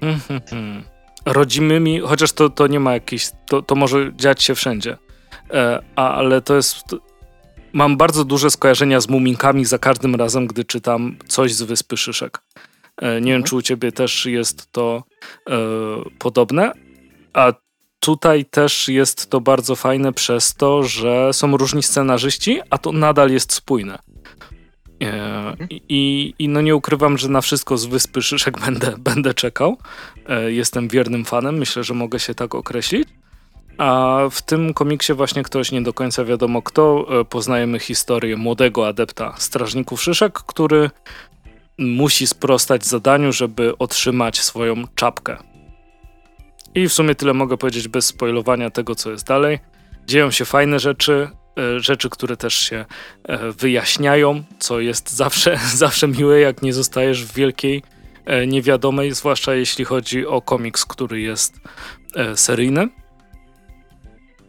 Hmm, 0.00 0.20
hmm, 0.20 0.42
hmm, 0.50 0.82
rodzimymi, 1.26 2.00
chociaż 2.00 2.32
to, 2.32 2.50
to 2.50 2.66
nie 2.66 2.80
ma 2.80 2.92
jakiejś. 2.92 3.30
To, 3.46 3.62
to 3.62 3.74
może 3.74 4.12
dziać 4.16 4.42
się 4.42 4.54
wszędzie. 4.54 4.96
Ale 5.96 6.40
to 6.40 6.56
jest 6.56 6.84
mam 7.72 7.96
bardzo 7.96 8.24
duże 8.24 8.50
skojarzenia 8.50 9.00
z 9.00 9.08
muminkami 9.08 9.64
za 9.64 9.78
każdym 9.78 10.14
razem, 10.14 10.46
gdy 10.46 10.64
czytam 10.64 11.16
coś 11.26 11.54
z 11.54 11.62
Wyspy 11.62 11.96
Szyszek. 11.96 12.42
E, 12.96 13.06
nie 13.06 13.16
mhm. 13.16 13.24
wiem, 13.24 13.42
czy 13.42 13.56
u 13.56 13.62
ciebie 13.62 13.92
też 13.92 14.26
jest 14.26 14.72
to 14.72 15.04
e, 15.50 15.56
podobne. 16.18 16.72
A 17.32 17.52
tutaj 18.00 18.44
też 18.44 18.88
jest 18.88 19.30
to 19.30 19.40
bardzo 19.40 19.76
fajne 19.76 20.12
przez 20.12 20.54
to, 20.54 20.82
że 20.82 21.32
są 21.32 21.56
różni 21.56 21.82
scenarzyści, 21.82 22.60
a 22.70 22.78
to 22.78 22.92
nadal 22.92 23.30
jest 23.30 23.52
spójne. 23.52 23.98
E, 25.02 25.48
mhm. 25.48 25.68
I, 25.70 26.34
I, 26.38 26.48
no 26.48 26.60
nie 26.60 26.76
ukrywam, 26.76 27.18
że 27.18 27.28
na 27.28 27.40
wszystko 27.40 27.78
z 27.78 27.84
Wyspy 27.86 28.22
Szyszek 28.22 28.60
będę, 28.66 28.94
będę 28.98 29.34
czekał. 29.34 29.76
E, 30.28 30.52
jestem 30.52 30.88
wiernym 30.88 31.24
fanem, 31.24 31.58
myślę, 31.58 31.84
że 31.84 31.94
mogę 31.94 32.20
się 32.20 32.34
tak 32.34 32.54
określić. 32.54 33.08
A 33.78 34.20
w 34.30 34.42
tym 34.42 34.74
komiksie 34.74 35.12
właśnie 35.12 35.42
ktoś 35.42 35.72
nie 35.72 35.82
do 35.82 35.92
końca 35.92 36.24
wiadomo 36.24 36.62
kto. 36.62 37.06
E, 37.20 37.24
poznajemy 37.24 37.78
historię 37.78 38.36
młodego 38.36 38.88
adepta 38.88 39.34
strażników 39.38 40.02
szyszek, 40.02 40.32
który 40.32 40.90
musi 41.78 42.26
sprostać 42.26 42.86
zadaniu, 42.86 43.32
żeby 43.32 43.78
otrzymać 43.78 44.40
swoją 44.40 44.84
czapkę. 44.94 45.36
I 46.74 46.88
w 46.88 46.92
sumie 46.92 47.14
tyle 47.14 47.34
mogę 47.34 47.56
powiedzieć 47.56 47.88
bez 47.88 48.06
spoilowania 48.06 48.70
tego, 48.70 48.94
co 48.94 49.10
jest 49.10 49.26
dalej. 49.26 49.58
Dzieją 50.06 50.30
się 50.30 50.44
fajne 50.44 50.78
rzeczy, 50.78 51.28
e, 51.58 51.80
rzeczy, 51.80 52.10
które 52.10 52.36
też 52.36 52.54
się 52.54 52.84
e, 53.24 53.52
wyjaśniają, 53.52 54.44
co 54.58 54.80
jest 54.80 55.10
zawsze, 55.22 55.58
zawsze 55.74 56.08
miłe, 56.08 56.40
jak 56.40 56.62
nie 56.62 56.72
zostajesz 56.72 57.24
w 57.24 57.34
wielkiej 57.34 57.82
niewiadomej, 58.46 59.14
zwłaszcza 59.14 59.54
jeśli 59.54 59.84
chodzi 59.84 60.26
o 60.26 60.42
komiks, 60.42 60.84
który 60.84 61.20
jest 61.20 61.60
seryjny. 62.34 62.88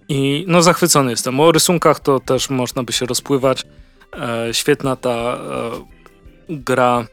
I 0.10 0.46
no 0.48 0.62
zachwycony 0.62 1.12
jestem. 1.12 1.40
O 1.40 1.52
rysunkach 1.52 2.00
to 2.00 2.20
też 2.20 2.50
można 2.50 2.84
by 2.84 2.94
się 2.94 3.06
rozpływać. 3.06 3.64
E, 4.14 4.54
świetna 4.54 4.96
ta 4.96 5.10
e, 5.10 5.38
gra 6.50 7.08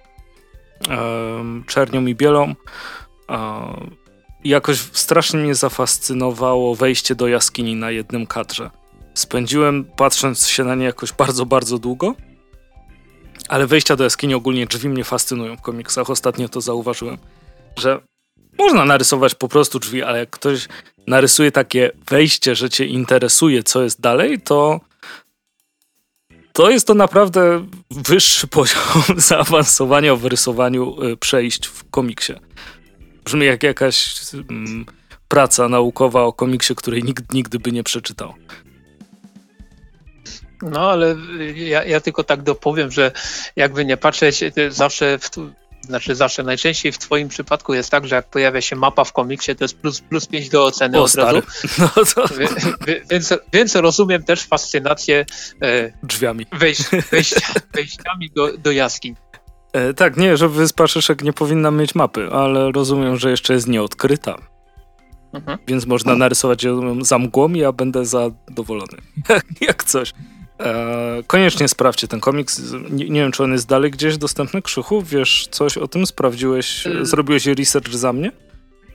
e, 0.88 1.62
czernią 1.66 2.07
i 2.07 2.14
bielą. 2.14 2.55
E, 3.30 3.36
jakoś 4.45 4.78
strasznie 4.78 5.41
mnie 5.41 5.55
zafascynowało 5.55 6.74
wejście 6.74 7.14
do 7.14 7.28
jaskini 7.28 7.76
na 7.76 7.91
jednym 7.91 8.26
kadrze. 8.26 8.70
Spędziłem 9.14 9.84
patrząc 9.84 10.47
się 10.47 10.64
na 10.64 10.74
nie 10.74 10.84
jakoś 10.84 11.12
bardzo, 11.12 11.47
bardzo 11.47 11.78
długo. 11.78 12.14
Ale 13.49 13.66
wejścia 13.66 13.97
do 13.97 14.05
jaskini 14.05 14.34
ogólnie 14.34 14.66
drzwi 14.66 14.88
mnie 14.88 15.05
fascynują 15.05 15.57
w 15.57 15.62
komiksach. 15.62 16.11
Ostatnio 16.11 16.49
to 16.49 16.61
zauważyłem, 16.61 17.18
że 17.76 18.01
można 18.59 18.84
narysować 18.84 19.34
po 19.34 19.49
prostu 19.49 19.78
drzwi, 19.78 20.03
ale 20.03 20.18
jak 20.18 20.30
ktoś 20.30 20.68
narysuje 21.11 21.53
takie 21.53 21.91
wejście, 22.11 22.55
że 22.55 22.71
cię 22.71 22.87
interesuje, 22.87 23.63
co 23.63 23.83
jest 23.83 24.01
dalej, 24.01 24.41
to 24.41 24.81
to 26.53 26.71
jest 26.71 26.87
to 26.87 26.95
naprawdę 26.95 27.67
wyższy 27.91 28.47
poziom 28.59 29.03
zaawansowania 29.17 30.17
w 30.17 30.25
rysowaniu 30.25 31.05
y, 31.05 31.17
przejść 31.17 31.67
w 31.67 31.91
komiksie. 31.91 32.33
Brzmi 33.25 33.47
jak 33.47 33.63
jakaś 33.63 34.15
mm, 34.35 34.87
praca 35.29 35.69
naukowa 35.69 36.23
o 36.23 36.33
komiksie, 36.33 36.75
której 36.75 37.03
nikt 37.03 37.33
nigdy 37.33 37.59
by 37.59 37.73
nie 37.73 37.83
przeczytał. 37.83 38.35
No, 40.63 40.91
ale 40.91 41.17
ja, 41.55 41.85
ja, 41.85 42.01
tylko 42.01 42.25
tak 42.25 42.43
dopowiem, 42.43 42.91
że 42.91 43.13
jakby 43.57 43.85
nie 43.85 43.97
patrzeć, 43.97 44.41
zawsze 44.69 45.19
w, 45.19 45.31
znaczy 45.83 46.14
zawsze, 46.14 46.43
najczęściej 46.43 46.93
w 46.93 46.99
twoim 46.99 47.28
przypadku 47.28 47.74
jest 47.74 47.91
tak, 47.91 48.07
że 48.07 48.14
jak 48.14 48.26
pojawia 48.26 48.61
się 48.61 48.76
mapa 48.76 49.05
w 49.05 49.12
komiksie, 49.12 49.57
to 49.57 49.64
jest 49.64 49.76
plus, 49.76 50.01
plus 50.01 50.26
5 50.26 50.49
do 50.49 50.64
oceny 50.64 50.99
o, 50.99 51.03
od 51.03 51.14
razu. 51.14 51.43
No 51.78 52.05
to... 52.14 52.24
Więc, 53.11 53.35
więc 53.53 53.74
rozumiem 53.74 54.22
też 54.22 54.43
fascynację 54.43 55.24
e, 55.62 55.93
drzwiami. 56.03 56.47
Wejść, 56.53 56.83
wejścia, 57.12 57.41
wejściami 57.74 58.31
do, 58.37 58.59
do 58.59 58.72
jaskiń. 58.72 59.16
E, 59.72 59.95
tak, 59.95 60.16
nie, 60.16 60.37
że 60.37 60.49
wyspa 60.49 60.87
Szyszek 60.87 61.22
nie 61.22 61.33
powinna 61.33 61.70
mieć 61.70 61.95
mapy, 61.95 62.28
ale 62.33 62.72
rozumiem, 62.72 63.16
że 63.16 63.31
jeszcze 63.31 63.55
jest 63.55 63.68
nieodkryta. 63.68 64.37
Mhm. 65.33 65.59
Więc 65.66 65.87
można 65.87 66.16
narysować 66.16 66.62
ją 66.62 67.05
za 67.05 67.18
mgłą 67.18 67.53
i 67.53 67.59
ja 67.59 67.72
będę 67.72 68.05
zadowolony. 68.05 68.97
jak 69.61 69.85
coś. 69.85 70.12
E, 70.61 71.23
koniecznie 71.27 71.69
sprawdźcie 71.69 72.09
ten 72.09 72.21
komiks. 72.21 72.63
Nie, 72.91 73.09
nie, 73.11 73.21
wiem, 73.21 73.33
czy 73.33 73.43
on 73.43 73.53
jest 73.53 73.69
dalej 73.69 73.91
gdzieś 73.91 74.17
dostępny. 74.17 74.63
Krzychu, 74.63 75.03
wiesz 75.03 75.49
coś 75.51 75.79
o 75.79 75.89
tym? 75.89 76.07
Sprawdziłeś, 76.07 76.87
y- 76.87 77.07
zrobiłeś 77.07 77.47
research 77.47 77.93
za 77.95 78.13
mnie? 78.13 78.33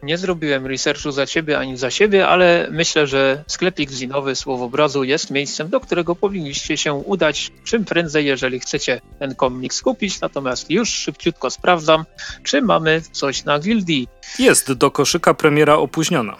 Nie 0.03 0.18
zrobiłem 0.18 0.66
researchu 0.68 1.11
za 1.11 1.26
ciebie 1.26 1.59
ani 1.59 1.78
za 1.78 1.91
siebie, 1.91 2.28
ale 2.28 2.68
myślę, 2.72 3.07
że 3.07 3.43
sklepik 3.47 3.91
zinowy 3.91 4.36
Słowobrazu 4.36 5.03
jest 5.03 5.32
miejscem, 5.32 5.70
do 5.70 5.80
którego 5.80 6.16
powinniście 6.16 6.78
się 6.78 6.93
udać 6.93 7.51
czym 7.63 7.86
prędzej, 7.86 8.26
jeżeli 8.26 8.59
chcecie 8.59 9.01
ten 9.20 9.36
komiks 9.36 9.82
kupić. 9.82 10.22
Natomiast 10.22 10.72
już 10.72 10.89
szybciutko 10.89 11.49
sprawdzam, 11.49 12.05
czy 12.43 12.61
mamy 12.61 13.01
coś 13.11 13.45
na 13.45 13.59
Gildii. 13.59 14.07
Jest, 14.39 14.74
do 14.74 14.91
koszyka 14.91 15.34
premiera 15.34 15.76
opóźniona. 15.76 16.38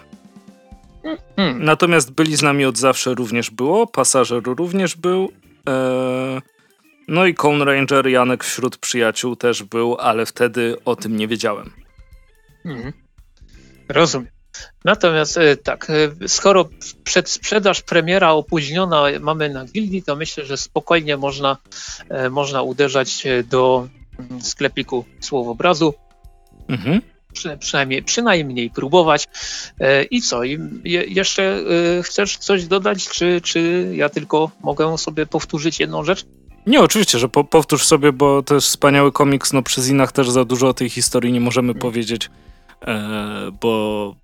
Hmm. 1.36 1.66
Natomiast 1.66 2.12
byli 2.12 2.36
z 2.36 2.42
nami 2.42 2.66
od 2.66 2.78
zawsze 2.78 3.14
również 3.14 3.52
było, 3.52 3.88
pasażer 3.88 4.44
również 4.44 4.96
był. 4.96 5.32
Eee, 5.66 6.42
no 7.08 7.26
i 7.26 7.36
Cone 7.36 7.66
Ranger 7.66 8.08
Janek 8.08 8.44
wśród 8.44 8.78
przyjaciół 8.78 9.36
też 9.36 9.64
był, 9.64 9.96
ale 10.00 10.26
wtedy 10.26 10.76
o 10.86 10.96
tym 10.96 11.18
nie 11.18 11.28
wiedziałem. 11.28 11.72
Hmm. 12.64 12.94
Rozumiem. 13.90 14.36
Natomiast 14.86 15.38
e, 15.38 15.58
tak, 15.58 15.88
e, 15.90 16.28
skoro 16.28 16.70
przedsprzedaż 17.04 17.82
premiera 17.82 18.32
opóźniona 18.32 19.04
mamy 19.20 19.50
na 19.50 19.66
gildii, 19.66 20.04
to 20.04 20.16
myślę, 20.16 20.46
że 20.46 20.58
spokojnie 20.58 21.18
można, 21.18 21.58
e, 22.10 22.30
można 22.30 22.62
uderzać 22.62 23.24
do 23.50 23.88
mm, 24.20 24.42
sklepiku 24.42 25.06
słowobrazu. 25.20 25.94
Mhm 26.68 27.02
przy, 27.36 27.58
przynajmniej, 27.58 28.04
przynajmniej 28.04 28.70
próbować. 28.70 29.28
E, 29.80 30.04
I 30.04 30.22
co? 30.22 30.44
I 30.44 30.60
jeszcze 31.08 31.44
e, 32.00 32.04
chcesz 32.04 32.38
coś 32.38 32.66
dodać, 32.66 33.08
czy, 33.08 33.42
czy 33.42 33.92
ja 33.96 34.10
tylko 34.10 34.52
mogę 34.64 34.98
sobie 34.98 35.26
powtórzyć 35.26 35.80
jedną 35.80 36.04
rzecz? 36.04 36.26
Nie, 36.68 36.82
oczywiście, 36.82 37.20
że 37.20 37.30
po, 37.30 37.44
powtórz 37.44 37.86
sobie, 37.86 38.12
bo 38.12 38.44
to 38.44 38.56
jest 38.56 38.68
wspaniały 38.68 39.12
komiks. 39.12 39.54
No 39.54 39.62
przy 39.62 39.82
Zinach 39.82 40.12
też 40.12 40.30
za 40.30 40.46
dużo 40.46 40.68
o 40.68 40.74
tej 40.74 40.90
historii 40.90 41.34
nie 41.34 41.42
możemy 41.42 41.68
hmm. 41.68 41.82
powiedzieć, 41.82 42.30
e, 42.82 43.52
bo, 43.62 44.16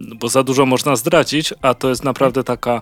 bo 0.00 0.28
za 0.28 0.42
dużo 0.42 0.66
można 0.66 0.96
zdradzić, 0.96 1.54
a 1.62 1.74
to 1.74 1.88
jest 1.88 2.04
naprawdę 2.04 2.44
taka 2.44 2.80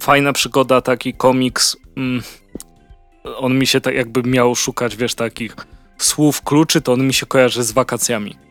fajna 0.00 0.32
przygoda, 0.32 0.80
taki 0.80 1.14
komiks. 1.14 1.76
Mm, 1.96 2.22
on 3.36 3.58
mi 3.58 3.66
się 3.66 3.80
tak 3.80 3.94
jakby 3.94 4.22
miał 4.22 4.54
szukać, 4.54 4.96
wiesz, 4.96 5.14
takich 5.14 5.56
słów 5.98 6.42
kluczy, 6.42 6.80
to 6.80 6.92
on 6.92 7.06
mi 7.06 7.14
się 7.14 7.26
kojarzy 7.26 7.62
z 7.64 7.72
wakacjami 7.72 8.49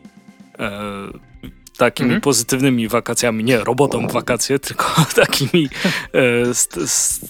takimi 1.76 2.06
mhm. 2.06 2.20
pozytywnymi 2.20 2.88
wakacjami, 2.88 3.44
nie 3.44 3.58
robotą 3.58 4.06
w 4.06 4.12
wakacje, 4.12 4.58
tylko 4.58 4.86
takimi 5.22 5.68
e, 6.12 6.54
st, 6.54 6.78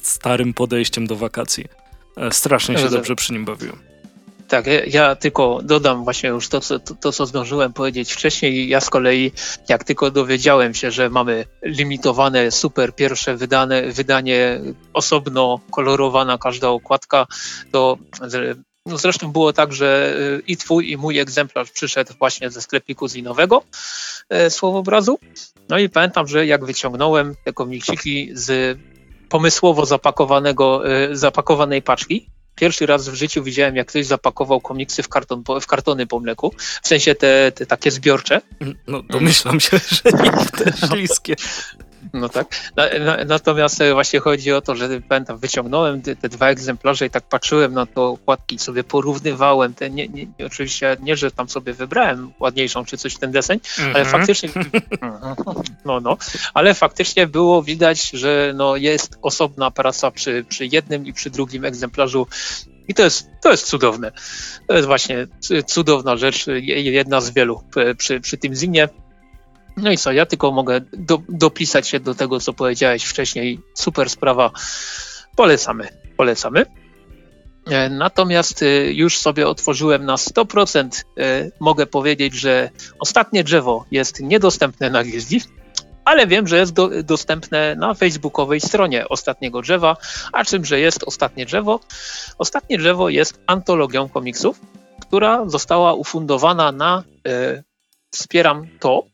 starym 0.02 0.54
podejściem 0.54 1.06
do 1.06 1.16
wakacji. 1.16 1.64
E, 2.16 2.32
strasznie 2.32 2.78
się 2.78 2.88
dobrze 2.88 3.16
przy 3.16 3.32
nim 3.32 3.44
bawiłem. 3.44 3.90
Tak, 4.48 4.64
ja 4.86 5.16
tylko 5.16 5.60
dodam 5.62 6.04
właśnie 6.04 6.28
już 6.28 6.48
to 6.48 6.60
co, 6.60 6.78
to, 6.78 6.94
to, 6.94 7.12
co 7.12 7.26
zdążyłem 7.26 7.72
powiedzieć 7.72 8.12
wcześniej. 8.12 8.68
Ja 8.68 8.80
z 8.80 8.90
kolei, 8.90 9.32
jak 9.68 9.84
tylko 9.84 10.10
dowiedziałem 10.10 10.74
się, 10.74 10.90
że 10.90 11.10
mamy 11.10 11.44
limitowane, 11.62 12.50
super 12.50 12.94
pierwsze 12.94 13.36
wydane, 13.36 13.82
wydanie, 13.82 14.60
osobno 14.92 15.60
kolorowana 15.70 16.38
każda 16.38 16.68
okładka, 16.68 17.26
to 17.72 17.98
no 18.86 18.98
zresztą 18.98 19.32
było 19.32 19.52
tak, 19.52 19.72
że 19.72 20.16
y, 20.38 20.42
i 20.46 20.56
twój, 20.56 20.90
i 20.90 20.96
mój 20.96 21.18
egzemplarz 21.18 21.70
przyszedł 21.70 22.12
właśnie 22.18 22.50
ze 22.50 22.62
sklepiku 22.62 23.08
zinowego 23.08 23.62
e, 24.28 24.50
słowobrazu. 24.50 25.18
No 25.68 25.78
i 25.78 25.88
pamiętam, 25.88 26.26
że 26.26 26.46
jak 26.46 26.64
wyciągnąłem 26.64 27.34
te 27.44 27.52
komiksiki 27.52 28.30
z 28.32 28.78
pomysłowo 29.28 29.86
zapakowanego, 29.86 30.94
e, 30.94 31.16
zapakowanej 31.16 31.82
paczki, 31.82 32.26
pierwszy 32.54 32.86
raz 32.86 33.08
w 33.08 33.14
życiu 33.14 33.42
widziałem, 33.42 33.76
jak 33.76 33.88
ktoś 33.88 34.06
zapakował 34.06 34.60
komiksy 34.60 35.02
w, 35.02 35.08
karton, 35.08 35.44
w 35.60 35.66
kartony 35.66 36.06
po 36.06 36.20
mleku, 36.20 36.54
w 36.82 36.88
sensie 36.88 37.14
te, 37.14 37.52
te 37.52 37.66
takie 37.66 37.90
zbiorcze. 37.90 38.40
No 38.86 39.02
domyślam 39.02 39.60
się, 39.60 39.78
że 40.04 40.12
nie 40.12 40.30
te 40.30 40.72
śliskie. 40.88 41.36
No 42.12 42.28
tak. 42.28 42.72
Na, 42.76 42.98
na, 42.98 43.24
natomiast 43.24 43.80
e, 43.80 43.92
właśnie 43.92 44.20
chodzi 44.20 44.52
o 44.52 44.60
to, 44.60 44.74
że 44.74 45.00
pamiętam, 45.08 45.38
wyciągnąłem 45.38 46.02
te, 46.02 46.16
te, 46.16 46.28
dwa 46.28 46.48
egzemplarze 46.48 47.06
i 47.06 47.10
tak 47.10 47.24
patrzyłem 47.24 47.72
na 47.72 47.86
to 47.86 48.08
okładki, 48.08 48.58
sobie 48.58 48.84
porównywałem. 48.84 49.74
Te, 49.74 49.90
nie, 49.90 50.08
nie, 50.08 50.26
oczywiście 50.46 50.96
nie, 51.00 51.16
że 51.16 51.30
tam 51.30 51.48
sobie 51.48 51.72
wybrałem 51.72 52.32
ładniejszą 52.40 52.84
czy 52.84 52.96
coś 52.96 53.16
ten 53.16 53.32
deseń, 53.32 53.60
mm 53.78 53.90
-hmm. 53.90 53.94
ale 53.94 54.04
mhm. 54.04 54.18
faktycznie 54.18 54.48
no, 55.84 56.00
no, 56.00 56.16
ale 56.54 56.74
faktycznie 56.74 57.26
było 57.26 57.62
widać, 57.62 58.10
że 58.10 58.52
no, 58.56 58.76
jest 58.76 59.18
osobna 59.22 59.70
praca 59.70 60.10
przy, 60.10 60.44
przy 60.48 60.66
jednym 60.66 61.06
i 61.06 61.12
przy 61.12 61.30
drugim 61.30 61.64
egzemplarzu 61.64 62.26
i 62.88 62.94
to 62.94 63.02
jest, 63.02 63.28
to 63.42 63.50
jest 63.50 63.66
cudowne. 63.66 64.12
To 64.66 64.74
jest 64.74 64.86
właśnie 64.86 65.26
cudowna 65.66 66.16
rzecz, 66.16 66.46
jedna 66.76 67.20
z 67.20 67.30
wielu 67.30 67.62
przy, 67.98 68.20
przy 68.20 68.38
tym 68.38 68.54
zinie. 68.54 68.88
No 69.82 69.90
i 69.90 69.96
co, 69.96 70.12
ja 70.12 70.26
tylko 70.26 70.52
mogę 70.52 70.80
do, 70.92 71.22
dopisać 71.28 71.88
się 71.88 72.00
do 72.00 72.14
tego, 72.14 72.40
co 72.40 72.52
powiedziałeś 72.52 73.04
wcześniej. 73.04 73.60
Super 73.74 74.10
sprawa. 74.10 74.50
Polecamy, 75.36 75.88
polecamy. 76.16 76.64
E, 77.66 77.88
natomiast 77.88 78.62
e, 78.62 78.66
już 78.92 79.18
sobie 79.18 79.48
otworzyłem 79.48 80.04
na 80.04 80.16
100%. 80.16 81.04
E, 81.18 81.50
mogę 81.60 81.86
powiedzieć, 81.86 82.34
że 82.34 82.70
ostatnie 82.98 83.44
drzewo 83.44 83.84
jest 83.90 84.20
niedostępne 84.20 84.90
na 84.90 85.04
gildii, 85.04 85.40
ale 86.04 86.26
wiem, 86.26 86.46
że 86.46 86.58
jest 86.58 86.72
do, 86.72 87.02
dostępne 87.02 87.76
na 87.76 87.94
facebookowej 87.94 88.60
stronie 88.60 89.08
ostatniego 89.08 89.62
drzewa. 89.62 89.96
A 90.32 90.44
czymże 90.44 90.80
jest 90.80 91.04
ostatnie 91.04 91.46
drzewo? 91.46 91.80
Ostatnie 92.38 92.78
drzewo 92.78 93.08
jest 93.08 93.40
antologią 93.46 94.08
komiksów, 94.08 94.60
która 95.00 95.48
została 95.48 95.94
ufundowana 95.94 96.72
na 96.72 97.04
Wspieram 98.10 98.66
to 98.80 99.04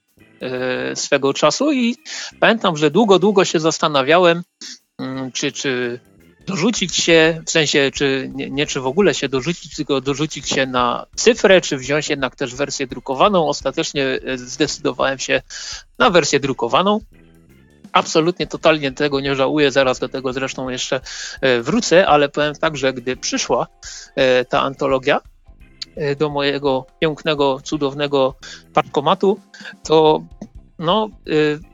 swego 0.95 1.35
czasu 1.35 1.73
i 1.73 1.97
pamiętam, 2.41 2.77
że 2.77 2.91
długo, 2.91 3.19
długo 3.19 3.45
się 3.45 3.61
zastanawiałem, 3.61 4.43
mm, 4.99 5.33
czy, 5.33 5.53
czy 5.53 6.01
dorzucić 6.47 6.97
się, 6.97 7.43
w 7.47 7.51
sensie, 7.51 7.91
czy 7.95 8.31
nie, 8.35 8.51
nie, 8.51 8.67
czy 8.67 8.81
w 8.81 8.87
ogóle 8.87 9.15
się 9.15 9.29
dorzucić, 9.29 9.77
tylko 9.77 10.01
dorzucić 10.01 10.49
się 10.49 10.67
na 10.67 11.07
cyfrę, 11.17 11.61
czy 11.61 11.77
wziąć 11.77 12.09
jednak 12.09 12.37
też 12.37 12.55
wersję 12.55 12.87
drukowaną. 12.87 13.49
Ostatecznie 13.49 14.05
e, 14.07 14.39
zdecydowałem 14.39 15.19
się 15.19 15.43
na 15.99 16.11
wersję 16.11 16.41
drukowaną. 16.41 17.01
Absolutnie, 17.93 18.47
totalnie 18.47 18.93
tego 18.93 19.21
nie 19.21 19.35
żałuję, 19.35 19.71
zaraz 19.71 19.99
do 19.99 20.09
tego 20.09 20.33
zresztą 20.33 20.69
jeszcze 20.69 21.01
e, 21.41 21.63
wrócę, 21.63 22.07
ale 22.07 22.29
powiem 22.29 22.55
tak, 22.55 22.77
że 22.77 22.93
gdy 22.93 23.17
przyszła 23.17 23.67
ta 24.49 24.63
antologia, 24.63 25.21
E, 25.21 25.36
do 26.19 26.31
mojego 26.31 26.87
pięknego, 27.01 27.61
cudownego 27.61 28.35
parkomatu, 28.75 29.41
to 29.85 30.23
no, 30.79 31.09
e, 31.27 31.33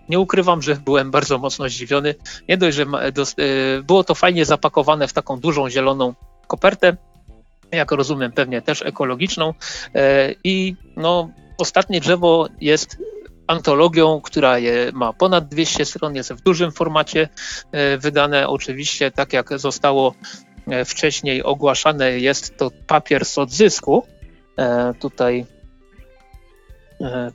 nie 0.08 0.18
ukrywam, 0.18 0.62
że 0.62 0.76
byłem 0.76 1.10
bardzo 1.10 1.38
mocno 1.38 1.68
zdziwiony. 1.68 2.14
Nie 2.48 2.56
dość, 2.56 2.76
że 2.76 2.82
e, 2.82 3.82
było 3.82 4.04
to 4.04 4.14
fajnie 4.14 4.44
zapakowane 4.44 5.08
w 5.08 5.12
taką 5.12 5.40
dużą 5.40 5.70
zieloną 5.70 6.14
kopertę, 6.46 6.96
jak 7.72 7.92
rozumiem, 7.92 8.32
pewnie 8.32 8.62
też 8.62 8.82
ekologiczną. 8.82 9.54
I 10.44 10.76
no, 10.96 11.30
ostatnie 11.58 12.00
drzewo 12.00 12.48
jest 12.60 12.98
antologią, 13.46 14.20
która 14.20 14.56
ma 14.92 15.12
ponad 15.12 15.48
200 15.48 15.84
stron, 15.84 16.14
jest 16.14 16.32
w 16.32 16.42
dużym 16.42 16.72
formacie 16.72 17.28
wydane, 17.98 18.48
oczywiście 18.48 19.10
tak 19.10 19.32
jak 19.32 19.58
zostało 19.58 20.14
wcześniej 20.84 21.42
ogłaszane 21.42 22.18
jest 22.18 22.56
to 22.56 22.70
papier 22.86 23.24
z 23.24 23.38
odzysku. 23.38 24.06
Tutaj 25.00 25.46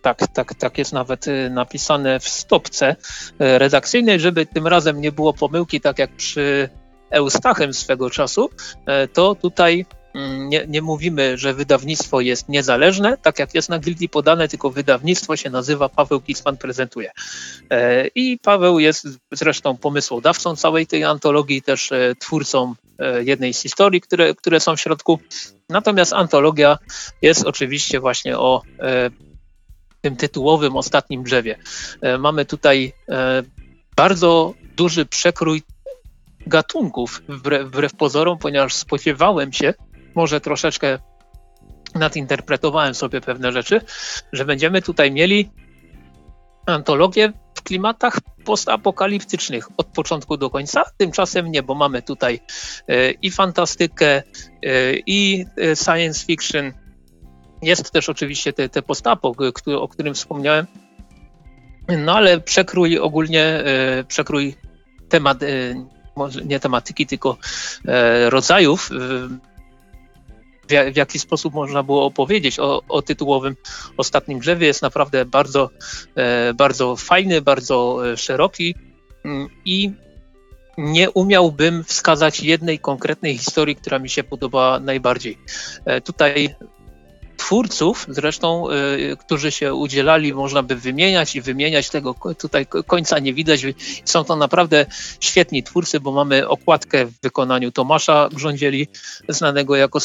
tak, 0.01 0.28
tak, 0.28 0.53
tak 0.53 0.78
jest 0.78 0.93
nawet 0.93 1.26
napisane 1.49 2.20
w 2.20 2.30
stopce 2.30 2.95
redakcyjnej, 3.39 4.20
żeby 4.20 4.45
tym 4.45 4.68
razem 4.68 5.01
nie 5.01 5.11
było 5.11 5.34
pomyłki, 5.34 5.82
tak 5.82 5.99
jak 5.99 6.11
przy 6.11 6.70
Eustachem 7.09 7.74
swego 7.74 8.09
czasu, 8.09 8.49
to 9.13 9.36
tutaj 9.36 9.86
nie, 10.38 10.65
nie, 10.68 10.82
mówimy, 10.82 11.38
że 11.38 11.53
wydawnictwo 11.53 12.22
jest 12.22 12.49
niezależne, 12.49 13.18
tak 13.22 13.39
jak 13.39 13.55
jest 13.55 13.70
na 13.70 13.80
gildii 13.80 14.09
podane, 14.09 14.47
tylko 14.47 14.70
wydawnictwo 14.70 15.36
się 15.36 15.49
nazywa 15.49 15.89
Paweł 15.89 16.22
Kisman 16.22 16.57
prezentuje. 16.57 17.11
E, 17.70 18.07
I 18.07 18.39
Paweł 18.39 18.80
jest 18.80 19.07
zresztą 19.32 19.78
pomysłodawcą 19.78 20.55
całej 20.55 20.88
tej 20.88 21.03
antologii, 21.03 21.61
też 21.61 21.91
e, 21.91 22.15
twórcą 22.20 22.76
e, 22.99 23.24
jednej 23.24 23.53
z 23.53 23.61
historii, 23.61 24.01
które, 24.01 24.36
które 24.36 24.59
są 24.59 24.76
w 24.76 24.82
środku. 24.82 25.20
Natomiast 25.70 26.13
antologia 26.13 26.78
jest 27.22 27.45
oczywiście 27.45 27.99
właśnie 27.99 28.38
o 28.38 28.61
tym 30.01 30.15
tytułowym 30.15 30.78
ostatnim 30.78 31.24
drzewie. 31.24 31.57
Mamy 32.20 32.45
tutaj 32.45 32.93
bardzo 33.95 34.53
duży 34.78 35.05
przekrój 35.05 35.63
gatunków 36.47 37.22
wbrew, 37.30 37.68
wbrew 37.68 37.95
pozorom, 37.95 38.38
ponieważ 38.38 38.74
spodziewałem 38.74 39.53
się, 39.53 39.74
może 40.18 40.41
troszeczkę 40.41 40.99
nadinterpretowałem 41.95 42.93
sobie 42.95 43.22
pewne 43.22 43.51
rzeczy, 43.51 43.82
że 44.34 44.45
będziemy 44.45 44.82
tutaj 44.82 45.11
mieli 45.11 45.49
antologię 46.65 47.34
w 47.55 47.61
klimatach 47.61 48.20
postapokaliptycznych 48.45 49.68
od 49.78 49.88
początku 49.88 50.38
do 50.38 50.49
końca. 50.49 50.84
Tymczasem 50.97 51.51
nie, 51.51 51.63
bo 51.63 51.76
mamy 51.76 52.01
tutaj 52.01 52.39
e, 52.88 53.11
i 53.11 53.32
fantastykę, 53.32 54.07
e, 54.07 54.24
i 55.05 55.45
e, 55.57 55.76
science 55.76 56.26
fiction. 56.26 56.72
Jest 57.61 57.91
też 57.91 58.09
oczywiście 58.09 58.53
te, 58.53 58.70
te 58.70 58.82
postapo, 58.82 59.36
o 59.80 59.88
którym 59.88 60.13
wspomniałem. 60.13 60.65
No 61.97 62.15
ale 62.15 62.39
przekrój 62.39 62.99
ogólnie, 62.99 63.63
przekrój 64.07 64.55
temat, 65.09 65.38
nie 66.45 66.59
tematyki, 66.59 67.05
tylko 67.07 67.38
rodzajów 68.30 68.89
w, 70.70 70.95
jaki 70.95 71.20
sposób 71.20 71.53
można 71.53 71.84
było 71.84 72.05
opowiedzieć 72.05 72.59
o, 72.59 72.82
o 72.89 73.01
tytułowym 73.01 73.55
Ostatnim 73.97 74.39
Drzewie 74.39 74.68
jest 74.68 74.82
naprawdę 74.82 75.26
bardzo, 75.26 75.70
e, 76.15 76.53
bardzo 76.53 76.95
fajny, 76.95 77.41
bardzo 77.41 78.07
e, 78.11 78.18
szeroki 78.18 78.76
mm, 79.26 79.49
i 79.65 79.91
nie 80.78 81.11
umiałbym 81.11 81.84
wskazać 81.84 82.39
jednej 82.39 82.80
konkretnej 82.80 83.38
historii, 83.38 83.76
która 83.76 83.99
mi 83.99 84.09
się 84.09 84.24
podoba 84.24 84.80
najbardziej. 84.80 85.38
E, 85.86 86.01
tutaj 86.01 86.55
twórców, 87.38 88.05
zresztą, 88.09 88.71
y, 88.71 89.17
którzy 89.19 89.51
się 89.51 89.73
udzielali, 89.73 90.33
można 90.33 90.63
by 90.63 90.75
wymieniać 90.75 91.35
i 91.35 91.41
wymieniać 91.41 91.89
tego 91.89 92.15
tutaj 92.39 92.65
końca 92.88 93.19
nie 93.19 93.33
widać. 93.33 93.61
Są 94.05 94.23
to 94.23 94.35
naprawdę 94.35 94.85
świetni 95.19 95.63
twórcy, 95.63 95.99
bo 95.99 96.11
mamy 96.11 96.47
okładkę 96.47 97.05
w 97.05 97.21
wykonaniu 97.21 97.71
Tomasza 97.71 98.29
Grządzieli, 98.33 98.88
znanego 99.29 99.75
jako 99.75 99.99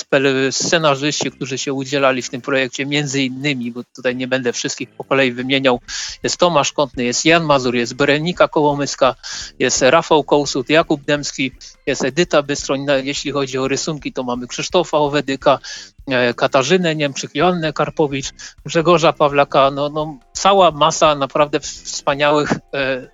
scenarzyści, 0.51 1.31
którzy 1.31 1.59
się 1.59 1.73
udzielali 1.73 2.23
w 2.23 2.31
tym 2.31 2.41
projekcie, 2.41 2.87
między 2.87 3.23
innymi, 3.23 3.73
bo 3.73 3.85
tutaj 3.97 4.17
nie 4.17 4.29
będę 4.29 4.53
wszystkich 4.53 4.91
po 4.91 5.05
kolei 5.05 5.33
wymieniał, 5.33 5.81
jest 6.23 6.37
Tomasz 6.37 6.73
Kątny, 6.73 7.05
jest 7.05 7.25
Jan 7.25 7.45
Mazur, 7.45 7.75
jest 7.75 7.95
Berenika 7.95 8.49
Kołomyska, 8.49 9.15
jest 9.59 9.83
Rafał 9.83 10.25
Kołsut, 10.25 10.71
Jakub 10.71 11.05
Demski, 11.05 11.53
jest 11.87 12.05
Edyta 12.05 12.43
Bystroń, 12.43 12.87
jeśli 13.03 13.33
chodzi 13.33 13.59
o 13.59 13.69
rysunki, 13.69 14.13
to 14.13 14.23
mamy 14.23 14.47
Krzysztofa 14.47 14.99
Owedyka, 14.99 15.59
E, 16.07 16.35
Katarzynę 16.35 16.97
Niemczyk, 16.97 17.35
Joannę 17.35 17.73
Karpowicz, 17.73 18.31
Grzegorza 18.65 19.13
Pawlaka, 19.13 19.71
no, 19.71 19.89
no 19.89 20.19
cała 20.33 20.71
masa 20.71 21.15
naprawdę 21.15 21.61
wspaniałych, 21.61 22.53
e, 22.53 23.09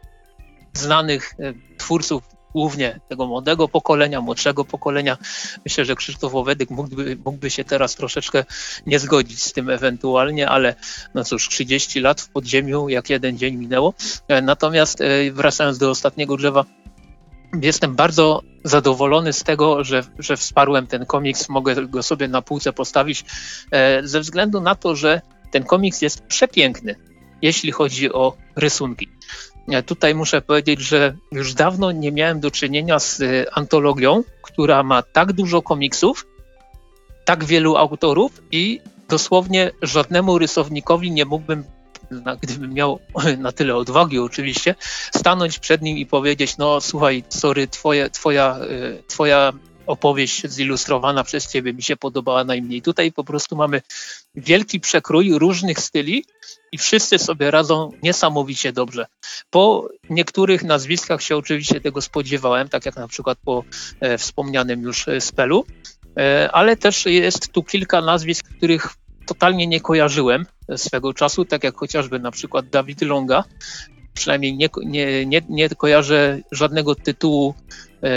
znanych 0.72 1.34
e, 1.38 1.52
twórców, 1.78 2.22
głównie 2.52 3.00
tego 3.08 3.26
młodego 3.26 3.68
pokolenia, 3.68 4.20
młodszego 4.20 4.64
pokolenia. 4.64 5.18
Myślę, 5.64 5.84
że 5.84 5.94
Krzysztof 5.94 6.34
Owedyk 6.34 6.70
mógłby, 6.70 7.18
mógłby 7.24 7.50
się 7.50 7.64
teraz 7.64 7.94
troszeczkę 7.94 8.44
nie 8.86 8.98
zgodzić 8.98 9.42
z 9.42 9.52
tym 9.52 9.70
ewentualnie, 9.70 10.48
ale 10.48 10.74
no 11.14 11.24
cóż, 11.24 11.48
30 11.48 12.00
lat 12.00 12.20
w 12.20 12.28
podziemiu, 12.28 12.88
jak 12.88 13.10
jeden 13.10 13.38
dzień 13.38 13.56
minęło. 13.56 13.94
E, 14.28 14.42
natomiast 14.42 14.98
wracając 15.32 15.78
do 15.78 15.90
ostatniego 15.90 16.36
drzewa, 16.36 16.64
jestem 17.62 17.94
bardzo 17.94 18.42
zadowolony 18.64 19.32
z 19.32 19.42
tego, 19.42 19.84
że, 19.84 20.04
że 20.18 20.36
wsparłem 20.36 20.86
ten 20.86 21.06
komiks, 21.06 21.48
mogę 21.48 21.86
go 21.86 22.02
sobie 22.02 22.28
na 22.28 22.42
półce 22.42 22.72
postawić, 22.72 23.24
e, 23.70 24.06
ze 24.06 24.20
względu 24.20 24.60
na 24.60 24.74
to, 24.74 24.96
że 24.96 25.20
ten 25.50 25.64
komiks 25.64 26.02
jest 26.02 26.22
przepiękny, 26.22 26.94
jeśli 27.42 27.72
chodzi 27.72 28.12
o 28.12 28.36
rysunki. 28.56 29.08
Ja 29.68 29.82
tutaj 29.82 30.14
muszę 30.14 30.42
powiedzieć, 30.42 30.80
że 30.80 31.16
już 31.32 31.54
dawno 31.54 31.92
nie 31.92 32.12
miałem 32.12 32.40
do 32.40 32.50
czynienia 32.50 32.98
z 32.98 33.20
e, 33.20 33.54
antologią, 33.54 34.22
która 34.42 34.82
ma 34.82 35.02
tak 35.02 35.32
dużo 35.32 35.62
komiksów, 35.62 36.26
tak 37.24 37.44
wielu 37.44 37.76
autorów 37.76 38.42
i 38.52 38.80
dosłownie 39.08 39.70
żadnemu 39.82 40.38
rysownikowi 40.38 41.10
nie 41.10 41.24
mógłbym 41.24 41.64
gdybym 42.42 42.74
miał 42.74 43.00
na 43.38 43.52
tyle 43.52 43.76
odwagi 43.76 44.18
oczywiście, 44.18 44.74
stanąć 45.16 45.58
przed 45.58 45.82
nim 45.82 45.98
i 45.98 46.06
powiedzieć, 46.06 46.58
no 46.58 46.80
słuchaj, 46.80 47.24
sorry, 47.28 47.68
twoje, 47.68 48.10
twoja, 48.10 48.58
y, 48.70 49.02
twoja 49.06 49.52
opowieść 49.88 50.46
zilustrowana 50.46 51.24
przez 51.24 51.48
ciebie 51.48 51.72
mi 51.72 51.82
się 51.82 51.96
podobała 51.96 52.44
najmniej. 52.44 52.82
Tutaj 52.82 53.12
po 53.12 53.24
prostu 53.24 53.56
mamy 53.56 53.82
wielki 54.34 54.80
przekrój 54.80 55.38
różnych 55.38 55.80
styli 55.80 56.24
i 56.72 56.78
wszyscy 56.78 57.18
sobie 57.18 57.50
radzą 57.50 57.90
niesamowicie 58.02 58.72
dobrze. 58.72 59.06
Po 59.50 59.88
niektórych 60.10 60.64
nazwiskach 60.64 61.22
się 61.22 61.36
oczywiście 61.36 61.80
tego 61.80 62.02
spodziewałem, 62.02 62.68
tak 62.68 62.86
jak 62.86 62.96
na 62.96 63.08
przykład 63.08 63.38
po 63.44 63.64
e, 64.00 64.18
wspomnianym 64.18 64.82
już 64.82 65.08
e, 65.08 65.20
spelu, 65.20 65.64
e, 66.16 66.50
ale 66.52 66.76
też 66.76 67.06
jest 67.06 67.52
tu 67.52 67.62
kilka 67.62 68.00
nazwisk, 68.00 68.46
których 68.56 68.94
totalnie 69.26 69.66
nie 69.66 69.80
kojarzyłem 69.80 70.46
swego 70.76 71.14
czasu, 71.14 71.44
tak 71.44 71.64
jak 71.64 71.76
chociażby 71.76 72.18
na 72.18 72.30
przykład 72.30 72.68
Dawid 72.68 73.02
Longa. 73.02 73.44
Przynajmniej 74.14 74.56
nie, 74.56 74.68
nie, 74.84 75.26
nie, 75.26 75.42
nie 75.48 75.68
kojarzę 75.68 76.38
żadnego 76.52 76.94
tytułu, 76.94 77.54
e, 78.02 78.08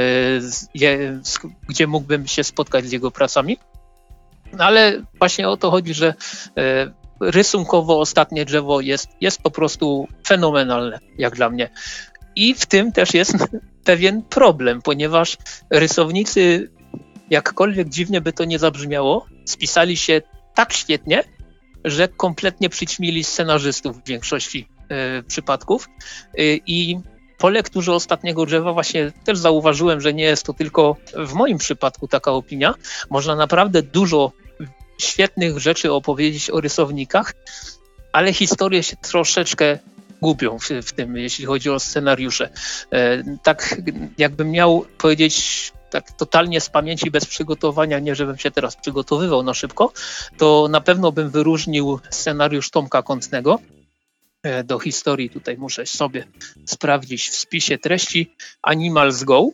gdzie 1.70 1.88
mógłbym 1.88 2.28
się 2.28 2.44
spotkać 2.44 2.86
z 2.86 2.92
jego 2.92 3.12
pracami. 3.12 3.58
Ale 4.58 5.02
właśnie 5.18 5.50
o 5.50 5.58
to 5.58 5.72
chodzi, 5.72 5.94
że 5.94 6.14
e, 6.58 6.92
rysunkowo 7.22 8.00
ostatnie 8.00 8.46
drzewo 8.46 8.82
jest, 8.82 9.10
jest 9.22 9.42
po 9.42 9.52
prostu 9.52 10.08
fenomenalne, 10.28 11.00
jak 11.18 11.36
dla 11.36 11.50
mnie. 11.50 11.70
I 12.36 12.54
w 12.54 12.66
tym 12.66 12.92
też 12.92 13.14
jest 13.14 13.36
pewien 13.84 14.22
problem, 14.22 14.82
ponieważ 14.82 15.38
rysownicy, 15.70 16.72
jakkolwiek 17.30 17.90
dziwnie 17.90 18.22
by 18.22 18.34
to 18.34 18.46
nie 18.46 18.60
zabrzmiało, 18.60 19.26
spisali 19.46 19.98
się 19.98 20.22
tak 20.56 20.74
świetnie, 20.74 21.24
że 21.86 22.08
kompletnie 22.08 22.70
przyćmili 22.70 23.24
scenarzystów 23.24 23.98
w 23.98 24.08
większości 24.08 24.68
y, 25.20 25.24
przypadków. 25.24 25.90
Y, 26.40 26.60
I 26.66 27.00
po 27.38 27.50
lekturze 27.50 27.94
ostatniego 27.94 28.46
drzewa 28.46 28.74
właśnie 28.74 29.12
też 29.24 29.38
zauważyłem, 29.38 30.02
że 30.02 30.14
nie 30.14 30.24
jest 30.24 30.46
to 30.46 30.54
tylko 30.54 30.96
w 31.14 31.34
moim 31.34 31.58
przypadku 31.58 32.08
taka 32.08 32.32
opinia. 32.32 32.74
Można 33.10 33.36
naprawdę 33.36 33.84
dużo 33.84 34.32
świetnych 34.98 35.60
rzeczy 35.60 35.94
opowiedzieć 35.94 36.50
o 36.50 36.62
rysownikach, 36.62 37.34
ale 38.12 38.34
historie 38.34 38.84
się 38.84 38.96
troszeczkę 38.96 39.80
gubią 40.22 40.60
w, 40.60 40.70
w 40.70 40.92
tym, 40.92 41.18
jeśli 41.18 41.46
chodzi 41.46 41.70
o 41.70 41.80
scenariusze. 41.80 42.50
E, 42.92 43.24
tak 43.44 43.82
jakbym 44.18 44.52
miał 44.52 44.86
powiedzieć 44.98 45.74
tak 45.92 46.12
totalnie 46.12 46.62
z 46.62 46.70
pamięci, 46.70 47.12
bez 47.12 47.26
przygotowania, 47.26 48.00
nie 48.00 48.16
żebym 48.16 48.38
się 48.38 48.52
teraz 48.52 48.76
przygotowywał 48.76 49.44
na 49.44 49.54
szybko, 49.54 49.92
to 50.38 50.68
na 50.70 50.82
pewno 50.82 51.12
bym 51.12 51.30
wyróżnił 51.30 52.00
scenariusz 52.10 52.70
Tomka 52.70 53.04
Kątnego. 53.04 53.60
E, 54.44 54.64
do 54.64 54.80
historii 54.80 55.30
tutaj 55.30 55.58
muszę 55.58 55.86
sobie 55.86 56.24
sprawdzić 56.66 57.30
w 57.30 57.36
spisie 57.36 57.78
treści 57.78 58.36
Animals 58.62 59.24
Go. 59.24 59.50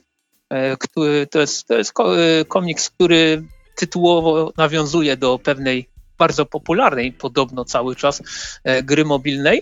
E, 0.49 0.77
który, 0.77 1.27
to 1.27 1.39
jest, 1.39 1.67
to 1.67 1.77
jest 1.77 1.93
e, 1.99 2.45
komiks, 2.45 2.89
który 2.89 3.43
tytułowo 3.75 4.53
nawiązuje 4.57 5.17
do 5.17 5.39
pewnej 5.39 5.89
bardzo 6.17 6.45
popularnej, 6.45 7.13
podobno 7.13 7.65
cały 7.65 7.95
czas, 7.95 8.23
gry 8.83 9.05
mobilnej 9.05 9.61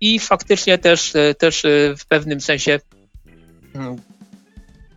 i 0.00 0.20
faktycznie 0.20 0.78
też, 0.78 1.12
też 1.38 1.62
w 1.98 2.06
pewnym 2.06 2.40
sensie 2.40 2.80
mm, 3.74 3.96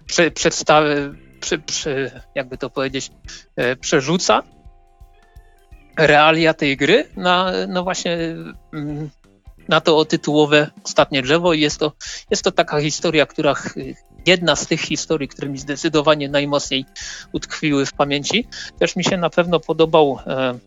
prze, 0.09 0.31
przedstawy, 0.31 1.13
prze, 1.39 1.57
prze, 1.57 2.21
jakby 2.35 2.57
to 2.57 2.69
powiedzieć, 2.69 3.11
e, 3.55 3.75
przerzuca 3.75 4.43
realia 5.97 6.53
tej 6.53 6.77
gry 6.77 7.09
na, 7.17 7.51
no 7.67 7.83
właśnie 7.83 8.17
mm, 8.73 9.09
na 9.67 9.81
to 9.81 10.05
tytułowe 10.05 10.71
Ostatnie 10.83 11.21
Drzewo 11.21 11.53
i 11.53 11.61
jest 11.61 11.79
to, 11.79 11.91
jest 12.29 12.43
to 12.43 12.51
taka 12.51 12.81
historia, 12.81 13.25
która 13.25 13.55
jedna 14.25 14.55
z 14.55 14.67
tych 14.67 14.81
historii, 14.81 15.27
które 15.27 15.49
mi 15.49 15.57
zdecydowanie 15.57 16.29
najmocniej 16.29 16.85
utkwiły 17.31 17.85
w 17.85 17.93
pamięci. 17.93 18.47
Też 18.79 18.95
mi 18.95 19.03
się 19.03 19.17
na 19.17 19.29
pewno 19.29 19.59
podobał 19.59 20.19
e, 20.27 20.59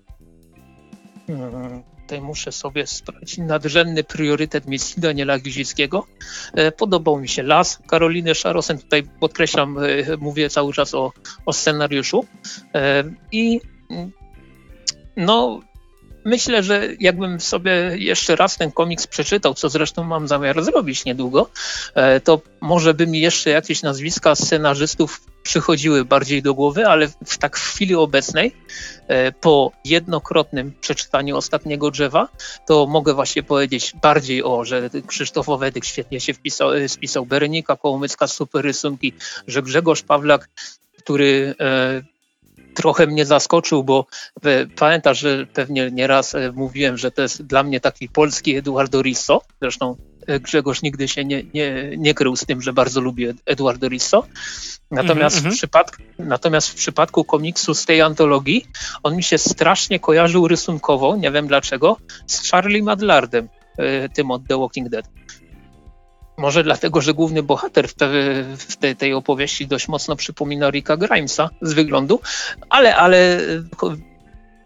mm, 1.29 1.83
tutaj 2.13 2.27
muszę 2.27 2.53
sobie 2.53 2.87
sprawdzić 2.87 3.39
nadrzędny 3.39 4.05
priorytet 4.05 4.67
misji 4.67 5.03
Daniela 5.03 5.39
Gizickiego. 5.39 6.07
E, 6.55 6.73
podobał 6.73 7.21
mi 7.21 7.29
się 7.29 7.43
Las 7.43 7.79
Karoliny 7.87 8.35
Szarosen. 8.35 8.79
Tutaj 8.79 9.03
podkreślam, 9.21 9.79
e, 9.79 9.83
mówię 10.17 10.51
cały 10.51 10.73
czas 10.73 10.95
o, 10.95 11.13
o 11.47 11.53
scenariuszu. 11.53 12.27
I 13.33 13.61
mm, 13.91 14.13
no, 15.17 15.61
myślę, 16.25 16.63
że 16.63 16.89
jakbym 17.01 17.41
sobie 17.41 17.73
jeszcze 17.95 18.37
raz 18.37 18.57
ten 18.57 18.73
komiks 18.73 19.07
przeczytał, 19.07 19.55
co 19.55 19.69
zresztą 19.69 20.05
mam 20.05 20.29
zamiar 20.29 20.65
zrobić 20.65 21.05
niedługo, 21.05 21.51
e, 21.95 22.21
to 22.21 22.41
może 22.61 22.95
by 22.95 23.07
mi 23.07 23.21
jeszcze 23.21 23.51
jakieś 23.51 23.83
nazwiska 23.83 24.35
scenarzystów 24.35 25.32
przychodziły 25.43 26.05
bardziej 26.05 26.43
do 26.43 26.55
głowy, 26.55 26.87
ale 26.87 27.09
w 27.09 27.39
tak 27.39 27.57
w 27.57 27.75
chwili 27.75 27.95
obecnej, 27.95 28.57
e, 29.09 29.33
po 29.33 29.73
jednokrotnym 29.85 30.73
przeczytaniu 30.81 31.37
ostatniego 31.37 31.91
drzewa, 31.91 32.29
to 32.67 32.87
mogę 32.87 33.15
właśnie 33.15 33.43
powiedzieć 33.43 33.95
bardziej 34.03 34.45
o, 34.45 34.65
że 34.65 34.91
Krzysztof 35.07 35.49
Owedyk 35.49 35.85
świetnie 35.85 36.21
się 36.21 36.35
wpisał, 36.35 36.73
e, 36.73 36.89
spisał, 36.89 37.27
Berenika 37.27 37.77
Kołomycka, 37.77 38.27
super 38.27 38.65
rysunki, 38.65 39.13
że 39.47 39.63
Grzegorz 39.63 40.03
Pawlak, 40.03 40.49
który 40.99 41.55
trochę 42.75 43.07
mnie 43.07 43.27
zaskoczył, 43.27 43.85
bo 43.85 44.07
e, 44.45 44.67
pamiętasz, 44.67 45.19
że 45.19 45.47
pewnie 45.47 45.91
nieraz 45.91 46.35
e, 46.35 46.53
mówiłem, 46.53 46.99
że 46.99 47.11
to 47.11 47.23
jest 47.23 47.43
dla 47.43 47.63
mnie 47.63 47.81
taki 47.81 48.09
polski 48.09 48.57
Eduardo 48.57 49.03
Risso. 49.03 49.43
Zresztą 49.63 49.97
e, 49.97 50.12
Grzegorz 50.41 50.83
nigdy 50.83 51.09
się 51.09 51.25
nie, 51.25 51.43
nie, 51.55 51.97
nie 51.97 52.15
krył 52.15 52.37
z 52.37 52.47
tym, 52.47 52.63
że 52.63 52.73
bardzo 52.73 53.01
lubi 53.01 53.27
Eduardo 53.47 53.89
Risso. 53.89 54.27
Natomiast, 54.91 55.39
mm 55.39 55.51
-hmm. 55.51 55.55
w 55.55 55.59
przypadku, 55.59 56.03
natomiast 56.19 56.69
w 56.69 56.75
przypadku 56.75 57.25
komiksu 57.25 57.75
z 57.75 57.87
tej 57.87 58.03
antologii 58.03 58.67
on 59.03 59.17
mi 59.17 59.23
się 59.23 59.39
strasznie 59.39 60.01
kojarzył 60.01 60.49
rysunkowo, 60.49 61.17
nie 61.17 61.31
wiem 61.31 61.47
dlaczego, 61.47 61.97
z 62.27 62.51
Charlie 62.51 62.83
Madlardem, 62.83 63.49
tym 64.15 64.31
od 64.31 64.47
The 64.49 64.59
Walking 64.59 64.89
Dead. 64.89 65.09
Może 66.39 66.65
dlatego, 66.65 67.01
że 67.01 67.15
główny 67.15 67.43
bohater 67.43 67.89
w, 67.89 67.95
te, 67.95 68.09
w 68.57 68.77
te, 68.77 68.95
tej 68.95 69.15
opowieści 69.15 69.67
dość 69.67 69.89
mocno 69.89 70.17
przypomina 70.17 70.71
Ricka 70.71 70.97
Grimesa 70.97 71.51
z 71.63 71.73
wyglądu, 71.73 72.21
ale, 72.69 72.97
ale 72.97 73.41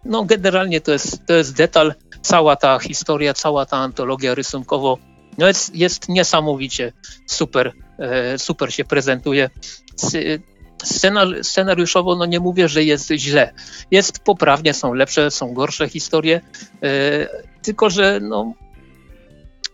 no 0.04 0.24
generalnie 0.24 0.80
to 0.80 0.92
jest, 0.92 1.26
to 1.26 1.34
jest 1.34 1.56
detal. 1.56 1.94
Cała 2.22 2.56
ta 2.56 2.78
historia, 2.78 3.34
cała 3.34 3.66
ta 3.66 3.76
antologia 3.76 4.34
rysunkowo 4.34 4.98
no 5.38 5.48
jest, 5.48 5.74
jest 5.74 6.08
niesamowicie 6.08 6.92
super, 7.26 7.72
e, 7.98 8.38
super 8.38 8.74
się 8.74 8.84
prezentuje. 8.84 9.50
scenariuszowo 11.42 12.16
no 12.16 12.26
nie 12.26 12.40
mówię, 12.40 12.68
że 12.68 12.84
jest 12.84 13.10
źle. 13.10 13.52
Jest 13.90 14.18
poprawnie, 14.18 14.74
są 14.74 14.94
lepsze, 14.94 15.30
są 15.30 15.54
gorsze 15.54 15.88
historie, 15.88 16.40
e, 16.82 16.90
tylko 17.62 17.90
że 17.90 18.20
no, 18.22 18.52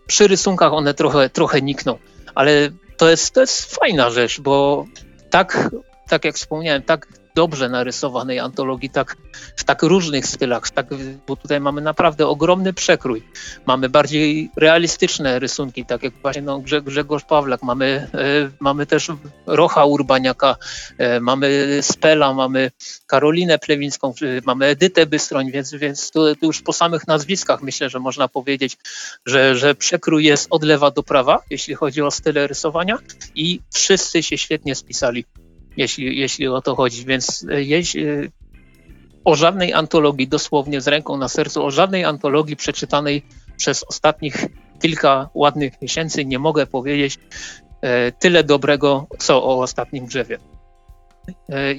przy 0.07 0.27
rysunkach 0.27 0.73
one 0.73 0.93
trochę, 0.93 1.29
trochę 1.29 1.61
nikną, 1.61 1.97
ale 2.35 2.69
to 2.97 3.09
jest, 3.09 3.33
to 3.33 3.41
jest 3.41 3.75
fajna 3.75 4.09
rzecz, 4.09 4.41
bo 4.41 4.85
tak, 5.29 5.69
tak 6.09 6.25
jak 6.25 6.35
wspomniałem, 6.35 6.83
tak 6.83 7.07
dobrze 7.35 7.69
narysowanej 7.69 8.39
antologii, 8.39 8.89
tak, 8.89 9.17
w 9.55 9.63
tak 9.63 9.83
różnych 9.83 10.27
stylach, 10.27 10.69
tak, 10.69 10.87
bo 11.27 11.35
tutaj 11.35 11.59
mamy 11.59 11.81
naprawdę 11.81 12.27
ogromny 12.27 12.73
przekrój. 12.73 13.23
Mamy 13.65 13.89
bardziej 13.89 14.49
realistyczne 14.57 15.39
rysunki, 15.39 15.85
tak 15.85 16.03
jak 16.03 16.13
właśnie 16.21 16.41
no, 16.41 16.59
Grzegorz 16.59 17.23
Pawlak, 17.23 17.63
mamy, 17.63 18.07
e, 18.13 18.49
mamy 18.59 18.85
też 18.85 19.07
Rocha 19.45 19.85
Urbaniaka, 19.85 20.55
e, 20.97 21.19
mamy 21.19 21.79
Spela, 21.81 22.33
mamy 22.33 22.71
Karolinę 23.07 23.59
Plewińską, 23.59 24.13
e, 24.21 24.41
mamy 24.45 24.65
Edytę 24.65 25.05
Bystroń, 25.05 25.51
więc, 25.51 25.73
więc 25.73 26.11
tu, 26.11 26.35
tu, 26.35 26.45
już 26.45 26.61
po 26.61 26.73
samych 26.73 27.07
nazwiskach 27.07 27.61
myślę, 27.61 27.89
że 27.89 27.99
można 27.99 28.27
powiedzieć, 28.27 28.77
że, 29.25 29.55
że 29.55 29.75
przekrój 29.75 30.23
jest 30.23 30.47
od 30.49 30.63
lewa 30.63 30.91
do 30.91 31.03
prawa, 31.03 31.39
jeśli 31.49 31.75
chodzi 31.75 32.01
o 32.01 32.11
style 32.11 32.47
rysowania 32.47 32.97
i 33.35 33.59
wszyscy 33.73 34.23
się 34.23 34.37
świetnie 34.37 34.75
spisali 34.75 35.25
jeśli, 35.77 36.19
jeśli 36.19 36.47
o 36.47 36.61
to 36.61 36.75
chodzi. 36.75 37.05
Więc 37.05 37.45
e, 37.51 37.63
jeśli, 37.63 38.07
e, 38.07 38.29
o 39.25 39.35
żadnej 39.35 39.73
antologii, 39.73 40.27
dosłownie 40.27 40.81
z 40.81 40.87
ręką 40.87 41.17
na 41.17 41.27
sercu, 41.27 41.65
o 41.65 41.71
żadnej 41.71 42.05
antologii 42.05 42.55
przeczytanej 42.55 43.25
przez 43.57 43.83
ostatnich 43.83 44.45
kilka 44.81 45.29
ładnych 45.33 45.81
miesięcy 45.81 46.25
nie 46.25 46.39
mogę 46.39 46.67
powiedzieć 46.67 47.19
e, 47.81 48.11
tyle 48.11 48.43
dobrego, 48.43 49.07
co 49.19 49.43
o 49.43 49.61
ostatnim 49.61 50.05
drzewie. 50.05 50.37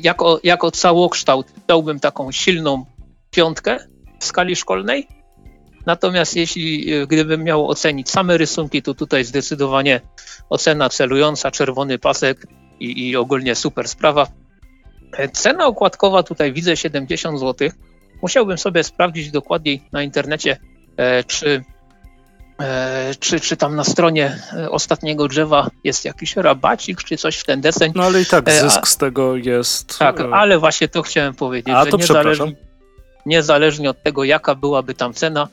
Jako, 0.01 0.41
jako 0.43 0.71
całokształt 0.71 1.47
dałbym 1.67 2.01
taką 2.01 2.33
silną 2.33 2.85
piątkę 3.31 3.79
w 4.21 4.25
skali 4.25 4.57
szkolnej. 4.57 5.09
Natomiast 5.87 6.37
jeśli 6.37 6.87
gdybym 7.07 7.45
miał 7.45 7.69
ocenić 7.69 8.11
same 8.11 8.39
rysunki, 8.39 8.83
to 8.83 8.95
tutaj 8.95 9.25
zdecydowanie 9.25 10.01
ocena 10.51 10.89
celująca, 10.89 11.51
czerwony 11.51 11.99
pasek, 11.99 12.47
i, 12.81 13.09
i 13.09 13.17
ogólnie 13.17 13.55
super 13.55 13.89
sprawa. 13.89 14.27
Cena 15.33 15.67
okładkowa 15.67 16.23
tutaj 16.23 16.53
widzę 16.53 16.77
70 16.77 17.41
zł. 17.41 17.69
Musiałbym 18.23 18.59
sobie 18.59 18.85
sprawdzić 18.85 19.31
dokładniej 19.31 19.83
na 19.93 20.03
internecie, 20.03 20.57
e, 20.97 21.25
czy, 21.25 21.65
e, 22.61 23.15
czy, 23.21 23.41
czy 23.41 23.57
tam 23.57 23.77
na 23.77 23.85
stronie 23.85 24.39
e, 24.53 24.71
ostatniego 24.71 25.29
drzewa 25.29 25.71
jest 25.85 26.05
jakiś 26.05 26.37
rabacik, 26.37 27.05
czy 27.05 27.17
coś 27.17 27.37
w 27.37 27.45
ten 27.45 27.61
deseń. 27.61 27.93
No 27.95 28.05
ale 28.05 28.23
i 28.23 28.27
tak 28.27 28.51
zysk 28.51 28.89
z 28.89 28.97
tego 28.97 29.37
jest. 29.37 29.99
Tak, 29.99 30.21
ale 30.21 30.59
właśnie 30.59 30.89
to 30.89 31.03
chciałem 31.03 31.35
powiedzieć, 31.35 31.75
A, 31.75 31.85
że 31.85 31.91
niezależnie, 31.91 32.53
niezależnie 33.27 33.91
od 33.91 34.03
tego, 34.03 34.25
jaka 34.25 34.55
byłaby 34.55 34.95
tam 34.95 35.15
cena, 35.15 35.49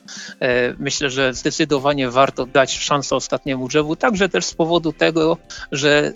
myślę, 0.78 1.10
że 1.10 1.34
zdecydowanie 1.34 2.10
warto 2.10 2.46
dać 2.46 2.78
szansę 2.78 3.16
ostatniemu 3.16 3.68
drzewu, 3.68 3.96
także 3.96 4.28
też 4.28 4.44
z 4.44 4.54
powodu 4.54 4.92
tego, 4.92 5.36
że 5.72 6.12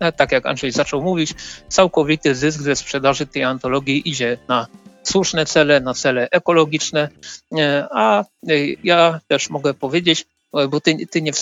E, 0.00 0.12
tak 0.12 0.32
jak 0.32 0.46
Andrzej 0.46 0.72
zaczął 0.72 1.02
mówić, 1.02 1.34
całkowity 1.68 2.34
zysk 2.34 2.60
ze 2.60 2.76
sprzedaży 2.76 3.26
tej 3.26 3.44
antologii 3.44 4.08
idzie 4.08 4.38
na 4.48 4.66
słuszne 5.02 5.46
cele, 5.46 5.80
na 5.80 5.94
cele 5.94 6.28
ekologiczne, 6.30 7.08
e, 7.58 7.86
a 7.90 8.20
e, 8.20 8.24
ja 8.84 9.20
też 9.28 9.50
mogę 9.50 9.74
powiedzieć, 9.74 10.26
bo 10.70 10.80
ty, 10.80 11.06
ty 11.10 11.22
nie, 11.22 11.32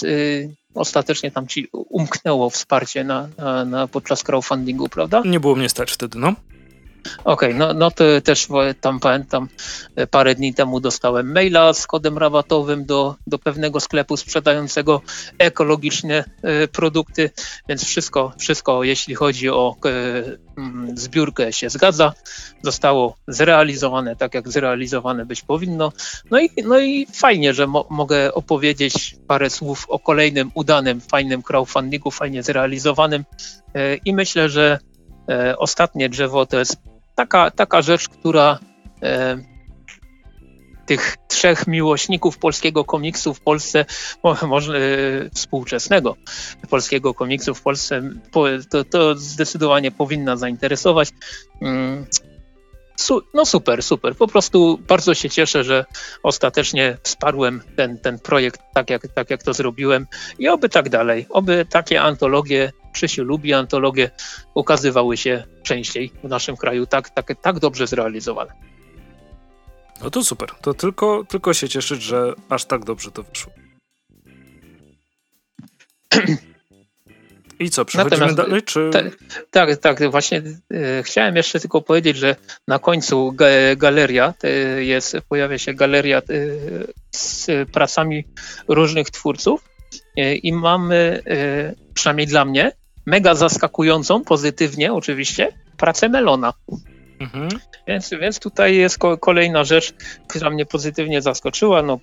ostatecznie 0.74 1.30
tam 1.30 1.46
ci 1.46 1.68
umknęło 1.72 2.50
wsparcie 2.50 3.04
na, 3.04 3.28
na, 3.38 3.64
na 3.64 3.86
podczas 3.86 4.22
crowdfundingu, 4.22 4.88
prawda? 4.88 5.22
Nie 5.24 5.40
było 5.40 5.56
mnie 5.56 5.68
stać 5.68 5.92
wtedy, 5.92 6.18
no. 6.18 6.34
Okej, 7.24 7.48
okay, 7.48 7.54
no, 7.54 7.74
no 7.74 7.90
to 7.90 8.04
też 8.24 8.48
tam 8.80 9.00
pamiętam, 9.00 9.48
e, 9.96 10.06
parę 10.06 10.34
dni 10.34 10.54
temu 10.54 10.80
dostałem 10.80 11.32
maila 11.32 11.74
z 11.74 11.86
kodem 11.86 12.18
rabatowym 12.18 12.84
do, 12.84 13.14
do 13.26 13.38
pewnego 13.38 13.80
sklepu 13.80 14.16
sprzedającego 14.16 15.02
ekologiczne 15.38 16.24
e, 16.42 16.68
produkty, 16.68 17.30
więc 17.68 17.84
wszystko, 17.84 18.32
wszystko 18.38 18.84
jeśli 18.84 19.14
chodzi 19.14 19.50
o 19.50 19.76
e, 19.84 19.88
mm, 20.58 20.98
zbiórkę 20.98 21.52
się 21.52 21.70
zgadza. 21.70 22.12
Zostało 22.62 23.16
zrealizowane 23.28 24.16
tak, 24.16 24.34
jak 24.34 24.48
zrealizowane 24.48 25.26
być 25.26 25.42
powinno. 25.42 25.92
No 26.30 26.40
i, 26.40 26.50
no 26.64 26.80
i 26.80 27.06
fajnie, 27.14 27.54
że 27.54 27.66
mo 27.66 27.86
mogę 27.90 28.34
opowiedzieć 28.34 29.16
parę 29.26 29.50
słów 29.50 29.86
o 29.88 29.98
kolejnym 29.98 30.50
udanym, 30.54 31.00
fajnym 31.00 31.42
crowdfundingu, 31.42 32.10
fajnie 32.10 32.42
zrealizowanym 32.42 33.24
i 34.04 34.14
myślę, 34.14 34.48
że 34.48 34.78
ostatnie 35.58 36.08
drzewo 36.08 36.46
to 36.46 36.58
jest 36.58 36.76
taka, 37.18 37.50
taka 37.50 37.82
rzecz, 37.82 38.08
która 38.08 38.58
e, 39.02 39.38
tych 40.86 41.16
trzech 41.28 41.66
miłośników 41.66 42.38
polskiego 42.38 42.84
komiksu 42.84 43.34
w 43.34 43.40
Polsce, 43.40 43.84
może 44.46 44.76
e, 44.76 44.80
współczesnego 45.34 46.16
polskiego 46.70 47.14
komiksu 47.14 47.54
w 47.54 47.62
Polsce, 47.62 48.02
to, 48.70 48.84
to 48.84 49.14
zdecydowanie 49.14 49.90
powinna 49.90 50.36
zainteresować. 50.36 51.08
Mm, 51.62 52.06
su, 53.00 53.22
no 53.34 53.46
super, 53.46 53.82
super. 53.82 54.16
Po 54.16 54.26
prostu 54.26 54.78
bardzo 54.88 55.14
się 55.14 55.30
cieszę, 55.30 55.64
że 55.64 55.84
ostatecznie 56.22 56.98
wsparłem 57.02 57.62
ten, 57.76 57.98
ten 57.98 58.18
projekt 58.18 58.60
tak 58.74 58.90
jak, 58.90 59.08
tak, 59.14 59.30
jak 59.30 59.42
to 59.42 59.54
zrobiłem 59.54 60.06
i 60.38 60.48
oby 60.48 60.68
tak 60.68 60.88
dalej. 60.88 61.26
Oby 61.30 61.66
takie 61.70 62.02
antologie 62.02 62.72
Krzysiu 62.92 63.24
lubi 63.24 63.54
antologie, 63.54 64.10
ukazywały 64.54 65.16
się 65.16 65.44
częściej 65.62 66.12
w 66.24 66.28
naszym 66.28 66.56
kraju 66.56 66.86
tak, 66.86 67.10
tak, 67.10 67.32
tak 67.42 67.58
dobrze 67.58 67.86
zrealizowane. 67.86 68.52
No 70.02 70.10
to 70.10 70.24
super. 70.24 70.50
To 70.60 70.74
tylko, 70.74 71.24
tylko 71.28 71.54
się 71.54 71.68
cieszyć, 71.68 72.02
że 72.02 72.34
aż 72.48 72.64
tak 72.64 72.84
dobrze 72.84 73.10
to 73.10 73.22
wyszło. 73.22 73.52
I 77.60 77.70
co, 77.70 77.84
przechodzimy 77.84 78.26
Natomiast, 78.26 78.36
dalej, 78.36 78.62
czy... 78.62 78.90
tak, 79.50 79.76
tak, 79.76 80.10
właśnie 80.10 80.42
e, 80.72 81.02
chciałem 81.02 81.36
jeszcze 81.36 81.60
tylko 81.60 81.82
powiedzieć, 81.82 82.16
że 82.16 82.36
na 82.68 82.78
końcu 82.78 83.34
galeria, 83.76 84.34
jest, 84.78 85.16
pojawia 85.28 85.58
się 85.58 85.74
galeria 85.74 86.22
z 87.10 87.46
pracami 87.72 88.24
różnych 88.68 89.10
twórców 89.10 89.64
i 90.42 90.52
mamy, 90.52 91.22
przynajmniej 91.94 92.26
dla 92.26 92.44
mnie, 92.44 92.72
mega 93.06 93.34
zaskakującą, 93.34 94.24
pozytywnie 94.24 94.92
oczywiście, 94.92 95.48
pracę 95.76 96.08
Melona. 96.08 96.52
Mhm. 97.20 97.48
Więc, 97.86 98.10
więc 98.20 98.38
tutaj 98.38 98.76
jest 98.76 98.98
kolejna 99.20 99.64
rzecz, 99.64 99.94
która 100.28 100.50
mnie 100.50 100.66
pozytywnie 100.66 101.22
zaskoczyła. 101.22 101.82
No, 101.82 101.98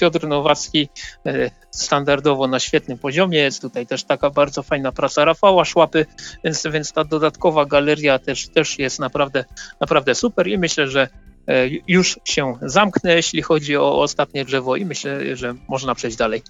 Piotr 0.00 0.28
Nowacki 0.28 0.88
e, 1.26 1.50
standardowo 1.70 2.46
na 2.46 2.60
świetnym 2.60 2.98
poziomie 2.98 3.38
jest. 3.38 3.62
Tutaj 3.62 3.86
też 3.86 4.04
taka 4.04 4.30
bardzo 4.30 4.62
fajna 4.62 4.92
praca 4.92 5.24
Rafała 5.24 5.64
Szłapy, 5.64 6.06
więc, 6.44 6.62
więc 6.72 6.92
ta 6.92 7.04
dodatkowa 7.04 7.66
galeria 7.66 8.18
też, 8.18 8.48
też 8.48 8.78
jest 8.78 8.98
naprawdę, 8.98 9.44
naprawdę 9.80 10.14
super 10.14 10.48
i 10.48 10.58
myślę, 10.58 10.88
że 10.88 11.08
e, 11.48 11.68
już 11.88 12.20
się 12.24 12.54
zamknę, 12.62 13.14
jeśli 13.14 13.42
chodzi 13.42 13.76
o 13.76 14.00
ostatnie 14.00 14.44
drzewo 14.44 14.76
i 14.76 14.84
myślę, 14.84 15.36
że 15.36 15.54
można 15.68 15.94
przejść 15.94 16.16
dalej. 16.16 16.42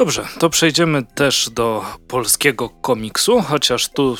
Dobrze, 0.00 0.24
to 0.38 0.50
przejdziemy 0.50 1.02
też 1.02 1.50
do 1.50 1.84
polskiego 2.08 2.68
komiksu, 2.68 3.42
chociaż 3.42 3.88
tu 3.88 4.16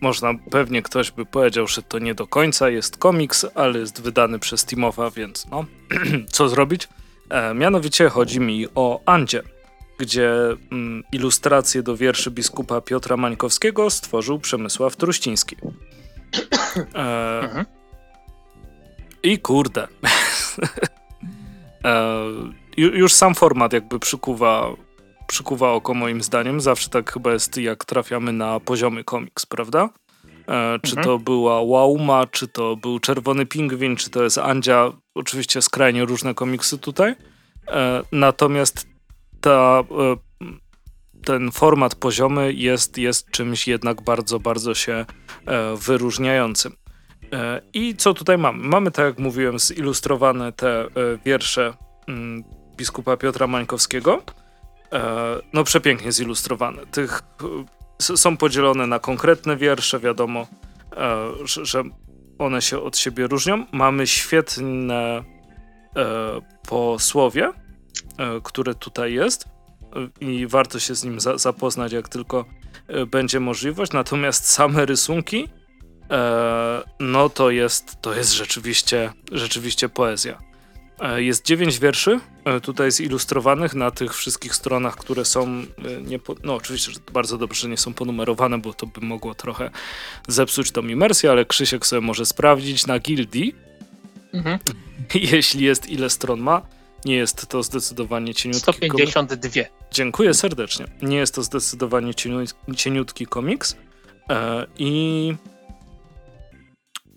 można, 0.00 0.34
pewnie 0.50 0.82
ktoś 0.82 1.10
by 1.10 1.26
powiedział, 1.26 1.66
że 1.66 1.82
to 1.82 1.98
nie 1.98 2.14
do 2.14 2.26
końca 2.26 2.68
jest 2.68 2.96
komiks, 2.96 3.46
ale 3.54 3.78
jest 3.78 4.02
wydany 4.02 4.38
przez 4.38 4.66
Timowa, 4.66 5.10
więc 5.10 5.46
no, 5.46 5.64
co 6.32 6.48
zrobić? 6.48 6.88
E, 7.30 7.54
mianowicie 7.54 8.08
chodzi 8.08 8.40
mi 8.40 8.66
o 8.74 9.00
Andzie, 9.06 9.42
gdzie 9.98 10.32
mm, 10.72 11.04
ilustrację 11.12 11.82
do 11.82 11.96
wierszy 11.96 12.30
biskupa 12.30 12.80
Piotra 12.80 13.16
Mańkowskiego 13.16 13.90
stworzył 13.90 14.38
Przemysław 14.38 14.96
Truściński. 14.96 15.56
E, 16.94 17.40
mhm. 17.40 17.66
I 19.22 19.38
kurde. 19.38 19.88
e, 21.84 22.61
już 22.76 23.12
sam 23.12 23.34
format 23.34 23.72
jakby 23.72 23.98
przykuwa, 23.98 24.76
przykuwa 25.26 25.72
oko 25.72 25.94
moim 25.94 26.22
zdaniem. 26.22 26.60
Zawsze 26.60 26.88
tak 26.88 27.12
chyba 27.12 27.32
jest, 27.32 27.56
jak 27.56 27.84
trafiamy 27.84 28.32
na 28.32 28.60
poziomy 28.60 29.04
komiks, 29.04 29.46
prawda? 29.46 29.88
E, 30.48 30.78
czy 30.82 30.90
mhm. 30.90 31.04
to 31.04 31.18
była 31.18 31.66
Wauma, 31.66 32.26
czy 32.26 32.48
to 32.48 32.76
był 32.76 32.98
Czerwony 32.98 33.46
Pingwin, 33.46 33.96
czy 33.96 34.10
to 34.10 34.22
jest 34.22 34.38
Andzia. 34.38 34.92
Oczywiście 35.14 35.62
skrajnie 35.62 36.04
różne 36.04 36.34
komiksy 36.34 36.78
tutaj. 36.78 37.14
E, 37.68 38.02
natomiast 38.12 38.86
ta, 39.40 39.84
e, 39.90 40.16
ten 41.24 41.50
format 41.50 41.94
poziomy 41.94 42.52
jest, 42.52 42.98
jest 42.98 43.30
czymś 43.30 43.68
jednak 43.68 44.02
bardzo, 44.02 44.40
bardzo 44.40 44.74
się 44.74 44.92
e, 45.46 45.76
wyróżniającym. 45.76 46.72
E, 47.32 47.60
I 47.72 47.96
co 47.96 48.14
tutaj 48.14 48.38
mamy? 48.38 48.68
Mamy, 48.68 48.90
tak 48.90 49.04
jak 49.04 49.18
mówiłem, 49.18 49.58
zilustrowane 49.58 50.52
te 50.52 50.80
e, 50.84 50.88
wiersze 51.24 51.74
mm, 52.08 52.44
biskupa 52.76 53.16
Piotra 53.16 53.46
Mańkowskiego. 53.46 54.22
E, 54.92 55.38
no 55.52 55.64
przepięknie 55.64 56.12
zilustrowane. 56.12 56.86
Tych 56.86 57.22
są 57.98 58.36
podzielone 58.36 58.86
na 58.86 58.98
konkretne 58.98 59.56
wiersze, 59.56 59.98
wiadomo, 60.00 60.46
e, 60.96 61.32
że 61.46 61.82
one 62.38 62.62
się 62.62 62.80
od 62.80 62.98
siebie 62.98 63.26
różnią. 63.26 63.66
Mamy 63.72 64.06
świetne 64.06 65.24
e, 65.96 66.40
posłowie, 66.68 67.52
które 68.42 68.74
tutaj 68.74 69.14
jest 69.14 69.44
i 70.20 70.46
warto 70.46 70.78
się 70.78 70.94
z 70.94 71.04
nim 71.04 71.18
zapoznać, 71.20 71.92
jak 71.92 72.08
tylko 72.08 72.44
będzie 73.06 73.40
możliwość. 73.40 73.92
Natomiast 73.92 74.50
same 74.50 74.86
rysunki, 74.86 75.48
no 77.00 77.28
to 77.28 77.50
jest, 77.50 77.96
to 78.00 78.14
jest 78.14 78.32
rzeczywiście, 78.32 79.12
rzeczywiście 79.32 79.88
poezja. 79.88 80.51
E, 81.02 81.22
jest 81.22 81.44
dziewięć 81.44 81.78
wierszy 81.78 82.20
e, 82.44 82.60
tutaj 82.60 82.90
zilustrowanych 82.90 83.74
na 83.74 83.90
tych 83.90 84.14
wszystkich 84.14 84.54
stronach, 84.54 84.96
które 84.96 85.24
są, 85.24 85.46
e, 85.46 85.64
nie 86.02 86.18
po, 86.18 86.34
no 86.44 86.54
oczywiście 86.54 86.92
że 86.92 87.00
bardzo 87.12 87.38
dobrze, 87.38 87.60
że 87.60 87.68
nie 87.68 87.76
są 87.76 87.94
ponumerowane, 87.94 88.58
bo 88.58 88.74
to 88.74 88.86
by 88.86 89.00
mogło 89.00 89.34
trochę 89.34 89.70
zepsuć 90.28 90.70
tą 90.70 90.82
imersję, 90.82 91.30
ale 91.30 91.44
Krzysiek 91.44 91.86
sobie 91.86 92.00
może 92.00 92.26
sprawdzić 92.26 92.86
na 92.86 92.98
Gildii, 92.98 93.54
mhm. 94.32 94.58
jeśli 95.32 95.64
jest 95.64 95.90
ile 95.90 96.10
stron 96.10 96.40
ma. 96.40 96.62
Nie 97.04 97.16
jest 97.16 97.46
to 97.46 97.62
zdecydowanie 97.62 98.34
cieniutki 98.34 98.72
152. 98.72 99.50
Komiks. 99.50 99.70
Dziękuję 99.90 100.34
serdecznie. 100.34 100.86
Nie 101.02 101.16
jest 101.16 101.34
to 101.34 101.42
zdecydowanie 101.42 102.12
cieniutki 102.76 103.26
komiks. 103.26 103.76
I 104.78 105.34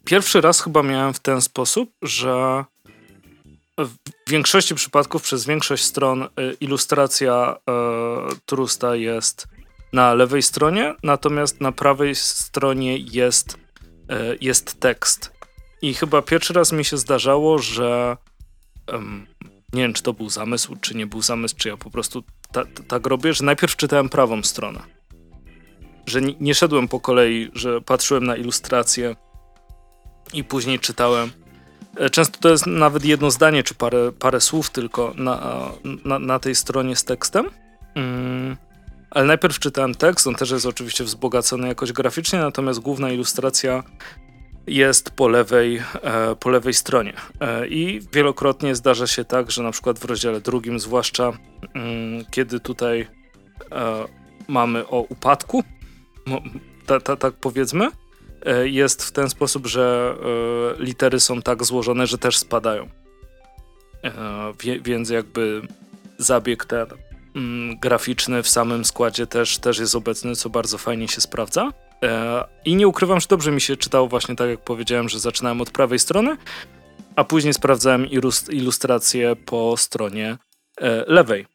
pierwszy 0.06 0.42
raz 0.42 0.62
chyba 0.62 0.84
miałem 0.84 1.14
w 1.14 1.20
ten 1.20 1.42
sposób, 1.42 1.92
że 2.02 2.66
w 3.78 3.96
większości 4.30 4.76
przypadków 4.76 5.22
przez 5.22 5.46
większość 5.46 5.84
stron 5.84 6.24
y, 6.24 6.28
ilustracja 6.60 7.58
e, 7.70 7.72
trusta 8.46 8.96
jest 8.96 9.48
na 9.94 10.14
lewej 10.14 10.42
stronie, 10.42 10.96
natomiast 11.04 11.62
na 11.62 11.72
prawej 11.72 12.16
stronie 12.16 12.98
jest, 12.98 13.58
e, 14.10 14.36
jest 14.42 14.80
tekst. 14.80 15.32
I 15.82 15.94
chyba 15.94 16.22
pierwszy 16.22 16.54
raz 16.54 16.72
mi 16.72 16.86
się 16.86 16.98
zdarzało, 16.98 17.60
że 17.60 18.18
nie 19.74 19.82
wiem, 19.82 19.94
czy 19.94 20.04
to 20.04 20.14
był 20.14 20.30
zamysł, 20.30 20.76
czy 20.82 20.98
nie 20.98 21.08
był 21.08 21.22
zamysł, 21.22 21.56
czy 21.58 21.70
ja 21.70 21.78
po 21.78 21.90
prostu 21.90 22.24
tak 22.88 23.08
robię, 23.08 23.34
że 23.34 23.44
najpierw 23.44 23.76
czytałem 23.76 24.10
prawą 24.10 24.44
stronę. 24.44 24.84
Że 26.06 26.22
nie, 26.22 26.36
nie 26.40 26.56
szedłem 26.56 26.88
po 26.88 27.00
kolei, 27.00 27.52
że 27.54 27.82
patrzyłem 27.82 28.26
na 28.26 28.36
ilustrację 28.36 29.16
i 30.34 30.44
później 30.44 30.80
czytałem 30.80 31.32
często 32.12 32.40
to 32.40 32.50
jest 32.50 32.68
nawet 32.68 33.06
jedno 33.06 33.32
zdanie, 33.32 33.64
czy 33.64 33.76
parę, 33.76 34.12
parę 34.20 34.42
słów 34.42 34.70
tylko 34.70 35.14
na, 35.18 35.62
na, 36.06 36.20
na 36.20 36.40
tej 36.40 36.56
stronie 36.56 36.96
z 36.96 37.04
tekstem. 37.04 37.46
Mm, 37.96 38.58
ale 39.12 39.26
najpierw 39.26 39.60
czytałem 39.60 39.96
tekst, 39.96 40.28
on 40.28 40.36
też 40.36 40.52
jest 40.52 40.66
oczywiście 40.66 41.04
wzbogacony 41.04 41.68
jakoś 41.68 41.92
graficznie, 41.92 42.40
natomiast 42.40 42.80
główna 42.80 43.12
ilustracja 43.12 43.84
jest 44.68 45.10
po 45.10 45.28
lewej, 45.28 45.84
e, 46.04 46.36
po 46.36 46.50
lewej 46.50 46.74
stronie. 46.74 47.14
E, 47.42 47.68
I 47.68 48.02
wielokrotnie 48.14 48.76
zdarza 48.76 49.08
się 49.08 49.26
tak, 49.26 49.52
że 49.52 49.64
na 49.64 49.72
przykład 49.72 50.00
w 50.00 50.06
rozdziale 50.06 50.42
drugim, 50.42 50.80
zwłaszcza 50.80 51.32
mm, 51.74 52.26
kiedy 52.32 52.60
tutaj 52.60 53.08
e, 53.72 54.06
mamy 54.48 54.88
o 54.88 55.02
upadku, 55.02 55.64
tak 57.20 57.34
powiedzmy, 57.34 57.88
E, 57.88 58.05
jest 58.64 59.04
w 59.04 59.12
ten 59.12 59.30
sposób, 59.30 59.68
że 59.68 60.16
e, 60.80 60.84
litery 60.84 61.20
są 61.20 61.42
tak 61.42 61.64
złożone, 61.64 62.08
że 62.08 62.18
też 62.18 62.38
spadają. 62.38 62.90
E, 64.04 64.54
więc 64.82 65.10
jakby 65.10 65.62
zabieg 66.18 66.66
ten 66.66 66.88
mm, 67.36 67.80
graficzny 67.80 68.44
w 68.44 68.50
samym 68.50 68.86
składzie 68.86 69.28
też, 69.28 69.58
też 69.58 69.80
jest 69.80 69.96
obecny, 69.96 70.36
co 70.36 70.50
bardzo 70.50 70.78
fajnie 70.78 71.08
się 71.08 71.22
sprawdza. 71.22 71.72
I 72.66 72.76
nie 72.76 72.88
ukrywam, 72.88 73.20
że 73.20 73.28
dobrze 73.30 73.52
mi 73.52 73.62
się 73.62 73.78
czytało 73.78 74.08
właśnie 74.08 74.36
tak, 74.36 74.50
jak 74.50 74.64
powiedziałem, 74.64 75.10
że 75.10 75.20
zaczynałem 75.20 75.62
od 75.62 75.72
prawej 75.72 76.00
strony, 76.00 76.38
a 77.16 77.24
później 77.24 77.54
sprawdzałem 77.54 78.08
ilustrację 78.50 79.36
po 79.36 79.78
stronie 79.78 80.38
lewej. 81.08 81.46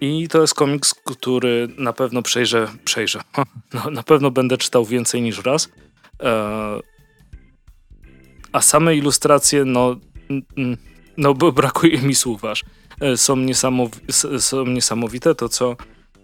I 0.00 0.28
to 0.28 0.40
jest 0.40 0.54
komiks, 0.54 0.94
który 0.94 1.68
na 1.78 1.92
pewno 1.92 2.22
przejrzę, 2.22 2.68
przejrzę. 2.84 3.20
No, 3.74 3.90
na 3.90 4.02
pewno 4.02 4.30
będę 4.30 4.58
czytał 4.58 4.84
więcej 4.84 5.22
niż 5.22 5.44
raz. 5.44 5.68
E, 6.22 6.80
a 8.52 8.60
same 8.60 8.96
ilustracje, 8.96 9.64
no, 9.64 9.96
no 11.16 11.34
brakuje 11.34 11.98
mi 11.98 12.14
słów 12.14 12.44
aż. 12.44 12.64
E, 13.00 13.16
są, 13.16 13.36
niesamowi 13.36 14.00
są 14.38 14.66
niesamowite. 14.66 15.34
To, 15.34 15.48
co 15.48 15.76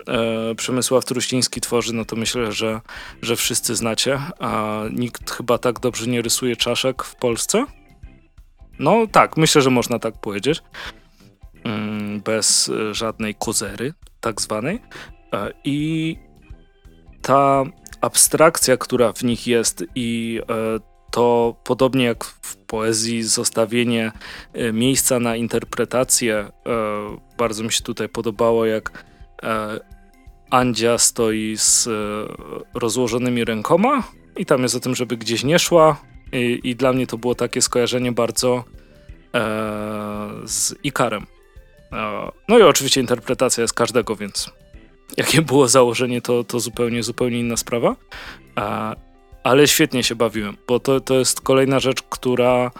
e, 0.08 0.54
Przemysław 0.54 1.04
Truściński 1.04 1.60
tworzy, 1.60 1.94
no 1.94 2.04
to 2.04 2.16
myślę, 2.16 2.52
że, 2.52 2.80
że 3.22 3.36
wszyscy 3.36 3.74
znacie, 3.74 4.20
a 4.38 4.82
nikt 4.92 5.30
chyba 5.30 5.58
tak 5.58 5.80
dobrze 5.80 6.06
nie 6.06 6.22
rysuje 6.22 6.56
czaszek 6.56 7.02
w 7.02 7.16
Polsce. 7.16 7.66
No 8.78 9.06
tak, 9.12 9.36
myślę, 9.36 9.62
że 9.62 9.70
można 9.70 9.98
tak 9.98 10.20
powiedzieć. 10.20 10.62
Mm, 11.64 12.20
bez 12.20 12.70
żadnej 12.92 13.34
kozery, 13.34 13.92
tak 14.20 14.40
zwanej. 14.40 14.80
I 15.64 16.16
ta 17.22 17.64
abstrakcja, 18.04 18.76
która 18.76 19.12
w 19.12 19.24
nich 19.24 19.46
jest 19.46 19.84
i 19.94 20.40
e, 20.48 20.80
to 21.10 21.56
podobnie 21.64 22.04
jak 22.04 22.24
w 22.24 22.56
poezji 22.56 23.22
zostawienie 23.22 24.12
e, 24.52 24.72
miejsca 24.72 25.20
na 25.20 25.36
interpretację 25.36 26.36
e, 26.36 26.50
bardzo 27.38 27.64
mi 27.64 27.72
się 27.72 27.82
tutaj 27.82 28.08
podobało, 28.08 28.66
jak 28.66 29.04
Andzia 30.50 30.98
stoi 30.98 31.56
z 31.56 31.88
rozłożonymi 32.74 33.44
rękoma 33.44 34.02
i 34.36 34.46
tam 34.46 34.62
jest 34.62 34.74
o 34.74 34.80
tym, 34.80 34.94
żeby 34.94 35.16
gdzieś 35.16 35.44
nie 35.44 35.58
szła 35.58 36.00
i, 36.32 36.60
i 36.64 36.76
dla 36.76 36.92
mnie 36.92 37.06
to 37.06 37.18
było 37.18 37.34
takie 37.34 37.62
skojarzenie 37.62 38.12
bardzo 38.12 38.64
z 40.44 40.74
Ikarem. 40.82 41.26
No 42.48 42.58
i 42.58 42.62
oczywiście 42.62 43.00
interpretacja 43.00 43.62
jest 43.62 43.74
każdego, 43.74 44.16
więc 44.16 44.50
jakie 45.16 45.42
było 45.42 45.68
założenie, 45.68 46.22
to, 46.22 46.44
to 46.44 46.60
zupełnie, 46.60 47.02
zupełnie 47.02 47.40
inna 47.40 47.56
sprawa. 47.56 47.96
Ale 49.44 49.68
świetnie 49.68 50.02
się 50.02 50.14
bawiłem, 50.14 50.56
bo 50.68 50.80
to, 50.80 51.00
to 51.00 51.14
jest 51.14 51.40
kolejna 51.40 51.80
rzecz, 51.80 52.02
która 52.02 52.70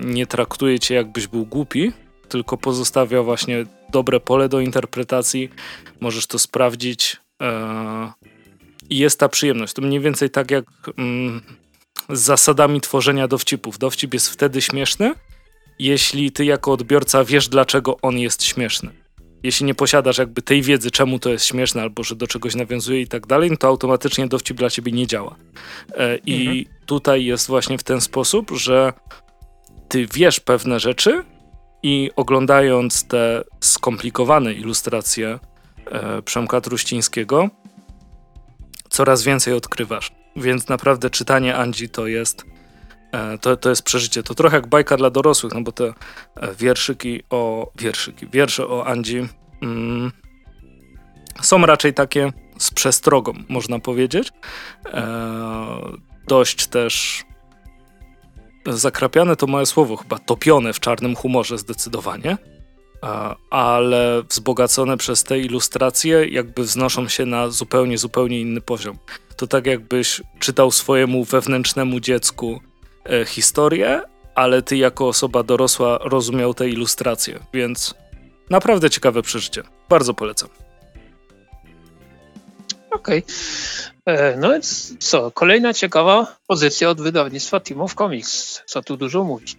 nie 0.00 0.26
traktuje 0.26 0.78
cię 0.78 0.94
jakbyś 0.94 1.26
był 1.26 1.46
głupi, 1.46 1.92
tylko 2.28 2.56
pozostawia 2.56 3.22
właśnie 3.22 3.64
dobre 3.92 4.20
pole 4.20 4.48
do 4.48 4.60
interpretacji. 4.60 5.50
Możesz 6.00 6.26
to 6.26 6.38
sprawdzić 6.38 7.16
i 8.90 8.98
jest 8.98 9.20
ta 9.20 9.28
przyjemność. 9.28 9.72
To 9.72 9.82
mniej 9.82 10.00
więcej 10.00 10.30
tak 10.30 10.50
jak 10.50 10.64
mm, 10.98 11.40
z 12.08 12.20
zasadami 12.20 12.80
tworzenia 12.80 13.28
dowcipów. 13.28 13.78
Dowcip 13.78 14.14
jest 14.14 14.30
wtedy 14.30 14.62
śmieszny, 14.62 15.14
jeśli 15.78 16.32
ty 16.32 16.44
jako 16.44 16.72
odbiorca 16.72 17.24
wiesz, 17.24 17.48
dlaczego 17.48 17.96
on 18.02 18.18
jest 18.18 18.44
śmieszny. 18.44 18.99
Jeśli 19.42 19.66
nie 19.66 19.74
posiadasz 19.74 20.18
jakby 20.18 20.42
tej 20.42 20.62
wiedzy, 20.62 20.90
czemu 20.90 21.18
to 21.18 21.30
jest 21.30 21.44
śmieszne, 21.44 21.82
albo 21.82 22.04
że 22.04 22.16
do 22.16 22.26
czegoś 22.26 22.54
nawiązuje 22.54 23.00
i 23.00 23.06
tak 23.06 23.26
dalej, 23.26 23.50
no 23.50 23.56
to 23.56 23.68
automatycznie 23.68 24.26
dowcip 24.26 24.56
dla 24.56 24.70
ciebie 24.70 24.92
nie 24.92 25.06
działa. 25.06 25.36
E, 25.94 26.16
I 26.16 26.46
mhm. 26.46 26.64
tutaj 26.86 27.24
jest 27.24 27.46
właśnie 27.46 27.78
w 27.78 27.82
ten 27.82 28.00
sposób, 28.00 28.50
że 28.50 28.92
ty 29.88 30.06
wiesz 30.06 30.40
pewne 30.40 30.80
rzeczy 30.80 31.24
i 31.82 32.10
oglądając 32.16 33.08
te 33.08 33.44
skomplikowane 33.60 34.52
ilustracje 34.52 35.38
e, 35.86 36.22
Przemka 36.22 36.60
Truścińskiego, 36.60 37.50
coraz 38.90 39.22
więcej 39.22 39.54
odkrywasz. 39.54 40.12
Więc 40.36 40.68
naprawdę 40.68 41.10
czytanie 41.10 41.56
Andzi 41.56 41.88
to 41.88 42.06
jest 42.06 42.44
to, 43.40 43.56
to 43.56 43.70
jest 43.70 43.82
przeżycie. 43.82 44.22
To 44.22 44.34
trochę 44.34 44.56
jak 44.56 44.66
bajka 44.66 44.96
dla 44.96 45.10
dorosłych, 45.10 45.54
no 45.54 45.60
bo 45.60 45.72
te 45.72 45.84
e, 45.84 45.94
wierszyki 46.54 47.22
o 47.30 47.72
wierszyki, 47.78 48.26
wiersze 48.32 48.66
o 48.66 48.86
Andzi 48.86 49.28
mm, 49.62 50.12
są 51.42 51.66
raczej 51.66 51.94
takie 51.94 52.32
z 52.58 52.70
przestrogą, 52.70 53.32
można 53.48 53.78
powiedzieć. 53.78 54.32
E, 54.86 55.06
dość 56.28 56.66
też 56.66 57.24
zakrapiane 58.66 59.36
to 59.36 59.46
moje 59.46 59.66
słowo, 59.66 59.96
chyba 59.96 60.18
topione 60.18 60.72
w 60.72 60.80
czarnym 60.80 61.16
humorze 61.16 61.58
zdecydowanie, 61.58 62.36
e, 63.02 63.34
ale 63.50 64.22
wzbogacone 64.28 64.96
przez 64.96 65.24
te 65.24 65.38
ilustracje 65.38 66.28
jakby 66.28 66.62
wznoszą 66.62 67.08
się 67.08 67.26
na 67.26 67.48
zupełnie, 67.48 67.98
zupełnie 67.98 68.40
inny 68.40 68.60
poziom. 68.60 68.98
To 69.36 69.46
tak 69.46 69.66
jakbyś 69.66 70.22
czytał 70.38 70.70
swojemu 70.70 71.24
wewnętrznemu 71.24 72.00
dziecku 72.00 72.60
E, 72.60 72.69
historię, 73.26 74.02
ale 74.34 74.62
ty 74.62 74.76
jako 74.76 75.08
osoba 75.08 75.42
dorosła 75.42 75.98
rozumiał 75.98 76.54
te 76.54 76.68
ilustracje, 76.68 77.40
więc 77.54 77.94
naprawdę 78.50 78.90
ciekawe 78.90 79.22
przeżycie. 79.22 79.62
Bardzo 79.88 80.14
polecam. 80.14 80.48
Okej. 82.90 83.18
Okay. 83.18 84.16
E, 84.16 84.36
no 84.36 84.50
więc 84.50 84.94
co, 84.98 85.30
kolejna 85.30 85.74
ciekawa 85.74 86.36
pozycja 86.46 86.90
od 86.90 87.00
wydawnictwa 87.00 87.60
Team 87.60 87.80
of 87.80 87.94
Comics. 87.94 88.62
Co 88.66 88.82
tu 88.82 88.96
dużo 88.96 89.24
mówić. 89.24 89.56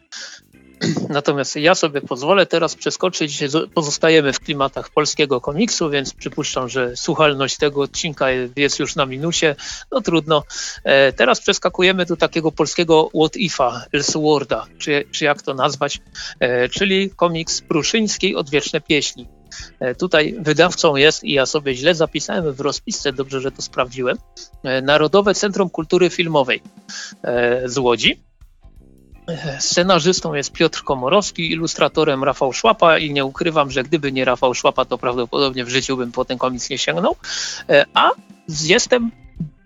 Natomiast 1.10 1.56
ja 1.56 1.76
sobie 1.76 2.02
pozwolę 2.02 2.46
teraz 2.46 2.76
przeskoczyć, 2.76 3.44
pozostajemy 3.74 4.34
w 4.34 4.40
klimatach 4.40 4.90
polskiego 4.90 5.42
komiksu, 5.42 5.90
więc 5.90 6.14
przypuszczam, 6.14 6.70
że 6.70 6.98
słuchalność 6.98 7.58
tego 7.58 7.82
odcinka 7.82 8.28
jest 8.56 8.80
już 8.80 8.96
na 8.96 9.06
minusie. 9.06 9.56
No 9.92 10.02
trudno. 10.02 10.44
E, 10.84 11.14
teraz 11.14 11.42
przeskakujemy 11.42 12.06
do 12.06 12.18
takiego 12.18 12.52
polskiego 12.52 13.10
what 13.10 13.36
if'a, 13.36 13.82
Elseworlda, 13.94 14.66
czy, 14.78 15.04
czy 15.12 15.26
jak 15.26 15.42
to 15.42 15.54
nazwać, 15.54 16.00
e, 16.40 16.70
czyli 16.70 17.10
komiks 17.10 17.62
Pruszyńskiej 17.62 18.36
Odwieczne 18.36 18.82
Pieśni. 18.82 19.28
E, 19.80 19.96
tutaj 19.96 20.36
wydawcą 20.40 20.96
jest, 20.96 21.24
i 21.24 21.32
ja 21.32 21.46
sobie 21.46 21.76
źle 21.76 21.96
zapisałem 21.96 22.54
w 22.54 22.60
rozpisce, 22.60 23.14
dobrze, 23.14 23.42
że 23.42 23.52
to 23.52 23.62
sprawdziłem, 23.62 24.18
Narodowe 24.84 25.34
Centrum 25.34 25.70
Kultury 25.70 26.10
Filmowej 26.10 26.62
z 27.66 27.78
Łodzi. 27.78 28.31
Scenarzystą 29.60 30.34
jest 30.34 30.52
Piotr 30.52 30.84
Komorowski, 30.84 31.52
ilustratorem 31.52 32.24
Rafał 32.24 32.54
Szłapa 32.54 32.98
i 32.98 33.14
nie 33.14 33.26
ukrywam, 33.26 33.72
że 33.72 33.84
gdyby 33.84 34.12
nie 34.12 34.26
Rafał 34.26 34.54
Szłapa, 34.54 34.86
to 34.86 34.98
prawdopodobnie 34.98 35.66
w 35.66 35.70
życiu 35.70 35.98
bym 35.98 36.12
po 36.12 36.26
ten 36.26 36.38
komiks 36.38 36.70
nie 36.70 36.78
sięgnął. 36.78 37.16
E, 37.70 37.86
a 37.94 38.10
jestem 38.64 39.12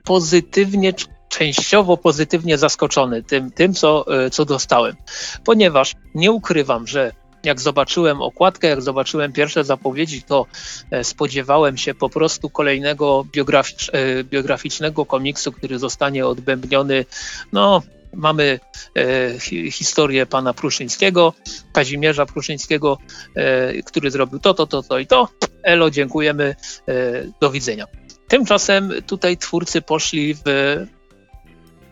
pozytywnie, 0.04 0.94
częściowo 1.30 1.98
pozytywnie 1.98 2.58
zaskoczony 2.58 3.24
tym, 3.24 3.52
tym 3.52 3.74
co, 3.74 4.06
e, 4.26 4.30
co 4.30 4.46
dostałem, 4.46 4.96
ponieważ 5.44 5.96
nie 6.16 6.32
ukrywam, 6.32 6.88
że 6.88 7.12
jak 7.44 7.62
zobaczyłem 7.62 8.22
okładkę, 8.22 8.68
jak 8.68 8.82
zobaczyłem 8.82 9.34
pierwsze 9.34 9.64
zapowiedzi, 9.64 10.24
to 10.24 10.46
e, 10.92 11.04
spodziewałem 11.04 11.78
się 11.78 11.94
po 11.94 12.10
prostu 12.10 12.50
kolejnego 12.50 13.26
biograficz, 13.32 13.92
biograficznego 14.24 15.06
komiksu, 15.06 15.52
który 15.52 15.80
zostanie 15.80 16.28
odbębniony 16.28 17.06
no, 17.54 17.82
mamy 18.16 18.60
e, 18.98 19.40
hi, 19.40 19.72
historię 19.72 20.26
pana 20.26 20.54
Pruszyńskiego, 20.54 21.34
Kazimierza 21.74 22.26
Pruszyńskiego, 22.26 22.98
e, 23.36 23.84
który 23.84 24.12
zrobił 24.12 24.40
to, 24.40 24.54
to, 24.54 24.68
to, 24.68 24.84
to 24.84 25.00
i 25.00 25.08
to. 25.08 25.30
Elo, 25.64 25.90
dziękujemy, 25.90 26.56
e, 26.88 26.94
do 27.42 27.52
widzenia. 27.52 27.86
Tymczasem 28.28 28.94
tutaj 29.08 29.38
twórcy 29.38 29.82
poszli 29.82 30.36
w 30.36 30.42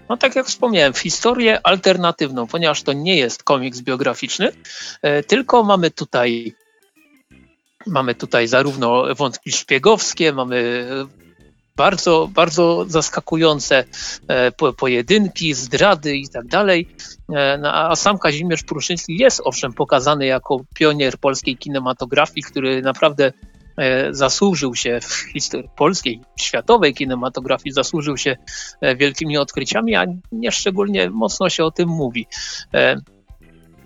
no 0.09 0.17
tak 0.17 0.35
jak 0.35 0.45
wspomniałem, 0.45 0.93
w 0.93 0.99
historię 0.99 1.59
alternatywną, 1.67 2.47
ponieważ 2.47 2.83
to 2.83 2.93
nie 2.93 3.17
jest 3.17 3.43
komiks 3.43 3.81
biograficzny, 3.81 4.51
tylko 5.27 5.63
mamy 5.63 5.91
tutaj 5.91 6.55
mamy 7.87 8.15
tutaj 8.15 8.47
zarówno 8.47 9.15
wątki 9.15 9.51
szpiegowskie, 9.51 10.33
mamy 10.33 10.85
bardzo, 11.75 12.29
bardzo 12.33 12.85
zaskakujące 12.87 13.83
e, 14.27 14.51
pojedynki, 14.77 15.53
zdrady 15.53 16.17
i 16.17 16.29
tak 16.29 16.47
dalej. 16.47 16.87
E, 17.35 17.57
no, 17.57 17.73
a 17.73 17.95
sam 17.95 18.17
Kazimierz 18.17 18.63
Pruszyński 18.63 19.17
jest 19.17 19.41
owszem 19.43 19.73
pokazany 19.73 20.25
jako 20.25 20.61
pionier 20.75 21.17
polskiej 21.17 21.57
kinematografii, 21.57 22.43
który 22.43 22.81
naprawdę 22.81 23.33
e, 23.77 24.13
zasłużył 24.13 24.75
się 24.75 24.99
w 25.01 25.13
historii 25.33 25.69
polskiej, 25.75 26.21
światowej 26.39 26.93
kinematografii, 26.93 27.73
zasłużył 27.73 28.17
się 28.17 28.37
wielkimi 28.97 29.37
odkryciami, 29.37 29.95
a 29.95 30.05
nie 30.31 30.51
szczególnie 30.51 31.09
mocno 31.09 31.49
się 31.49 31.63
o 31.63 31.71
tym 31.71 31.89
mówi. 31.89 32.27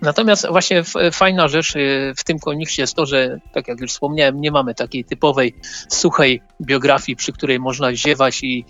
Natomiast 0.02 0.48
właśnie 0.48 0.82
fajna 1.12 1.48
rzecz 1.48 1.76
y, 1.76 2.12
w 2.16 2.24
tym 2.24 2.38
komiksie 2.38 2.80
jest 2.80 2.94
to, 2.94 3.06
że, 3.06 3.38
tak 3.52 3.68
jak 3.68 3.80
już 3.80 3.90
wspomniałem, 3.90 4.40
nie 4.40 4.50
mamy 4.50 4.74
takiej 4.74 5.04
typowej, 5.04 5.54
suchej 5.88 6.42
biografii, 6.62 7.16
przy 7.16 7.32
której 7.32 7.60
można 7.60 7.94
ziewać 7.94 8.42
i, 8.42 8.64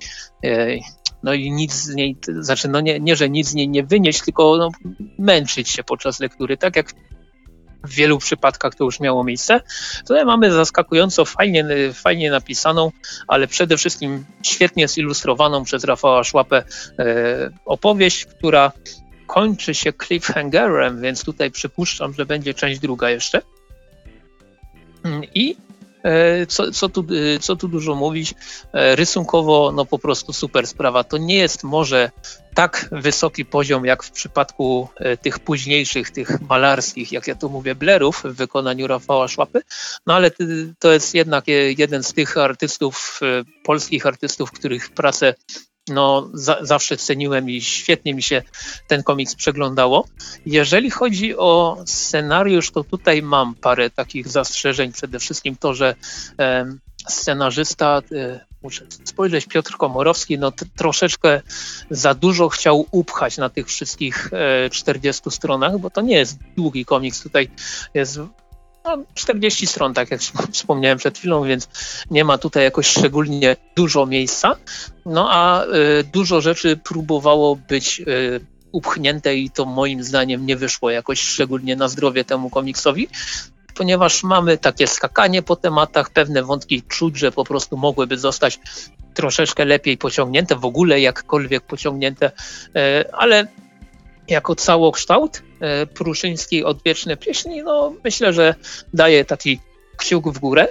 y, 0.45 0.81
no 1.23 1.35
i 1.35 1.53
nic 1.53 1.73
z 1.73 1.95
niej, 1.95 2.17
znaczy 2.41 2.69
no 2.69 2.81
nie, 2.81 3.01
nie 3.01 3.17
że 3.17 3.31
nic 3.31 3.49
z 3.49 3.55
niej 3.55 3.69
nie 3.69 3.83
wynieść, 3.83 4.25
tylko 4.25 4.57
no, 4.57 4.71
męczyć 5.19 5.69
się 5.69 5.85
podczas 5.85 6.21
lektury, 6.21 6.57
tak 6.57 6.77
jak 6.77 6.95
w 7.85 7.95
wielu 7.95 8.19
przypadkach 8.19 8.75
to 8.75 8.85
już 8.85 9.01
miało 9.01 9.25
miejsce. 9.25 9.61
Tutaj 10.09 10.25
mamy 10.25 10.53
zaskakująco 10.53 11.25
fajnie, 11.25 11.67
fajnie 11.95 12.31
napisaną, 12.31 12.93
ale 13.29 13.47
przede 13.47 13.77
wszystkim 13.77 14.25
świetnie 14.43 14.89
zilustrowaną 14.89 15.65
przez 15.65 15.85
Rafała 15.85 16.25
Szłapę 16.25 16.65
e, 16.99 17.05
opowieść, 17.65 18.25
która 18.25 18.73
kończy 19.29 19.75
się 19.75 19.93
cliffhangerem, 19.93 21.01
więc 21.01 21.25
tutaj 21.25 21.51
przypuszczam, 21.51 22.15
że 22.15 22.27
będzie 22.27 22.55
część 22.55 22.81
druga 22.81 23.11
jeszcze. 23.11 23.43
Mm, 25.05 25.23
I 25.35 25.57
e, 26.03 26.47
co, 26.47 26.71
co, 26.71 26.89
tu, 26.89 27.01
e, 27.01 27.39
co 27.39 27.57
tu 27.57 27.69
dużo 27.69 27.95
mówić, 27.95 28.35
e, 28.73 28.97
rysunkowo 28.97 29.73
no 29.73 29.85
po 29.85 29.99
prostu 29.99 30.33
super 30.33 30.67
sprawa. 30.67 31.05
To 31.05 31.19
nie 31.19 31.37
jest 31.37 31.65
może 31.65 32.11
tak 32.55 32.89
wysoki 32.93 33.45
poziom 33.45 33.85
jak 33.85 34.03
w 34.03 34.11
przypadku 34.11 34.89
tych 35.23 35.39
późniejszych, 35.39 36.11
tych 36.11 36.41
malarskich, 36.41 37.13
jak 37.13 37.27
ja 37.27 37.35
tu 37.35 37.51
mówię, 37.51 37.75
blerów 37.75 38.23
w 38.25 38.35
wykonaniu 38.35 38.87
Rafała 38.87 39.29
Szłapy, 39.29 39.63
no 40.07 40.15
ale 40.15 40.31
to 40.79 40.93
jest 40.93 41.15
jednak 41.15 41.45
jeden 41.79 42.03
z 42.03 42.13
tych 42.13 42.37
artystów, 42.37 43.21
polskich 43.65 44.07
artystów, 44.07 44.53
których 44.53 44.91
pracę 44.91 45.35
no, 45.89 46.31
za, 46.35 46.59
zawsze 46.61 46.97
ceniłem 46.97 47.51
i 47.51 47.61
świetnie 47.61 48.15
mi 48.15 48.23
się 48.23 48.43
ten 48.87 49.03
komiks 49.03 49.35
przeglądało. 49.35 50.09
Jeżeli 50.47 50.91
chodzi 50.91 51.37
o 51.37 51.77
scenariusz, 51.87 52.71
to 52.71 52.85
tutaj 52.85 53.23
mam 53.23 53.55
parę 53.55 53.91
takich 53.91 54.29
zastrzeżeń. 54.29 54.93
Przede 54.93 55.19
wszystkim 55.19 55.57
to, 55.57 55.75
że 55.75 55.95
e, 56.39 56.67
scenarzysta, 57.09 58.03
e, 58.13 58.41
muszę 58.63 58.87
spojrzeć, 59.05 59.47
Piotr 59.47 59.77
Komorowski, 59.77 60.39
no 60.39 60.53
troszeczkę 60.77 61.41
za 61.91 62.15
dużo 62.15 62.49
chciał 62.49 62.87
upchać 62.91 63.37
na 63.37 63.49
tych 63.49 63.67
wszystkich 63.67 64.31
e, 64.33 64.71
40 64.71 65.31
stronach, 65.31 65.79
bo 65.79 65.91
to 65.91 66.01
nie 66.01 66.17
jest 66.17 66.39
długi 66.57 66.85
komiks. 66.85 67.23
Tutaj 67.23 67.51
jest 67.95 68.21
no, 68.97 69.05
40 69.15 69.67
stron, 69.67 69.95
tak 69.95 70.11
jak 70.11 70.21
wspomniałem 70.53 70.99
przed 70.99 71.19
chwilą, 71.19 71.45
więc 71.45 71.69
nie 72.11 72.25
ma 72.25 72.39
tutaj 72.39 72.65
jakoś 72.65 72.87
szczególnie 72.87 73.57
dużo 73.77 74.07
miejsca. 74.07 74.57
No 75.07 75.29
a 75.31 75.65
y, 75.65 76.05
dużo 76.13 76.41
rzeczy 76.41 76.77
próbowało 76.77 77.57
być 77.57 78.01
y, 78.01 78.41
upchnięte 78.73 79.37
i 79.37 79.51
to 79.51 79.65
moim 79.65 80.05
zdaniem 80.05 80.47
nie 80.47 80.57
wyszło 80.57 80.91
jakoś 80.91 81.21
szczególnie 81.21 81.77
na 81.77 81.89
zdrowie 81.89 82.25
temu 82.25 82.51
komiksowi. 82.51 83.09
ponieważ 83.75 84.23
mamy 84.23 84.59
takie 84.59 84.87
skakanie 84.87 85.43
po 85.43 85.57
tematach, 85.57 86.11
pewne 86.11 86.43
wątki 86.43 86.83
czuć, 86.83 87.19
że 87.19 87.33
po 87.33 87.45
prostu 87.45 87.77
mogłyby 87.77 88.19
zostać 88.19 88.61
troszeczkę 89.15 89.65
lepiej 89.65 89.99
pociągnięte, 89.99 90.57
w 90.57 90.65
ogóle 90.65 91.01
jakkolwiek 91.01 91.63
pociągnięte, 91.63 92.31
e, 92.77 93.05
ale 93.13 93.47
jako 94.29 94.55
całokształt 94.55 95.43
e, 95.61 95.87
Pruszyński 95.87 96.65
Odwieczne 96.65 97.17
Pieśni, 97.17 97.63
no 97.63 97.93
myślę, 98.05 98.33
że 98.33 98.55
daje 98.95 99.25
taki 99.25 99.61
kciuk 99.97 100.29
w 100.29 100.39
górę, 100.39 100.69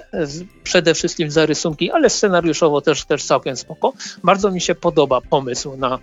przede 0.62 0.94
wszystkim 0.94 1.30
za 1.30 1.46
rysunki, 1.46 1.90
ale 1.90 2.10
scenariuszowo 2.10 2.80
też, 2.80 3.04
też 3.04 3.24
całkiem 3.24 3.56
spoko. 3.56 3.92
Bardzo 4.24 4.50
mi 4.50 4.60
się 4.60 4.74
podoba 4.74 5.20
pomysł 5.20 5.76
na 5.76 5.98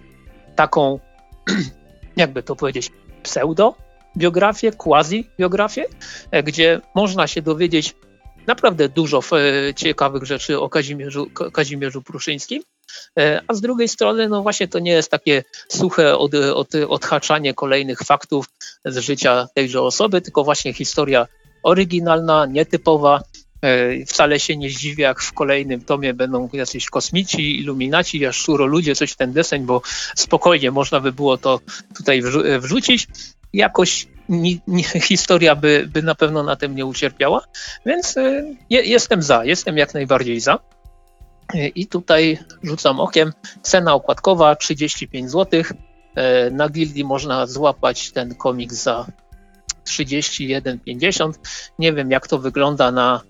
taką, 0.56 1.00
jakby 2.18 2.44
to 2.44 2.56
powiedzieć, 2.56 2.92
pseudo 3.24 3.76
biografię, 4.18 4.72
quasi 4.72 5.30
biografię, 5.40 5.86
e, 6.32 6.44
gdzie 6.44 6.82
można 6.96 7.28
się 7.28 7.42
dowiedzieć 7.42 7.96
naprawdę 8.48 8.90
dużo 8.90 9.20
e, 9.20 9.74
ciekawych 9.74 10.24
rzeczy 10.24 10.60
o 10.60 10.70
Kazimierzu, 10.70 11.30
Kazimierzu 11.54 12.02
Pruszyńskim. 12.02 12.64
E, 13.20 13.42
a 13.48 13.54
z 13.54 13.62
drugiej 13.62 13.88
strony, 13.88 14.30
no 14.30 14.42
właśnie 14.42 14.68
to 14.68 14.80
nie 14.80 14.92
jest 14.92 15.12
takie 15.12 15.44
suche 15.70 16.18
od, 16.18 16.36
od, 16.36 16.76
odhaczanie 16.90 17.54
kolejnych 17.54 18.00
faktów 18.00 18.46
z 18.86 18.98
życia 18.98 19.48
tejże 19.56 19.82
osoby, 19.82 20.22
tylko 20.22 20.44
właśnie 20.44 20.74
historia 20.74 21.28
oryginalna, 21.64 22.46
nietypowa. 22.46 23.22
E, 23.66 24.06
wcale 24.06 24.40
się 24.40 24.58
nie 24.58 24.70
zdziwię, 24.70 25.04
jak 25.04 25.22
w 25.22 25.34
kolejnym 25.34 25.82
tomie 25.82 26.14
będą 26.14 26.50
jacyś 26.54 26.90
kosmici, 26.90 27.60
iluminaci, 27.60 28.20
jaszczuro 28.20 28.66
ludzie, 28.66 28.96
coś 28.96 29.12
w 29.12 29.16
ten 29.16 29.34
deseń, 29.34 29.66
bo 29.66 29.82
spokojnie 30.16 30.72
można 30.72 31.00
by 31.00 31.12
było 31.12 31.38
to 31.38 31.60
tutaj 31.96 32.22
wrzucić. 32.60 33.08
Jakoś 33.54 34.08
ni, 34.30 34.62
ni, 34.68 34.84
historia 34.84 35.56
by, 35.56 35.90
by 35.94 36.04
na 36.04 36.16
pewno 36.16 36.44
na 36.44 36.56
tym 36.56 36.76
nie 36.76 36.86
ucierpiała, 36.86 37.42
więc 37.86 38.16
je, 38.70 38.82
jestem 38.82 39.22
za, 39.22 39.46
jestem 39.46 39.78
jak 39.78 39.94
najbardziej 39.94 40.40
za. 40.40 40.60
I 41.76 41.88
tutaj 41.88 42.38
rzucam 42.64 43.00
okiem. 43.00 43.34
Cena 43.62 43.94
okładkowa 43.94 44.56
35 44.56 45.32
zł. 45.32 45.64
Na 46.52 46.70
Gildii 46.70 47.04
można 47.04 47.48
złapać 47.48 48.12
ten 48.12 48.36
komiks 48.36 48.76
za 48.76 49.06
31,50. 49.90 51.32
Nie 51.80 51.94
wiem, 51.94 52.12
jak 52.12 52.28
to 52.28 52.40
wygląda 52.40 52.92
na, 52.92 53.22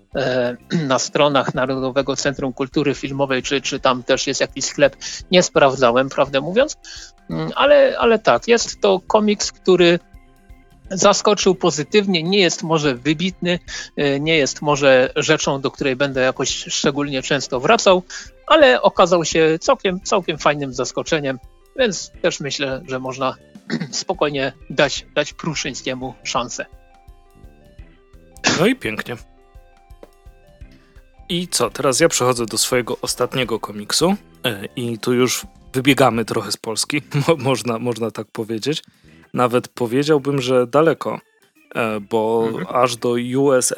na 0.72 0.99
stronach 0.99 1.53
Narodowego 1.53 2.16
Centrum 2.16 2.53
Kultury 2.53 2.95
Filmowej, 2.95 3.43
czy, 3.43 3.61
czy 3.61 3.80
tam 3.80 4.03
też 4.03 4.28
jest 4.28 4.41
jakiś 4.41 4.66
sklep. 4.66 4.95
Nie 5.32 5.43
sprawdzałem, 5.43 6.09
prawdę 6.09 6.41
mówiąc, 6.41 6.78
mm, 7.30 7.51
ale, 7.55 7.95
ale 7.99 8.20
tak, 8.20 8.47
jest 8.47 8.82
to 8.82 8.99
komiks, 9.07 9.51
który 9.51 9.99
zaskoczył 10.91 11.55
pozytywnie, 11.55 12.24
nie 12.24 12.39
jest 12.39 12.63
może 12.63 12.95
wybitny, 12.95 13.59
e, 13.97 14.20
nie 14.20 14.38
jest 14.38 14.61
może 14.61 15.11
rzeczą, 15.16 15.61
do 15.61 15.72
której 15.72 15.95
będę 15.95 16.22
jakoś 16.22 16.49
szczególnie 16.49 17.22
często 17.22 17.59
wracał, 17.59 18.03
ale 18.47 18.82
okazał 18.82 19.26
się 19.26 19.59
całkiem, 19.61 20.01
całkiem 20.01 20.38
fajnym 20.38 20.74
zaskoczeniem, 20.74 21.39
więc 21.80 22.11
też 22.22 22.39
myślę, 22.39 22.82
że 22.88 22.99
można 22.99 23.36
spokojnie 23.91 24.51
dać, 24.70 25.05
dać 25.16 25.34
Pruszyńskiemu 25.34 26.13
szansę. 26.24 26.66
No 28.59 28.66
i 28.66 28.76
pięknie. 28.76 29.16
I 31.30 31.48
co, 31.48 31.70
teraz 31.70 32.00
ja 32.00 32.10
przechodzę 32.10 32.46
do 32.46 32.58
swojego 32.58 32.98
ostatniego 33.02 33.60
komiksu 33.60 34.16
e, 34.46 34.66
i 34.76 35.00
tu 35.00 35.14
już 35.14 35.46
wybiegamy 35.74 36.26
trochę 36.26 36.52
z 36.52 36.58
Polski, 36.58 37.02
można, 37.38 37.80
można 37.80 38.12
tak 38.12 38.28
powiedzieć 38.32 38.84
nawet 39.36 39.68
powiedziałbym, 39.68 40.42
że 40.42 40.68
daleko, 40.68 41.20
e, 41.76 42.00
bo 42.00 42.48
mhm. 42.48 42.66
aż 42.84 42.98
do 42.98 43.16
USA 43.38 43.76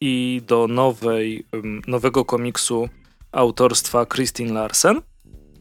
i 0.00 0.42
do 0.46 0.66
nowej, 0.68 1.46
nowego 1.86 2.24
komiksu 2.24 2.88
autorstwa 3.32 4.06
Christine 4.06 4.52
Larsen, 4.52 5.00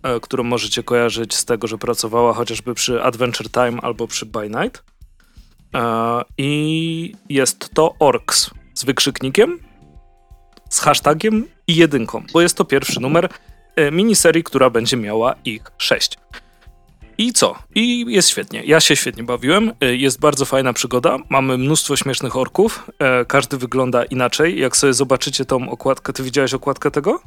e, 0.03 0.19
którą 0.19 0.43
możecie 0.43 0.83
kojarzyć 0.83 1.35
z 1.35 1.45
tego, 1.45 1.67
że 1.67 1.77
pracowała 1.77 2.33
chociażby 2.33 2.73
przy 2.73 3.03
Adventure 3.03 3.49
Time 3.51 3.81
albo 3.81 4.07
przy 4.07 4.25
By 4.25 4.49
Night. 4.49 4.83
I 6.37 7.13
jest 7.29 7.69
to 7.73 7.95
Orks 7.99 8.49
z 8.73 8.85
wykrzyknikiem, 8.85 9.59
z 10.69 10.79
hashtagiem 10.79 11.47
i 11.67 11.75
jedynką, 11.75 12.23
bo 12.33 12.41
jest 12.41 12.57
to 12.57 12.65
pierwszy 12.65 12.99
numer 12.99 13.29
miniserii, 13.91 14.43
która 14.43 14.69
będzie 14.69 14.97
miała 14.97 15.35
ich 15.45 15.63
sześć. 15.77 16.17
I 17.17 17.33
co? 17.33 17.55
I 17.75 18.05
jest 18.07 18.29
świetnie. 18.29 18.63
Ja 18.63 18.79
się 18.79 18.95
świetnie 18.95 19.23
bawiłem. 19.23 19.71
Y, 19.83 19.97
jest 19.97 20.19
bardzo 20.19 20.45
fajna 20.45 20.73
przygoda. 20.73 21.17
Mamy 21.29 21.57
mnóstwo 21.57 21.95
śmiesznych 21.95 22.35
orków. 22.35 22.89
E, 22.99 23.25
każdy 23.25 23.57
wygląda 23.57 24.03
inaczej. 24.03 24.59
Jak 24.59 24.77
sobie 24.77 24.93
zobaczycie 24.93 25.45
tą 25.45 25.69
okładkę, 25.69 26.13
ty 26.13 26.23
widziałeś 26.23 26.53
okładkę 26.53 26.91
tego? 26.91 27.19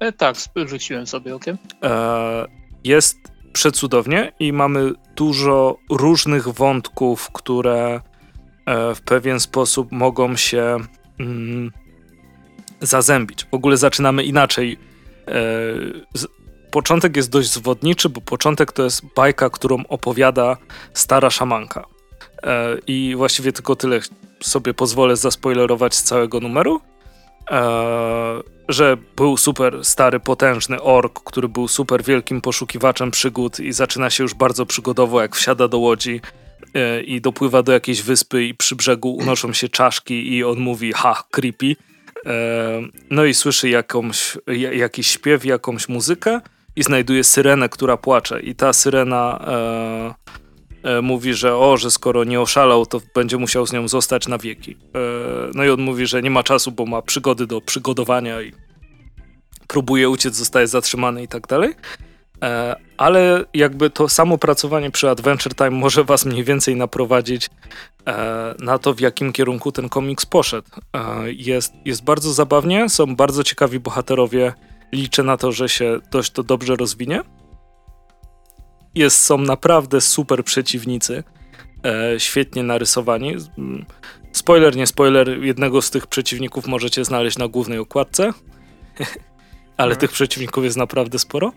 E, 0.00 0.12
tak, 0.12 0.36
rzuciłem 0.66 1.06
sobie 1.06 1.34
okiem. 1.34 1.58
E, 1.82 2.46
jest 2.84 3.18
przecudownie 3.52 4.32
i 4.40 4.52
mamy 4.52 4.92
dużo 5.16 5.76
różnych 5.90 6.48
wątków, 6.48 7.30
które 7.32 8.00
e, 8.66 8.94
w 8.94 9.02
pewien 9.02 9.40
sposób 9.40 9.92
mogą 9.92 10.36
się 10.36 10.76
mm, 11.20 11.72
zazębić. 12.82 13.44
W 13.44 13.54
ogóle 13.54 13.76
zaczynamy 13.76 14.24
inaczej. 14.24 14.78
E, 15.28 15.34
początek 16.70 17.16
jest 17.16 17.30
dość 17.30 17.52
zwodniczy, 17.52 18.08
bo 18.08 18.20
początek 18.20 18.72
to 18.72 18.82
jest 18.82 19.02
bajka, 19.16 19.50
którą 19.50 19.84
opowiada 19.88 20.56
stara 20.94 21.30
szamanka. 21.30 21.84
E, 22.42 22.76
I 22.86 23.14
właściwie 23.16 23.52
tylko 23.52 23.76
tyle 23.76 24.00
sobie 24.40 24.74
pozwolę 24.74 25.16
zaspoilerować 25.16 25.94
z 25.94 26.02
całego 26.02 26.40
numeru. 26.40 26.80
E, 27.50 28.52
że 28.68 28.96
był 29.16 29.36
super 29.36 29.84
stary, 29.84 30.20
potężny 30.20 30.82
ork, 30.82 31.20
który 31.24 31.48
był 31.48 31.68
super 31.68 32.02
wielkim 32.02 32.40
poszukiwaczem 32.40 33.10
przygód 33.10 33.60
i 33.60 33.72
zaczyna 33.72 34.10
się 34.10 34.24
już 34.24 34.34
bardzo 34.34 34.66
przygodowo, 34.66 35.22
jak 35.22 35.36
wsiada 35.36 35.68
do 35.68 35.78
łodzi 35.78 36.20
e, 36.74 37.02
i 37.02 37.20
dopływa 37.20 37.62
do 37.62 37.72
jakiejś 37.72 38.02
wyspy 38.02 38.44
i 38.44 38.54
przy 38.54 38.76
brzegu 38.76 39.14
unoszą 39.14 39.52
się 39.52 39.68
czaszki 39.68 40.34
i 40.34 40.44
on 40.44 40.58
mówi 40.58 40.92
ha, 40.92 41.24
creepy. 41.30 41.76
E, 42.26 42.82
no 43.10 43.24
i 43.24 43.34
słyszy 43.34 43.68
jakąś, 43.68 44.38
jakiś 44.72 45.06
śpiew, 45.06 45.44
jakąś 45.44 45.88
muzykę 45.88 46.40
i 46.76 46.82
znajduje 46.82 47.24
syrenę, 47.24 47.68
która 47.68 47.96
płacze. 47.96 48.40
I 48.40 48.54
ta 48.54 48.72
syrena 48.72 49.44
e, 49.46 50.98
e, 50.98 51.02
mówi, 51.02 51.34
że 51.34 51.56
o, 51.56 51.76
że 51.76 51.90
skoro 51.90 52.24
nie 52.24 52.40
oszalał, 52.40 52.86
to 52.86 53.00
będzie 53.14 53.38
musiał 53.38 53.66
z 53.66 53.72
nią 53.72 53.88
zostać 53.88 54.28
na 54.28 54.38
wieki. 54.38 54.76
No 55.54 55.64
i 55.64 55.70
on 55.70 55.80
mówi, 55.80 56.06
że 56.06 56.22
nie 56.22 56.30
ma 56.30 56.42
czasu, 56.42 56.72
bo 56.72 56.86
ma 56.86 57.02
przygody 57.02 57.46
do 57.46 57.60
przygodowania 57.60 58.42
i 58.42 58.52
próbuje 59.66 60.08
uciec, 60.08 60.34
zostaje 60.34 60.66
zatrzymany 60.66 61.22
i 61.22 61.28
tak 61.28 61.46
dalej. 61.46 61.74
E, 62.42 62.76
ale 62.96 63.44
jakby 63.54 63.90
to 63.90 64.08
samo 64.08 64.38
pracowanie 64.38 64.90
przy 64.90 65.10
Adventure 65.10 65.54
Time 65.54 65.70
może 65.70 66.04
was 66.04 66.24
mniej 66.24 66.44
więcej 66.44 66.76
naprowadzić 66.76 67.50
e, 68.06 68.54
na 68.58 68.78
to, 68.78 68.94
w 68.94 69.00
jakim 69.00 69.32
kierunku 69.32 69.72
ten 69.72 69.88
komiks 69.88 70.26
poszedł. 70.26 70.68
E, 70.92 71.32
jest, 71.32 71.72
jest 71.84 72.04
bardzo 72.04 72.32
zabawnie, 72.32 72.88
są 72.88 73.16
bardzo 73.16 73.44
ciekawi 73.44 73.80
bohaterowie, 73.80 74.52
liczę 74.92 75.22
na 75.22 75.36
to, 75.36 75.52
że 75.52 75.68
się 75.68 75.98
dość 76.10 76.30
to 76.30 76.42
dobrze 76.42 76.76
rozwinie. 76.76 77.22
Jest, 78.94 79.22
są 79.22 79.38
naprawdę 79.38 80.00
super 80.00 80.44
przeciwnicy, 80.44 81.24
świetnie 82.18 82.62
narysowani. 82.62 83.36
Mm, 83.58 83.86
spoiler, 84.32 84.76
nie 84.76 84.86
spoiler, 84.86 85.42
jednego 85.42 85.82
z 85.82 85.90
tych 85.90 86.06
przeciwników 86.06 86.66
możecie 86.66 87.04
znaleźć 87.04 87.38
na 87.38 87.48
głównej 87.48 87.78
okładce, 87.78 88.24
ale 89.76 89.92
mhm. 89.92 90.00
tych 90.00 90.10
przeciwników 90.10 90.64
jest 90.64 90.76
naprawdę 90.76 91.18
sporo. 91.18 91.52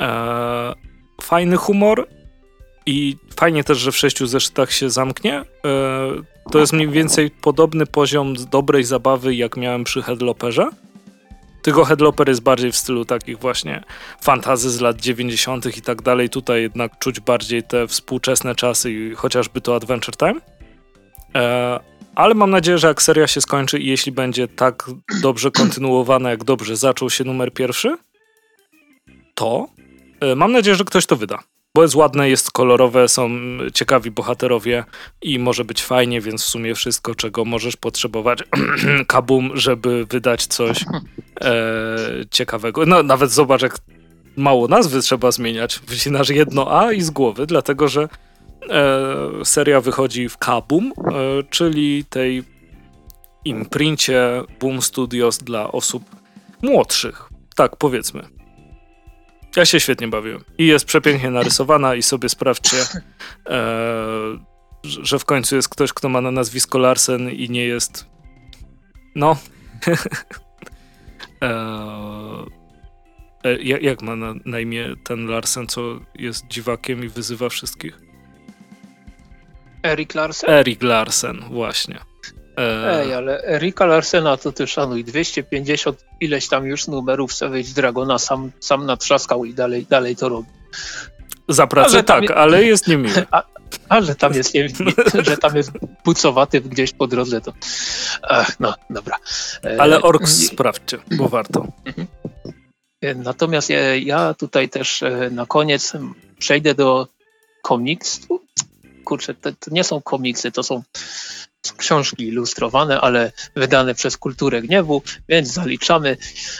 E, 0.00 0.74
fajny 1.22 1.56
humor 1.56 2.08
i 2.86 3.16
fajnie 3.36 3.64
też, 3.64 3.78
że 3.78 3.92
w 3.92 3.96
sześciu 3.96 4.26
zeszytach 4.26 4.72
się 4.72 4.90
zamknie. 4.90 5.34
E, 5.34 5.44
to 6.52 6.58
jest 6.58 6.72
mniej 6.72 6.88
więcej 6.88 7.30
podobny 7.30 7.86
poziom 7.86 8.34
dobrej 8.50 8.84
zabawy, 8.84 9.34
jak 9.34 9.56
miałem 9.56 9.84
przy 9.84 10.02
Headloperze. 10.02 10.70
Tylko 11.62 11.84
Headloper 11.84 12.28
jest 12.28 12.42
bardziej 12.42 12.72
w 12.72 12.76
stylu 12.76 13.04
takich 13.04 13.38
właśnie 13.38 13.82
fantazy 14.20 14.70
z 14.70 14.80
lat 14.80 15.00
90. 15.00 15.76
i 15.76 15.82
tak 15.82 16.02
dalej. 16.02 16.30
Tutaj 16.30 16.62
jednak 16.62 16.98
czuć 16.98 17.20
bardziej 17.20 17.62
te 17.62 17.86
współczesne 17.86 18.54
czasy 18.54 18.92
i 18.92 19.14
chociażby 19.14 19.60
to 19.60 19.74
Adventure 19.74 20.16
Time. 20.16 20.40
E, 21.34 21.80
ale 22.14 22.34
mam 22.34 22.50
nadzieję, 22.50 22.78
że 22.78 22.88
jak 22.88 23.02
seria 23.02 23.26
się 23.26 23.40
skończy 23.40 23.78
i 23.78 23.86
jeśli 23.86 24.12
będzie 24.12 24.48
tak 24.48 24.90
dobrze 25.22 25.50
kontynuowana, 25.50 26.30
jak 26.30 26.44
dobrze 26.44 26.76
zaczął 26.76 27.10
się 27.10 27.24
numer 27.24 27.52
pierwszy, 27.52 27.96
to 29.34 29.68
mam 30.36 30.52
nadzieję, 30.52 30.76
że 30.76 30.84
ktoś 30.84 31.06
to 31.06 31.16
wyda 31.16 31.38
bo 31.74 31.82
jest 31.82 31.94
ładne, 31.94 32.30
jest 32.30 32.50
kolorowe, 32.50 33.08
są 33.08 33.30
ciekawi 33.74 34.10
bohaterowie 34.10 34.84
i 35.22 35.38
może 35.38 35.64
być 35.64 35.82
fajnie, 35.82 36.20
więc 36.20 36.42
w 36.42 36.48
sumie 36.48 36.74
wszystko, 36.74 37.14
czego 37.14 37.44
możesz 37.44 37.76
potrzebować, 37.76 38.38
kabum, 39.06 39.50
żeby 39.54 40.06
wydać 40.06 40.46
coś 40.46 40.84
e, 41.40 41.56
ciekawego. 42.30 42.86
No, 42.86 43.02
nawet 43.02 43.30
zobacz, 43.30 43.62
jak 43.62 43.78
mało 44.36 44.68
nazwy 44.68 45.00
trzeba 45.00 45.30
zmieniać. 45.30 45.80
Wycinasz 45.86 46.28
jedno 46.28 46.80
A 46.80 46.92
i 46.92 47.02
z 47.02 47.10
głowy, 47.10 47.46
dlatego 47.46 47.88
że 47.88 48.08
e, 48.70 49.44
seria 49.44 49.80
wychodzi 49.80 50.28
w 50.28 50.38
kabum, 50.38 50.92
e, 50.98 51.12
czyli 51.50 52.04
tej 52.04 52.44
imprincie 53.44 54.42
Boom 54.60 54.82
Studios 54.82 55.38
dla 55.38 55.72
osób 55.72 56.02
młodszych. 56.62 57.28
Tak, 57.56 57.76
powiedzmy. 57.76 58.39
Ja 59.56 59.64
się 59.64 59.80
świetnie 59.80 60.08
bawiłem. 60.08 60.44
I 60.58 60.66
jest 60.66 60.84
przepięknie 60.84 61.30
narysowana 61.30 61.94
i 61.94 62.02
sobie 62.02 62.28
sprawdźcie, 62.28 62.76
e, 63.46 63.62
że 64.84 65.18
w 65.18 65.24
końcu 65.24 65.56
jest 65.56 65.68
ktoś, 65.68 65.92
kto 65.92 66.08
ma 66.08 66.20
na 66.20 66.30
nazwisko 66.30 66.78
Larsen 66.78 67.30
i 67.30 67.50
nie 67.50 67.64
jest 67.64 68.10
no 69.14 69.36
e, 71.42 72.46
e 73.44 73.62
jak 73.62 74.02
ma 74.02 74.16
na, 74.16 74.34
na 74.44 74.60
imię 74.60 74.94
ten 75.04 75.26
Larsen, 75.26 75.66
co 75.66 76.00
jest 76.14 76.46
dziwakiem 76.46 77.04
i 77.04 77.08
wyzywa 77.08 77.48
wszystkich? 77.48 78.00
Erik 79.82 80.14
Larsen? 80.14 80.50
Erik 80.50 80.82
Larsen, 80.82 81.40
właśnie. 81.50 81.98
E... 82.60 83.00
Ej, 83.00 83.14
ale 83.14 83.44
Erika 83.44 83.86
Larsena 83.86 84.36
to 84.36 84.52
ty 84.52 84.66
szanuj, 84.66 85.04
250 85.04 86.04
ileś 86.20 86.48
tam 86.48 86.66
już 86.66 86.88
numerów 86.88 87.32
Savage 87.32 87.74
Dragona 87.74 88.18
sam, 88.18 88.50
sam 88.60 88.86
natrzaskał 88.86 89.44
i 89.44 89.54
dalej, 89.54 89.86
dalej 89.90 90.16
to 90.16 90.28
robi. 90.28 90.48
Za 91.48 91.66
pracę 91.66 92.02
tak, 92.02 92.22
je... 92.22 92.34
ale 92.34 92.64
jest 92.64 92.88
niemiły. 92.88 93.26
A, 93.30 93.42
a, 93.88 94.00
że 94.06 94.14
tam 94.14 94.34
jest, 94.34 94.54
nie, 94.54 94.68
że 95.22 95.36
tam 95.36 95.56
jest 95.56 95.70
pucowaty 96.04 96.60
gdzieś 96.60 96.92
po 96.92 97.06
drodze, 97.06 97.40
to 97.40 97.52
Ach, 98.22 98.60
no, 98.60 98.74
dobra. 98.90 99.16
E, 99.64 99.80
ale 99.80 100.02
Orks 100.02 100.46
sprawdźcie, 100.46 100.98
bo 101.16 101.28
warto. 101.28 101.66
Mhm. 101.84 102.06
E, 103.00 103.14
natomiast 103.14 103.70
ja, 104.00 104.34
tutaj 104.34 104.68
też 104.68 105.04
na 105.30 105.46
koniec 105.46 105.92
przejdę 106.38 106.74
do 106.74 107.08
komiksu, 107.62 108.40
kurczę, 109.10 109.34
to, 109.34 109.52
to 109.52 109.70
nie 109.70 109.84
są 109.84 110.02
komiksy, 110.02 110.52
to 110.52 110.62
są 110.62 110.82
książki 111.76 112.28
ilustrowane, 112.28 113.00
ale 113.00 113.32
wydane 113.56 113.94
przez 113.94 114.16
Kulturę 114.16 114.62
Gniewu, 114.62 115.02
więc 115.28 115.48
zaliczamy. 115.48 116.16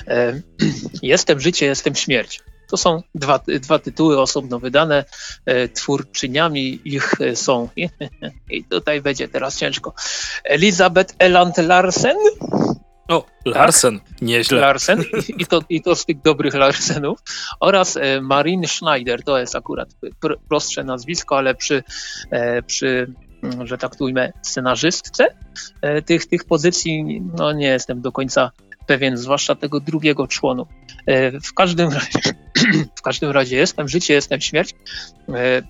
E, 0.08 0.40
jestem 1.02 1.40
życie, 1.40 1.66
jestem 1.66 1.94
śmierć. 1.94 2.40
To 2.70 2.76
są 2.76 3.02
dwa, 3.14 3.40
dwa 3.60 3.78
tytuły 3.78 4.20
osobno 4.20 4.58
wydane. 4.58 5.04
E, 5.46 5.68
twórczyniami 5.68 6.80
ich 6.84 7.14
są, 7.34 7.68
i 8.56 8.64
tutaj 8.64 9.00
będzie 9.00 9.28
teraz 9.28 9.58
ciężko, 9.58 9.94
Elizabeth 10.44 11.14
Eland 11.18 11.58
Larsen. 11.58 12.16
O, 13.10 13.26
Larsen, 13.44 14.00
tak? 14.00 14.22
nieźle. 14.22 14.60
Larsen 14.60 15.04
i 15.38 15.46
to, 15.46 15.60
i 15.68 15.82
to 15.82 15.96
z 15.96 16.04
tych 16.04 16.22
dobrych 16.22 16.54
Larsenów. 16.54 17.18
Oraz 17.60 17.96
e, 17.96 18.20
Marin 18.20 18.66
Schneider, 18.66 19.24
to 19.24 19.38
jest 19.38 19.56
akurat 19.56 19.88
prostsze 20.48 20.84
nazwisko, 20.84 21.38
ale 21.38 21.54
przy, 21.54 21.82
przy 22.66 23.14
Mm, 23.42 23.66
że 23.66 23.78
tak 23.78 24.00
ujmę, 24.00 24.32
scenarzystce 24.42 25.26
e, 25.82 26.02
tych, 26.02 26.26
tych 26.26 26.44
pozycji, 26.44 27.22
no 27.38 27.52
nie 27.52 27.66
jestem 27.66 28.00
do 28.00 28.12
końca 28.12 28.50
pewien, 28.86 29.16
zwłaszcza 29.16 29.54
tego 29.54 29.80
drugiego 29.80 30.26
członu. 30.26 30.66
E, 31.06 31.40
w 31.40 31.54
każdym 31.54 31.90
razie, 31.92 32.18
w 32.98 33.02
każdym 33.02 33.30
razie 33.30 33.56
jestem 33.56 33.88
życie, 33.88 34.14
jestem 34.14 34.40
śmierć. 34.40 34.74
E, 35.28 35.62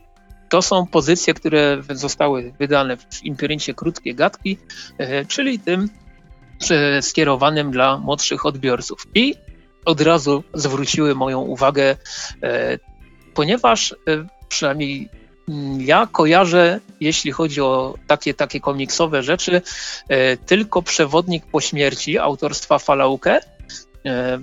to 0.48 0.62
są 0.62 0.86
pozycje, 0.86 1.34
które 1.34 1.82
zostały 1.90 2.52
wydane 2.58 2.96
w 2.96 3.24
impryncie 3.24 3.74
krótkie 3.74 4.14
gadki, 4.14 4.58
czyli 5.28 5.58
tym 5.58 5.88
skierowanym 7.00 7.70
dla 7.70 7.98
młodszych 7.98 8.46
odbiorców. 8.46 9.06
I 9.14 9.34
od 9.84 10.00
razu 10.00 10.44
zwróciły 10.54 11.14
moją 11.14 11.40
uwagę, 11.40 11.96
ponieważ 13.34 13.94
przynajmniej 14.48 15.08
Mm, 15.50 15.80
ja 15.80 16.08
kojarzę, 16.12 16.80
jeśli 17.00 17.32
chodzi 17.32 17.60
o 17.60 17.94
takie, 18.06 18.34
takie 18.34 18.60
komiksowe 18.60 19.22
rzeczy, 19.22 19.62
e, 20.08 20.36
tylko 20.36 20.82
Przewodnik 20.82 21.46
po 21.46 21.60
śmierci 21.60 22.18
autorstwa 22.18 22.78
Falauke, 22.78 23.40
e, 24.06 24.38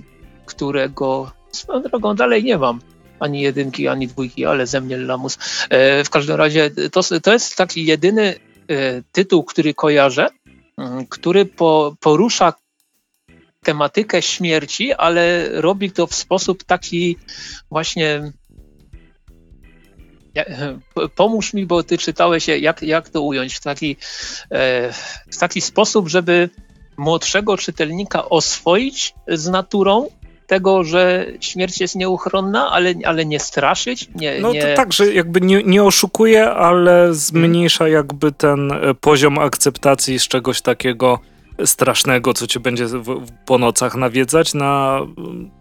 którego 0.46 1.32
swoją 1.52 1.82
drogą 1.82 2.16
dalej 2.16 2.44
nie 2.44 2.58
mam. 2.58 2.80
Ani 3.20 3.42
jedynki, 3.42 3.88
ani 3.88 4.08
dwójki, 4.08 4.46
ale 4.46 4.68
ze 4.68 4.82
mnie 4.82 4.98
lamus. 4.98 5.38
E, 5.70 6.04
w 6.04 6.10
każdym 6.10 6.36
razie 6.36 6.72
to, 6.92 7.02
to 7.24 7.34
jest 7.34 7.56
taki 7.56 7.86
jedyny 7.86 8.36
tytuł, 9.12 9.44
który 9.44 9.74
kojarzę, 9.74 10.28
który 11.10 11.46
po, 11.46 11.96
porusza 12.00 12.54
tematykę 13.64 14.22
śmierci, 14.22 14.94
ale 14.94 15.50
robi 15.62 15.92
to 15.92 16.08
w 16.08 16.16
sposób 16.16 16.64
taki 16.64 17.18
właśnie 17.72 18.32
pomóż 21.16 21.54
mi, 21.54 21.66
bo 21.66 21.84
ty 21.84 21.98
czytałeś, 21.98 22.48
jak, 22.48 22.82
jak 22.82 23.10
to 23.10 23.22
ująć 23.22 23.54
w 23.54 23.62
taki, 23.62 23.96
e, 24.52 24.94
w 25.32 25.38
taki 25.40 25.62
sposób, 25.62 26.10
żeby 26.10 26.50
młodszego 26.98 27.58
czytelnika 27.58 28.30
oswoić 28.30 29.14
z 29.28 29.48
naturą, 29.48 30.08
tego, 30.48 30.84
że 30.84 31.26
śmierć 31.40 31.82
jest 31.82 31.96
nieuchronna, 31.96 32.72
ale, 32.72 32.94
ale 33.06 33.26
nie 33.26 33.40
straszyć. 33.40 34.10
Nie, 34.16 34.40
no 34.40 34.54
nie... 34.54 34.62
to 34.62 34.68
tak, 34.76 34.94
że 34.94 35.14
jakby 35.14 35.42
nie, 35.42 35.64
nie 35.64 35.84
oszukuje, 35.84 36.50
ale 36.50 37.14
zmniejsza 37.14 37.88
jakby 37.88 38.32
ten 38.32 38.72
e, 38.72 38.94
poziom 38.94 39.40
akceptacji 39.40 40.20
z 40.20 40.28
czegoś 40.28 40.62
takiego 40.62 41.20
strasznego, 41.66 42.34
co 42.34 42.48
cię 42.48 42.60
będzie 42.60 42.88
w, 42.88 43.32
po 43.46 43.58
nocach 43.58 43.96
nawiedzać, 43.96 44.54
na 44.54 45.00
mm, 45.18 45.52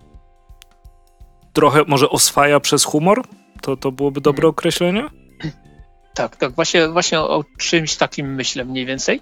trochę 1.52 1.82
może 1.86 2.08
oswaja 2.08 2.60
przez 2.60 2.84
humor? 2.84 3.22
To, 3.62 3.76
to 3.76 3.92
byłoby 3.92 4.20
dobre 4.20 4.40
mhm. 4.40 4.50
określenie? 4.50 5.04
Tak, 6.14 6.36
tak, 6.36 6.52
właśnie, 6.52 6.88
właśnie 6.88 7.20
o 7.20 7.44
czymś 7.58 7.96
takim 7.96 8.34
myślę 8.34 8.64
mniej 8.64 8.86
więcej. 8.86 9.20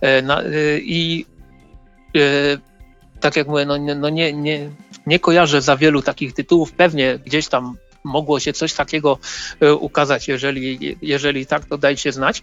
E, 0.00 0.22
na, 0.22 0.42
e, 0.42 0.78
I 0.78 1.26
tak 3.20 3.36
jak 3.36 3.48
mówię, 3.48 3.66
no, 3.66 3.78
no 3.78 4.08
nie, 4.08 4.32
nie, 4.32 4.70
nie 5.06 5.18
kojarzę 5.18 5.62
za 5.62 5.76
wielu 5.76 6.02
takich 6.02 6.32
tytułów. 6.32 6.72
Pewnie 6.72 7.18
gdzieś 7.18 7.48
tam 7.48 7.76
mogło 8.04 8.40
się 8.40 8.52
coś 8.52 8.72
takiego 8.72 9.18
ukazać. 9.80 10.28
Jeżeli, 10.28 10.96
jeżeli 11.02 11.46
tak, 11.46 11.64
to 11.64 11.78
dajcie 11.78 12.12
znać. 12.12 12.42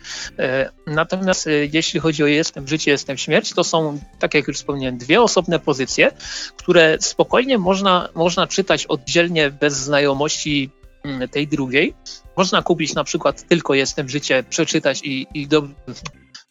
Natomiast 0.87 1.49
jeśli 1.73 1.99
chodzi 1.99 2.23
o 2.23 2.27
Jestem 2.27 2.67
życie, 2.67 2.91
jestem 2.91 3.17
śmierć, 3.17 3.53
to 3.53 3.63
są, 3.63 3.99
tak 4.19 4.33
jak 4.33 4.47
już 4.47 4.57
wspomniałem, 4.57 4.97
dwie 4.97 5.21
osobne 5.21 5.59
pozycje, 5.59 6.11
które 6.57 6.97
spokojnie 6.99 7.57
można, 7.57 8.09
można 8.15 8.47
czytać 8.47 8.85
oddzielnie 8.85 9.51
bez 9.51 9.73
znajomości 9.73 10.69
Mm, 11.03 11.29
tej 11.29 11.47
drugiej. 11.47 11.93
Można 12.37 12.61
kupić 12.61 12.95
na 12.95 13.03
przykład 13.03 13.47
tylko 13.47 13.73
Jestem 13.73 14.09
Życie, 14.09 14.43
przeczytać 14.49 15.01
i, 15.03 15.27
i 15.33 15.47
do, 15.47 15.67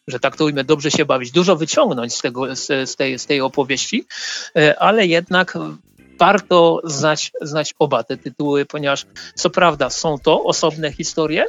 że 0.07 0.19
tak 0.19 0.37
to 0.37 0.45
ujmę, 0.45 0.63
dobrze 0.63 0.91
się 0.91 1.05
bawić, 1.05 1.31
dużo 1.31 1.55
wyciągnąć 1.55 2.13
z, 2.13 2.21
tego, 2.21 2.55
z, 2.55 2.89
z, 2.89 2.95
tej, 2.95 3.19
z 3.19 3.25
tej 3.25 3.41
opowieści, 3.41 4.05
e, 4.57 4.79
ale 4.79 5.07
jednak 5.07 5.57
warto 6.23 6.81
znać, 6.83 7.31
znać 7.41 7.73
oba 7.79 8.03
te 8.03 8.17
tytuły, 8.17 8.65
ponieważ 8.65 9.05
co 9.35 9.49
prawda 9.49 9.89
są 9.89 10.19
to 10.19 10.43
osobne 10.43 10.91
historie, 10.91 11.45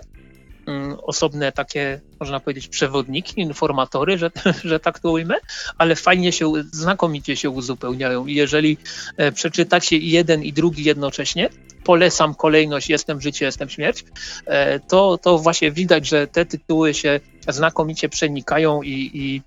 Mm, 0.66 0.96
osobne 1.02 1.52
takie, 1.52 2.00
można 2.20 2.40
powiedzieć, 2.40 2.68
przewodniki, 2.68 3.40
informatory, 3.40 4.18
że, 4.18 4.30
że 4.70 4.80
tak 4.80 4.98
to 4.98 5.10
ujmę, 5.10 5.34
ale 5.78 5.96
fajnie 5.96 6.32
się, 6.32 6.52
znakomicie 6.72 7.36
się 7.36 7.50
uzupełniają. 7.50 8.26
I 8.26 8.34
jeżeli 8.34 8.78
e, 9.16 9.32
przeczytacie 9.32 9.98
jeden 9.98 10.42
i 10.42 10.52
drugi 10.52 10.84
jednocześnie, 10.84 11.48
polecam 11.84 12.34
kolejność 12.34 12.88
Jestem 12.90 13.20
życie, 13.20 13.44
jestem 13.44 13.68
śmierć, 13.68 14.04
e, 14.46 14.80
to, 14.80 15.18
to 15.18 15.38
właśnie 15.38 15.70
widać, 15.70 16.08
że 16.08 16.26
te 16.26 16.46
tytuły 16.46 16.94
się 16.94 17.20
znakomicie 17.48 18.08
przenikają 18.08 18.82
i, 18.82 19.10
i, 19.14 19.42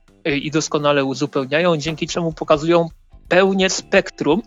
i 0.46 0.52
doskonale 0.52 1.06
uzupełniają, 1.06 1.78
dzięki 1.78 2.08
czemu 2.08 2.34
pokazują 2.34 2.90
pełnię 3.30 3.70
spektrum, 3.70 4.42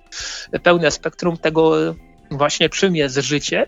pełne 0.62 0.90
spektrum 0.90 1.36
tego, 1.36 1.94
właśnie 2.30 2.68
czym 2.68 2.96
jest 2.96 3.16
życie 3.16 3.66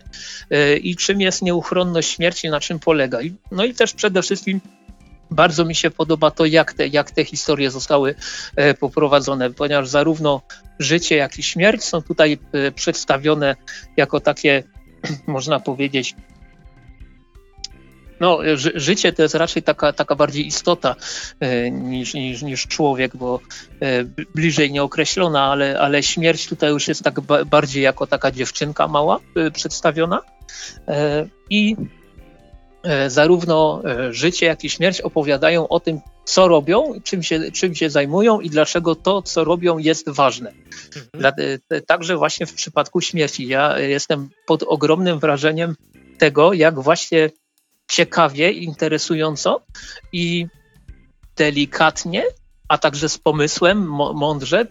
e, 0.49 0.77
i 0.77 0.95
czym 0.95 1.21
jest 1.21 1.41
nieuchronność 1.41 2.09
śmierci, 2.09 2.49
na 2.49 2.59
czym 2.59 2.79
polega. 2.79 3.19
No 3.51 3.65
i 3.65 3.73
też 3.73 3.93
przede 3.93 4.21
wszystkim 4.21 4.61
bardzo 5.31 5.65
mi 5.65 5.75
się 5.75 5.91
podoba 5.91 6.31
to, 6.31 6.45
jak 6.45 6.73
te, 6.73 6.87
jak 6.87 7.11
te 7.11 7.25
historie 7.25 7.71
zostały 7.71 8.15
e, 8.55 8.73
poprowadzone, 8.73 9.49
ponieważ 9.51 9.87
zarówno 9.87 10.41
życie, 10.79 11.15
jak 11.15 11.39
i 11.39 11.43
śmierć 11.43 11.83
są 11.83 12.01
tutaj 12.01 12.37
e, 12.51 12.71
przedstawione 12.71 13.55
jako 13.97 14.19
takie, 14.19 14.63
można 15.27 15.59
powiedzieć, 15.59 16.15
no, 18.23 18.39
ży 18.55 18.71
życie 18.75 19.13
to 19.13 19.21
jest 19.21 19.35
raczej 19.35 19.63
taka, 19.63 19.93
taka 19.93 20.15
bardziej 20.15 20.47
istota 20.47 20.95
e, 21.39 21.71
niż, 21.71 22.13
niż, 22.13 22.41
niż 22.41 22.67
człowiek, 22.67 23.17
bo 23.17 23.39
e, 23.81 24.03
bliżej 24.35 24.71
nieokreślona, 24.71 25.43
ale, 25.51 25.79
ale 25.79 26.03
śmierć 26.03 26.47
tutaj 26.47 26.69
już 26.69 26.87
jest 26.87 27.03
tak 27.03 27.21
ba 27.21 27.45
bardziej 27.45 27.83
jako 27.83 28.07
taka 28.07 28.31
dziewczynka 28.31 28.87
mała 28.87 29.19
e, 29.35 29.51
przedstawiona. 29.51 30.21
I 31.49 31.75
zarówno 33.07 33.81
życie, 34.09 34.45
jak 34.45 34.63
i 34.63 34.69
śmierć 34.69 35.01
opowiadają 35.01 35.67
o 35.67 35.79
tym, 35.79 35.99
co 36.25 36.47
robią, 36.47 36.93
czym 37.03 37.23
się, 37.23 37.51
czym 37.51 37.75
się 37.75 37.89
zajmują 37.89 38.39
i 38.39 38.49
dlaczego 38.49 38.95
to, 38.95 39.21
co 39.21 39.43
robią, 39.43 39.77
jest 39.77 40.09
ważne. 40.09 40.51
Mhm. 41.15 41.59
Także 41.87 42.17
właśnie 42.17 42.45
w 42.45 42.53
przypadku 42.53 43.01
śmierci. 43.01 43.47
Ja 43.47 43.79
jestem 43.79 44.29
pod 44.45 44.63
ogromnym 44.63 45.19
wrażeniem 45.19 45.75
tego, 46.17 46.53
jak 46.53 46.79
właśnie 46.79 47.29
ciekawie, 47.87 48.51
interesująco 48.51 49.61
i 50.11 50.47
delikatnie, 51.35 52.23
a 52.67 52.77
także 52.77 53.09
z 53.09 53.17
pomysłem, 53.17 53.87
mądrze 54.13 54.65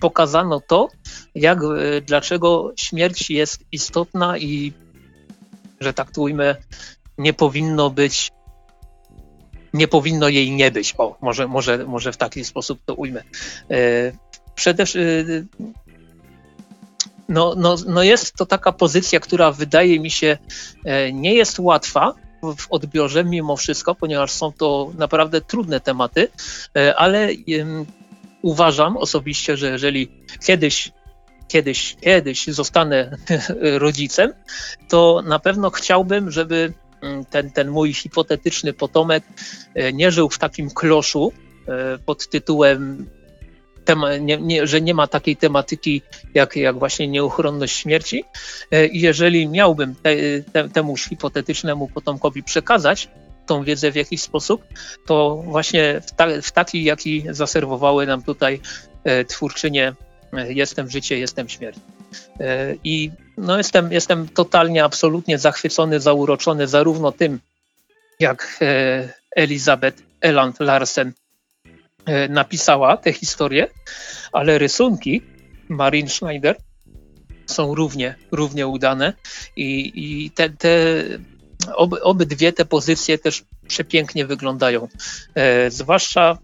pokazano 0.00 0.60
to, 0.60 0.88
jak, 1.34 1.58
e, 1.58 2.00
dlaczego 2.00 2.72
śmierć 2.76 3.30
jest 3.30 3.60
istotna 3.72 4.38
i, 4.38 4.72
że 5.80 5.92
tak 5.92 6.10
to 6.10 6.22
ujmę, 6.22 6.56
nie 7.18 7.32
powinno 7.32 7.90
być, 7.90 8.32
nie 9.72 9.88
powinno 9.88 10.28
jej 10.28 10.50
nie 10.50 10.70
być. 10.70 10.94
O, 10.98 11.16
może, 11.20 11.48
może, 11.48 11.86
może 11.86 12.12
w 12.12 12.16
taki 12.16 12.44
sposób 12.44 12.80
to 12.84 12.94
ujmę. 12.94 13.22
E, 13.70 14.12
przede 14.54 14.84
no, 17.28 17.54
no, 17.56 17.76
no 17.86 18.02
jest 18.02 18.34
to 18.34 18.46
taka 18.46 18.72
pozycja, 18.72 19.20
która 19.20 19.52
wydaje 19.52 20.00
mi 20.00 20.10
się 20.10 20.38
nie 21.12 21.34
jest 21.34 21.58
łatwa, 21.58 22.14
w 22.42 22.66
odbiorze 22.70 23.24
mimo 23.24 23.56
wszystko, 23.56 23.94
ponieważ 23.94 24.30
są 24.30 24.52
to 24.52 24.92
naprawdę 24.98 25.40
trudne 25.40 25.80
tematy, 25.80 26.28
e, 26.76 26.96
ale 26.96 27.28
uważam 28.42 28.96
osobiście, 28.96 29.56
że 29.56 29.70
jeżeli 29.70 30.08
kiedyś 30.46 30.92
kiedyś, 31.48 31.96
kiedyś 32.00 32.46
zostanę 32.46 33.16
rodzicem, 33.78 34.32
to 34.88 35.22
na 35.26 35.38
pewno 35.38 35.70
chciałbym, 35.70 36.30
żeby 36.30 36.72
mm, 37.02 37.24
ten, 37.24 37.50
ten 37.50 37.70
mój 37.70 37.92
hipotetyczny 37.92 38.72
potomek 38.72 39.24
e, 39.74 39.92
nie 39.92 40.10
żył 40.10 40.28
w 40.28 40.38
takim 40.38 40.70
kloszu 40.70 41.32
e, 41.68 41.98
pod 41.98 42.28
tytułem 42.28 43.06
tema, 43.86 44.16
nie, 44.16 44.36
nie, 44.36 44.66
że 44.66 44.80
nie 44.80 44.94
ma 44.94 45.06
takiej 45.06 45.36
tematyki 45.36 46.02
jak, 46.34 46.56
jak 46.56 46.78
właśnie 46.78 47.08
nieuchronność 47.08 47.76
śmierci. 47.76 48.24
E, 48.70 48.86
I 48.86 49.00
jeżeli 49.00 49.48
miałbym 49.48 49.94
te, 49.94 50.10
te, 50.52 50.68
temuż 50.68 51.04
hipotetycznemu 51.04 51.88
potomkowi 51.88 52.42
przekazać 52.42 53.08
tą 53.46 53.64
wiedzę 53.64 53.92
w 53.92 53.96
jakiś 53.96 54.22
sposób, 54.22 54.64
to 55.06 55.42
właśnie 55.44 56.00
w, 56.06 56.12
ta, 56.12 56.26
w 56.42 56.52
taki, 56.52 56.84
jaki 56.84 57.24
zaserwowały 57.30 58.06
nam 58.06 58.22
tutaj 58.22 58.60
e, 59.04 59.24
twórczynie 59.24 59.94
e, 60.32 60.52
Jestem 60.52 60.90
życie, 60.90 61.18
jestem 61.18 61.48
śmierć. 61.48 61.78
I 62.84 63.10
no 63.36 63.58
jestem, 63.58 63.92
jestem 63.92 64.28
totalnie, 64.28 64.84
absolutnie 64.84 65.38
zachwycony, 65.38 66.00
zauroczony 66.00 66.66
zarówno 66.66 67.12
tym, 67.12 67.40
jak 68.20 68.60
Elizabeth 69.36 70.02
Eland 70.20 70.60
Larsen 70.60 71.12
napisała 72.28 72.96
tę 72.96 73.12
historię, 73.12 73.68
ale 74.32 74.58
rysunki 74.58 75.22
Marin 75.68 76.08
Schneider 76.08 76.56
są 77.46 77.74
równie, 77.74 78.14
równie 78.32 78.66
udane 78.66 79.12
i, 79.56 79.92
i 79.94 80.30
te, 80.30 80.50
te 80.50 81.02
ob, 81.74 81.94
obydwie 82.02 82.52
te 82.52 82.64
pozycje 82.64 83.18
też 83.18 83.44
przepięknie 83.68 84.26
wyglądają. 84.26 84.88
E, 85.34 85.70
zwłaszcza, 85.70 86.38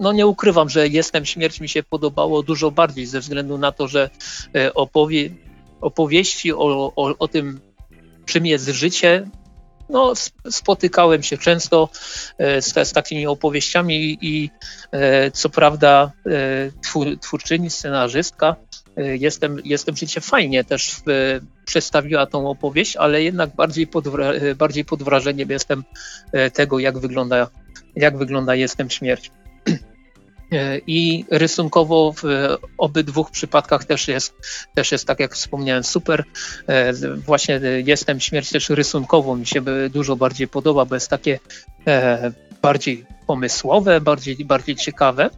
no 0.00 0.12
nie 0.12 0.26
ukrywam, 0.26 0.68
że 0.68 0.88
Jestem 0.88 1.26
Śmierć 1.26 1.60
mi 1.60 1.68
się 1.68 1.82
podobało 1.82 2.42
dużo 2.42 2.70
bardziej 2.70 3.06
ze 3.06 3.20
względu 3.20 3.58
na 3.58 3.72
to, 3.72 3.88
że 3.88 4.10
e, 4.54 4.74
opowie, 4.74 5.30
opowieści 5.80 6.52
o, 6.52 6.92
o, 6.96 7.18
o 7.18 7.28
tym, 7.28 7.60
czym 8.26 8.46
jest 8.46 8.68
życie, 8.68 9.28
no, 9.88 10.12
spotykałem 10.50 11.22
się 11.22 11.38
często 11.38 11.88
e, 12.38 12.62
z, 12.62 12.88
z 12.88 12.92
takimi 12.92 13.26
opowieściami 13.26 14.18
i 14.20 14.50
e, 14.92 15.30
co 15.30 15.48
prawda 15.48 16.12
e, 16.26 16.30
twór, 16.82 17.18
twórczyni, 17.20 17.70
scenarzystka 17.70 18.56
jestem, 18.96 19.56
jestem 19.64 19.96
życie 19.96 20.20
fajnie 20.20 20.64
też 20.64 20.96
przedstawiła 21.64 22.26
tą 22.26 22.50
opowieść, 22.50 22.96
ale 22.96 23.22
jednak 23.22 23.54
bardziej 23.56 23.86
pod, 23.86 24.04
bardziej 24.56 24.84
pod 24.84 25.02
wrażeniem 25.02 25.50
jestem 25.50 25.84
tego, 26.52 26.78
jak 26.78 26.98
wygląda, 26.98 27.48
jak 27.96 28.18
wygląda 28.18 28.54
Jestem 28.54 28.90
Śmierć. 28.90 29.30
E, 30.54 30.80
I 30.86 31.24
rysunkowo 31.30 32.12
w 32.12 32.22
obydwu 32.78 33.24
przypadkach 33.24 33.84
też 33.84 34.08
jest, 34.08 34.34
też 34.74 34.92
jest, 34.92 35.06
tak 35.06 35.20
jak 35.20 35.34
wspomniałem, 35.34 35.84
super. 35.84 36.24
E, 36.66 36.92
właśnie 37.16 37.60
Jestem 37.84 38.20
Śmierć 38.20 38.50
też 38.50 38.70
rysunkowo 38.70 39.36
mi 39.36 39.46
się 39.46 39.62
dużo 39.90 40.16
bardziej 40.16 40.48
podoba, 40.48 40.84
bo 40.84 40.94
jest 40.94 41.10
takie 41.10 41.38
e, 41.86 42.32
bardziej 42.62 43.06
pomysłowe, 43.26 44.00
bardziej, 44.00 44.44
bardziej 44.44 44.76
ciekawe. 44.76 45.30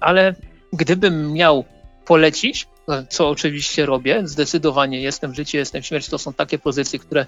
Ale 0.00 0.34
gdybym 0.72 1.32
miał 1.32 1.64
polecić, 2.04 2.68
co 3.08 3.28
oczywiście 3.28 3.86
robię, 3.86 4.22
zdecydowanie 4.24 5.00
jestem 5.00 5.34
życie, 5.34 5.58
jestem 5.58 5.82
śmierć, 5.82 6.08
to 6.08 6.18
są 6.18 6.32
takie 6.32 6.58
pozycje, 6.58 6.98
które 6.98 7.26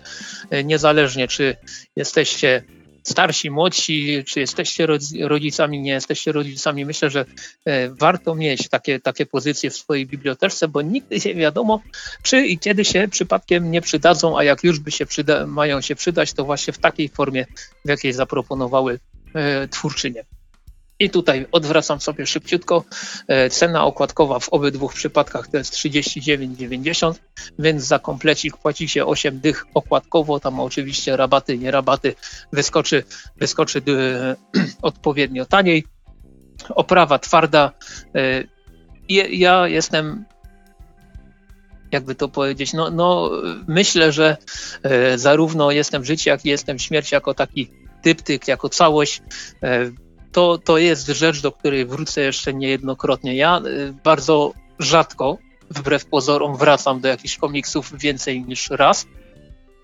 niezależnie 0.65 1.29
czy 1.29 1.57
jesteście 1.97 2.63
starsi, 3.05 3.51
młodsi, 3.51 4.25
czy 4.27 4.41
jesteście 4.41 4.87
rodzicami, 5.21 5.81
nie 5.81 5.91
jesteście 5.91 6.33
rodzicami, 6.33 6.85
myślę, 6.85 7.11
że 7.11 7.25
e, 7.65 7.91
warto 7.91 8.35
mieć 8.35 8.69
takie, 8.69 9.01
takie 9.01 9.27
pozycje 9.27 9.71
w 9.71 9.77
swojej 9.77 10.07
bibliotece, 10.07 10.69
bo 10.69 10.83
nigdy 10.83 11.17
nie 11.25 11.35
wiadomo, 11.35 11.83
czy 12.23 12.47
i 12.47 12.59
kiedy 12.59 12.85
się 12.85 13.09
przypadkiem 13.09 13.71
nie 13.71 13.81
przydadzą, 13.81 14.39
a 14.39 14.45
jak 14.45 14.65
już 14.65 14.81
by 14.81 14.91
się 14.91 15.07
przyda, 15.07 15.47
mają 15.47 15.81
się 15.81 15.95
przydać, 15.95 16.33
to 16.33 16.45
właśnie 16.45 16.73
w 16.73 16.79
takiej 16.79 17.09
formie, 17.09 17.47
w 17.85 17.89
jakiej 17.89 18.13
zaproponowały 18.13 18.99
e, 19.35 19.69
twórczynie. 19.69 20.25
I 20.99 21.11
tutaj 21.11 21.47
odwracam 21.53 22.01
sobie 22.01 22.27
szybciutko. 22.27 22.85
E, 23.29 23.51
cena 23.51 23.85
okładkowa 23.85 24.39
w 24.39 24.49
obydwu 24.49 24.89
przypadkach 24.89 25.49
to 25.49 25.57
jest 25.57 25.75
39,90, 25.75 27.15
więc 27.59 27.85
za 27.85 27.99
komplecik 27.99 28.57
płacicie 28.57 29.07
8 29.07 29.41
dych 29.41 29.67
okładkowo. 29.75 30.41
Tam 30.41 30.61
oczywiście 30.61 31.17
rabaty, 31.17 31.59
nie 31.59 31.71
rabaty 31.71 32.15
wyskoczy, 32.53 33.05
wyskoczy 33.37 33.83
e, 33.89 34.37
odpowiednio 34.83 35.47
taniej. 35.47 35.85
Oprawa 36.69 37.19
twarda. 37.19 37.73
E, 38.15 38.45
ja 39.31 39.69
jestem 39.69 40.25
jakby 41.93 42.15
to 42.15 42.29
powiedzieć, 42.29 42.73
no, 42.73 42.91
no 42.91 43.31
myślę, 43.69 44.13
że 44.13 44.37
zarówno 45.17 45.71
jestem 45.71 46.05
życie, 46.05 46.31
jak 46.31 46.47
i 46.47 46.49
jestem 46.49 46.79
śmierć 46.79 47.13
jako 47.13 47.35
taki 47.35 47.71
typtyk, 48.03 48.49
jako 48.49 48.69
całość 48.69 49.23
to, 50.35 50.59
to 50.59 50.79
jest 50.79 51.07
rzecz, 51.07 51.43
do 51.43 51.53
której 51.53 51.87
wrócę 51.87 52.21
jeszcze 52.21 52.55
niejednokrotnie. 52.55 53.37
Ja 53.37 53.61
y, 53.67 53.95
bardzo 54.05 54.53
rzadko, 54.79 55.39
wbrew 55.71 56.07
pozorom, 56.07 56.57
wracam 56.57 57.01
do 57.01 57.09
jakichś 57.09 57.37
komiksów 57.37 57.99
więcej 57.99 58.45
niż 58.45 58.71
raz. 58.71 59.07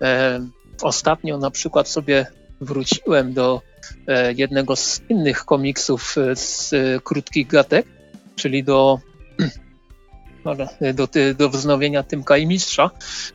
E, 0.01 0.39
ostatnio 0.81 1.37
na 1.37 1.51
przykład 1.51 1.89
sobie 1.89 2.25
wróciłem 2.61 3.33
do 3.33 3.61
e, 4.07 4.33
jednego 4.33 4.75
z 4.75 5.01
innych 5.09 5.45
komiksów 5.45 6.15
e, 6.17 6.35
z 6.35 6.73
krótkich 7.03 7.47
gatek, 7.47 7.87
czyli 8.35 8.63
do, 8.63 8.99
do, 10.93 11.07
do 11.37 11.49
wznowienia 11.49 12.03
Tymka 12.03 12.37
i 12.37 12.47
Mistrza, 12.47 12.91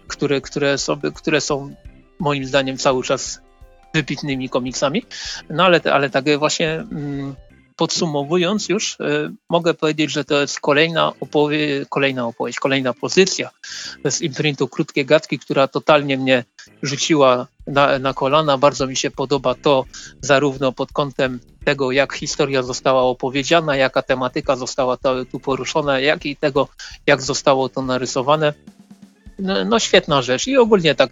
które, 0.07 0.41
które, 0.41 0.79
sobie, 0.79 1.13
które 1.13 1.41
są 1.41 1.75
moim 2.19 2.45
zdaniem 2.45 2.77
cały 2.77 3.05
czas 3.05 3.46
wybitnymi 3.95 4.49
komiksami. 4.49 5.03
No 5.51 5.65
ale, 5.65 5.81
ale 5.93 6.11
tak 6.11 6.39
właśnie 6.39 6.73
mm, 6.73 7.35
podsumowując 7.77 8.69
już, 8.69 9.01
y, 9.01 9.33
mogę 9.49 9.75
powiedzieć, 9.75 10.13
że 10.13 10.25
to 10.25 10.41
jest 10.41 10.61
kolejna, 10.61 11.13
opowie, 11.21 11.87
kolejna 11.89 12.27
opowieść, 12.27 12.59
kolejna 12.59 12.95
pozycja 12.95 13.51
z 14.05 14.21
imprintu 14.21 14.69
Krótkie 14.69 15.05
Gadki, 15.05 15.39
która 15.39 15.69
totalnie 15.69 16.17
mnie 16.17 16.45
rzuciła 16.83 17.47
na, 17.67 17.99
na 17.99 18.15
kolana. 18.15 18.59
Bardzo 18.59 18.87
mi 18.87 18.97
się 18.97 19.11
podoba 19.11 19.55
to 19.55 19.85
zarówno 20.21 20.73
pod 20.73 20.93
kątem 20.93 21.41
tego, 21.65 21.93
jak 21.93 22.13
historia 22.13 22.63
została 22.63 23.03
opowiedziana, 23.03 23.77
jaka 23.77 24.03
tematyka 24.03 24.57
została 24.57 24.97
tu 25.33 25.41
poruszona, 25.41 26.01
jak 26.01 26.27
i 26.27 26.37
tego, 26.37 26.69
jak 27.07 27.23
zostało 27.23 27.69
to 27.69 27.83
narysowane. 27.83 28.53
No, 29.39 29.65
no, 29.65 29.79
świetna 29.79 30.23
rzecz. 30.23 30.47
I 30.47 30.57
ogólnie 30.57 30.95
tak 30.95 31.11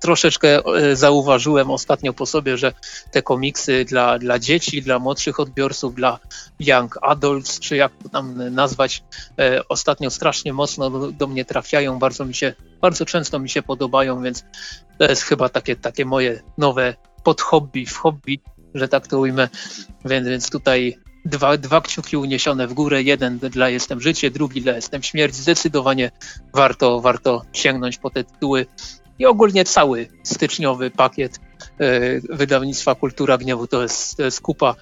troszeczkę 0.00 0.64
e, 0.64 0.96
zauważyłem 0.96 1.70
ostatnio 1.70 2.12
po 2.12 2.26
sobie, 2.26 2.56
że 2.56 2.72
te 3.10 3.22
komiksy 3.22 3.84
dla, 3.84 4.18
dla 4.18 4.38
dzieci, 4.38 4.82
dla 4.82 4.98
młodszych 4.98 5.40
odbiorców, 5.40 5.94
dla 5.94 6.18
young 6.60 6.98
adults, 7.02 7.60
czy 7.60 7.76
jak 7.76 7.92
to 8.02 8.08
tam 8.08 8.54
nazwać, 8.54 9.02
e, 9.38 9.68
ostatnio 9.68 10.10
strasznie 10.10 10.52
mocno 10.52 10.90
do, 10.90 11.12
do, 11.12 11.26
mnie 11.26 11.44
trafiają, 11.44 11.98
bardzo 11.98 12.24
mi 12.24 12.34
się, 12.34 12.54
bardzo 12.80 13.04
często 13.04 13.38
mi 13.38 13.48
się 13.48 13.62
podobają, 13.62 14.22
więc 14.22 14.44
to 14.98 15.04
jest 15.04 15.22
chyba 15.22 15.48
takie, 15.48 15.76
takie 15.76 16.04
moje 16.04 16.42
nowe 16.58 16.94
podhobby 17.24 17.86
w 17.86 17.96
hobby, 17.96 18.40
że 18.74 18.88
tak 18.88 19.06
to 19.06 19.18
ujmę, 19.18 19.48
więc, 20.04 20.28
więc 20.28 20.50
tutaj 20.50 20.98
dwa, 21.24 21.56
dwa 21.56 21.80
kciuki 21.80 22.16
uniesione 22.16 22.66
w 22.66 22.74
górę, 22.74 23.02
jeden 23.02 23.38
dla 23.38 23.68
Jestem 23.68 24.00
Życie, 24.00 24.30
drugi 24.30 24.62
dla 24.62 24.72
Jestem 24.72 25.02
Śmierć. 25.02 25.34
Zdecydowanie 25.34 26.10
warto, 26.52 27.00
warto 27.00 27.42
sięgnąć 27.52 27.98
po 27.98 28.10
te 28.10 28.24
tytuły 28.24 28.66
i 29.20 29.26
ogólnie 29.26 29.64
cały 29.64 30.08
styczniowy 30.22 30.90
pakiet 30.90 31.40
y, 31.80 32.22
wydawnictwa 32.28 32.94
Kultura 32.94 33.38
Gniewu 33.38 33.66
to 33.66 33.82
jest, 33.82 34.16
to 34.16 34.22
jest 34.22 34.40
kupa, 34.40 34.74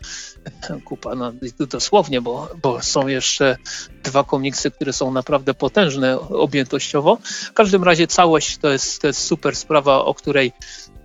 kupa 0.85 1.15
no, 1.15 1.33
dosłownie, 1.71 2.21
bo, 2.21 2.49
bo 2.63 2.83
są 2.83 3.07
jeszcze 3.07 3.57
dwa 4.03 4.25
komiksy, 4.25 4.71
które 4.71 4.93
są 4.93 5.13
naprawdę 5.13 5.55
potężne 5.55 6.21
objętościowo. 6.21 7.19
W 7.25 7.53
każdym 7.53 7.85
razie 7.85 8.07
całość 8.07 8.59
to 8.59 8.69
jest, 8.69 9.01
to 9.01 9.07
jest 9.07 9.21
super 9.21 9.57
sprawa, 9.57 10.05
o 10.05 10.15
której 10.15 10.53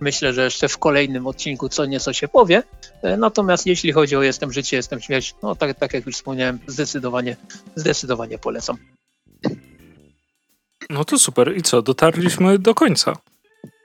myślę, 0.04 0.34
że 0.34 0.44
jeszcze 0.44 0.68
w 0.68 0.78
kolejnym 0.78 1.28
odcinku 1.28 1.70
co 1.70 1.86
nieco 1.86 2.14
się 2.14 2.28
powie. 2.28 2.64
E, 3.02 3.18
natomiast 3.18 3.66
jeśli 3.66 3.92
chodzi 3.92 4.16
o 4.16 4.24
Jestem 4.24 4.54
Życie, 4.54 4.78
Jestem 4.78 5.02
Śmierć, 5.02 5.36
no 5.44 5.56
tak, 5.56 5.78
tak 5.80 5.94
jak 5.94 6.06
już 6.06 6.16
wspomniałem, 6.16 6.60
zdecydowanie, 6.68 7.38
zdecydowanie 7.76 8.38
polecam. 8.38 8.78
No 10.90 11.06
to 11.06 11.20
super. 11.20 11.58
I 11.58 11.62
co, 11.62 11.82
dotarliśmy 11.82 12.60
do 12.60 12.74
końca. 12.76 13.18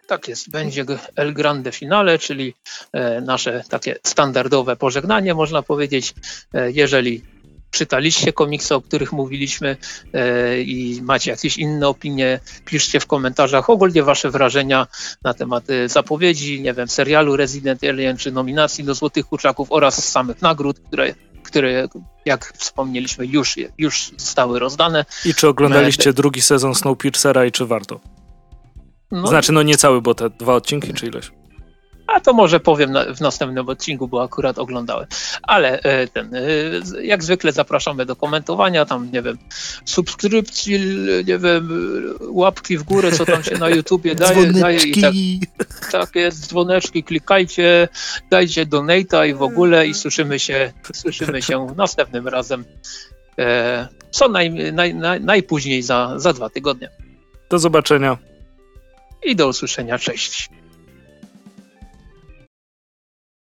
Tak 0.06 0.28
jest, 0.28 0.50
będzie 0.50 0.84
El 1.16 1.34
Grande 1.34 1.72
Finale, 1.72 2.18
czyli 2.18 2.54
e, 2.92 3.20
nasze 3.20 3.64
takie 3.68 3.96
standardowe 4.06 4.76
pożegnanie, 4.76 5.34
można 5.34 5.62
powiedzieć. 5.62 6.14
E, 6.54 6.70
jeżeli 6.70 7.22
czytaliście 7.70 8.32
komiksy, 8.32 8.74
o 8.74 8.80
których 8.80 9.12
mówiliśmy 9.12 9.76
e, 10.12 10.60
i 10.60 11.02
macie 11.02 11.30
jakieś 11.30 11.58
inne 11.58 11.88
opinie, 11.88 12.40
piszcie 12.64 13.00
w 13.00 13.06
komentarzach 13.06 13.70
ogólnie 13.70 14.02
wasze 14.02 14.30
wrażenia 14.30 14.86
na 15.24 15.34
temat 15.34 15.64
zapowiedzi, 15.86 16.60
nie 16.60 16.74
wiem, 16.74 16.88
serialu 16.88 17.36
Resident 17.36 17.84
Alien 17.84 18.16
czy 18.16 18.32
nominacji 18.32 18.84
do 18.84 18.94
Złotych 18.94 19.26
Kurczaków 19.26 19.72
oraz 19.72 20.08
samych 20.08 20.42
nagród, 20.42 20.80
które 20.80 21.14
które, 21.42 21.88
jak 22.24 22.52
wspomnieliśmy, 22.56 23.26
już, 23.26 23.56
już 23.78 24.12
zostały 24.16 24.58
rozdane. 24.58 25.04
I 25.24 25.34
czy 25.34 25.48
oglądaliście 25.48 26.12
drugi 26.12 26.42
sezon 26.42 26.74
Snowpiercera 26.74 27.44
i 27.44 27.52
czy 27.52 27.66
warto? 27.66 28.00
No. 29.10 29.26
Znaczy, 29.26 29.52
no 29.52 29.62
nie 29.62 29.76
cały, 29.76 30.02
bo 30.02 30.14
te 30.14 30.30
dwa 30.30 30.54
odcinki, 30.54 30.94
czy 30.94 31.06
ileś? 31.06 31.30
A 32.08 32.20
to 32.20 32.32
może 32.32 32.60
powiem 32.60 32.92
na, 32.92 33.14
w 33.14 33.20
następnym 33.20 33.68
odcinku, 33.68 34.08
bo 34.08 34.22
akurat 34.22 34.58
oglądałem. 34.58 35.06
Ale 35.42 35.80
e, 35.80 36.06
ten, 36.06 36.34
e, 36.34 36.40
jak 37.02 37.24
zwykle 37.24 37.52
zapraszamy 37.52 38.06
do 38.06 38.16
komentowania, 38.16 38.84
tam 38.84 39.12
nie 39.12 39.22
wiem, 39.22 39.38
subskrypcji, 39.84 40.80
nie 41.26 41.38
wiem, 41.38 41.68
łapki 42.20 42.78
w 42.78 42.82
górę, 42.82 43.12
co 43.12 43.26
tam 43.26 43.42
się 43.42 43.58
na 43.58 43.68
YouTubie 43.68 44.14
daje. 44.14 44.52
daje 44.52 44.78
i 44.78 45.00
tak, 45.00 45.14
tak 45.92 46.14
jest, 46.14 46.46
dzwoneczki, 46.46 47.04
klikajcie, 47.04 47.88
dajcie 48.30 48.66
donate'a 48.66 49.28
i 49.28 49.34
w 49.34 49.42
ogóle 49.42 49.86
i 49.86 49.94
słyszymy 49.94 50.38
się, 50.38 50.72
słyszymy 50.94 51.42
się 51.42 51.66
następnym 51.76 52.28
razem. 52.28 52.64
E, 53.38 53.88
co 54.10 54.28
naj, 54.28 54.72
naj, 54.72 54.94
naj, 54.94 55.20
najpóźniej 55.20 55.82
za, 55.82 56.14
za 56.16 56.32
dwa 56.32 56.50
tygodnie. 56.50 56.90
Do 57.50 57.58
zobaczenia 57.58 58.18
i 59.24 59.36
do 59.36 59.48
usłyszenia. 59.48 59.98
Cześć. 59.98 60.48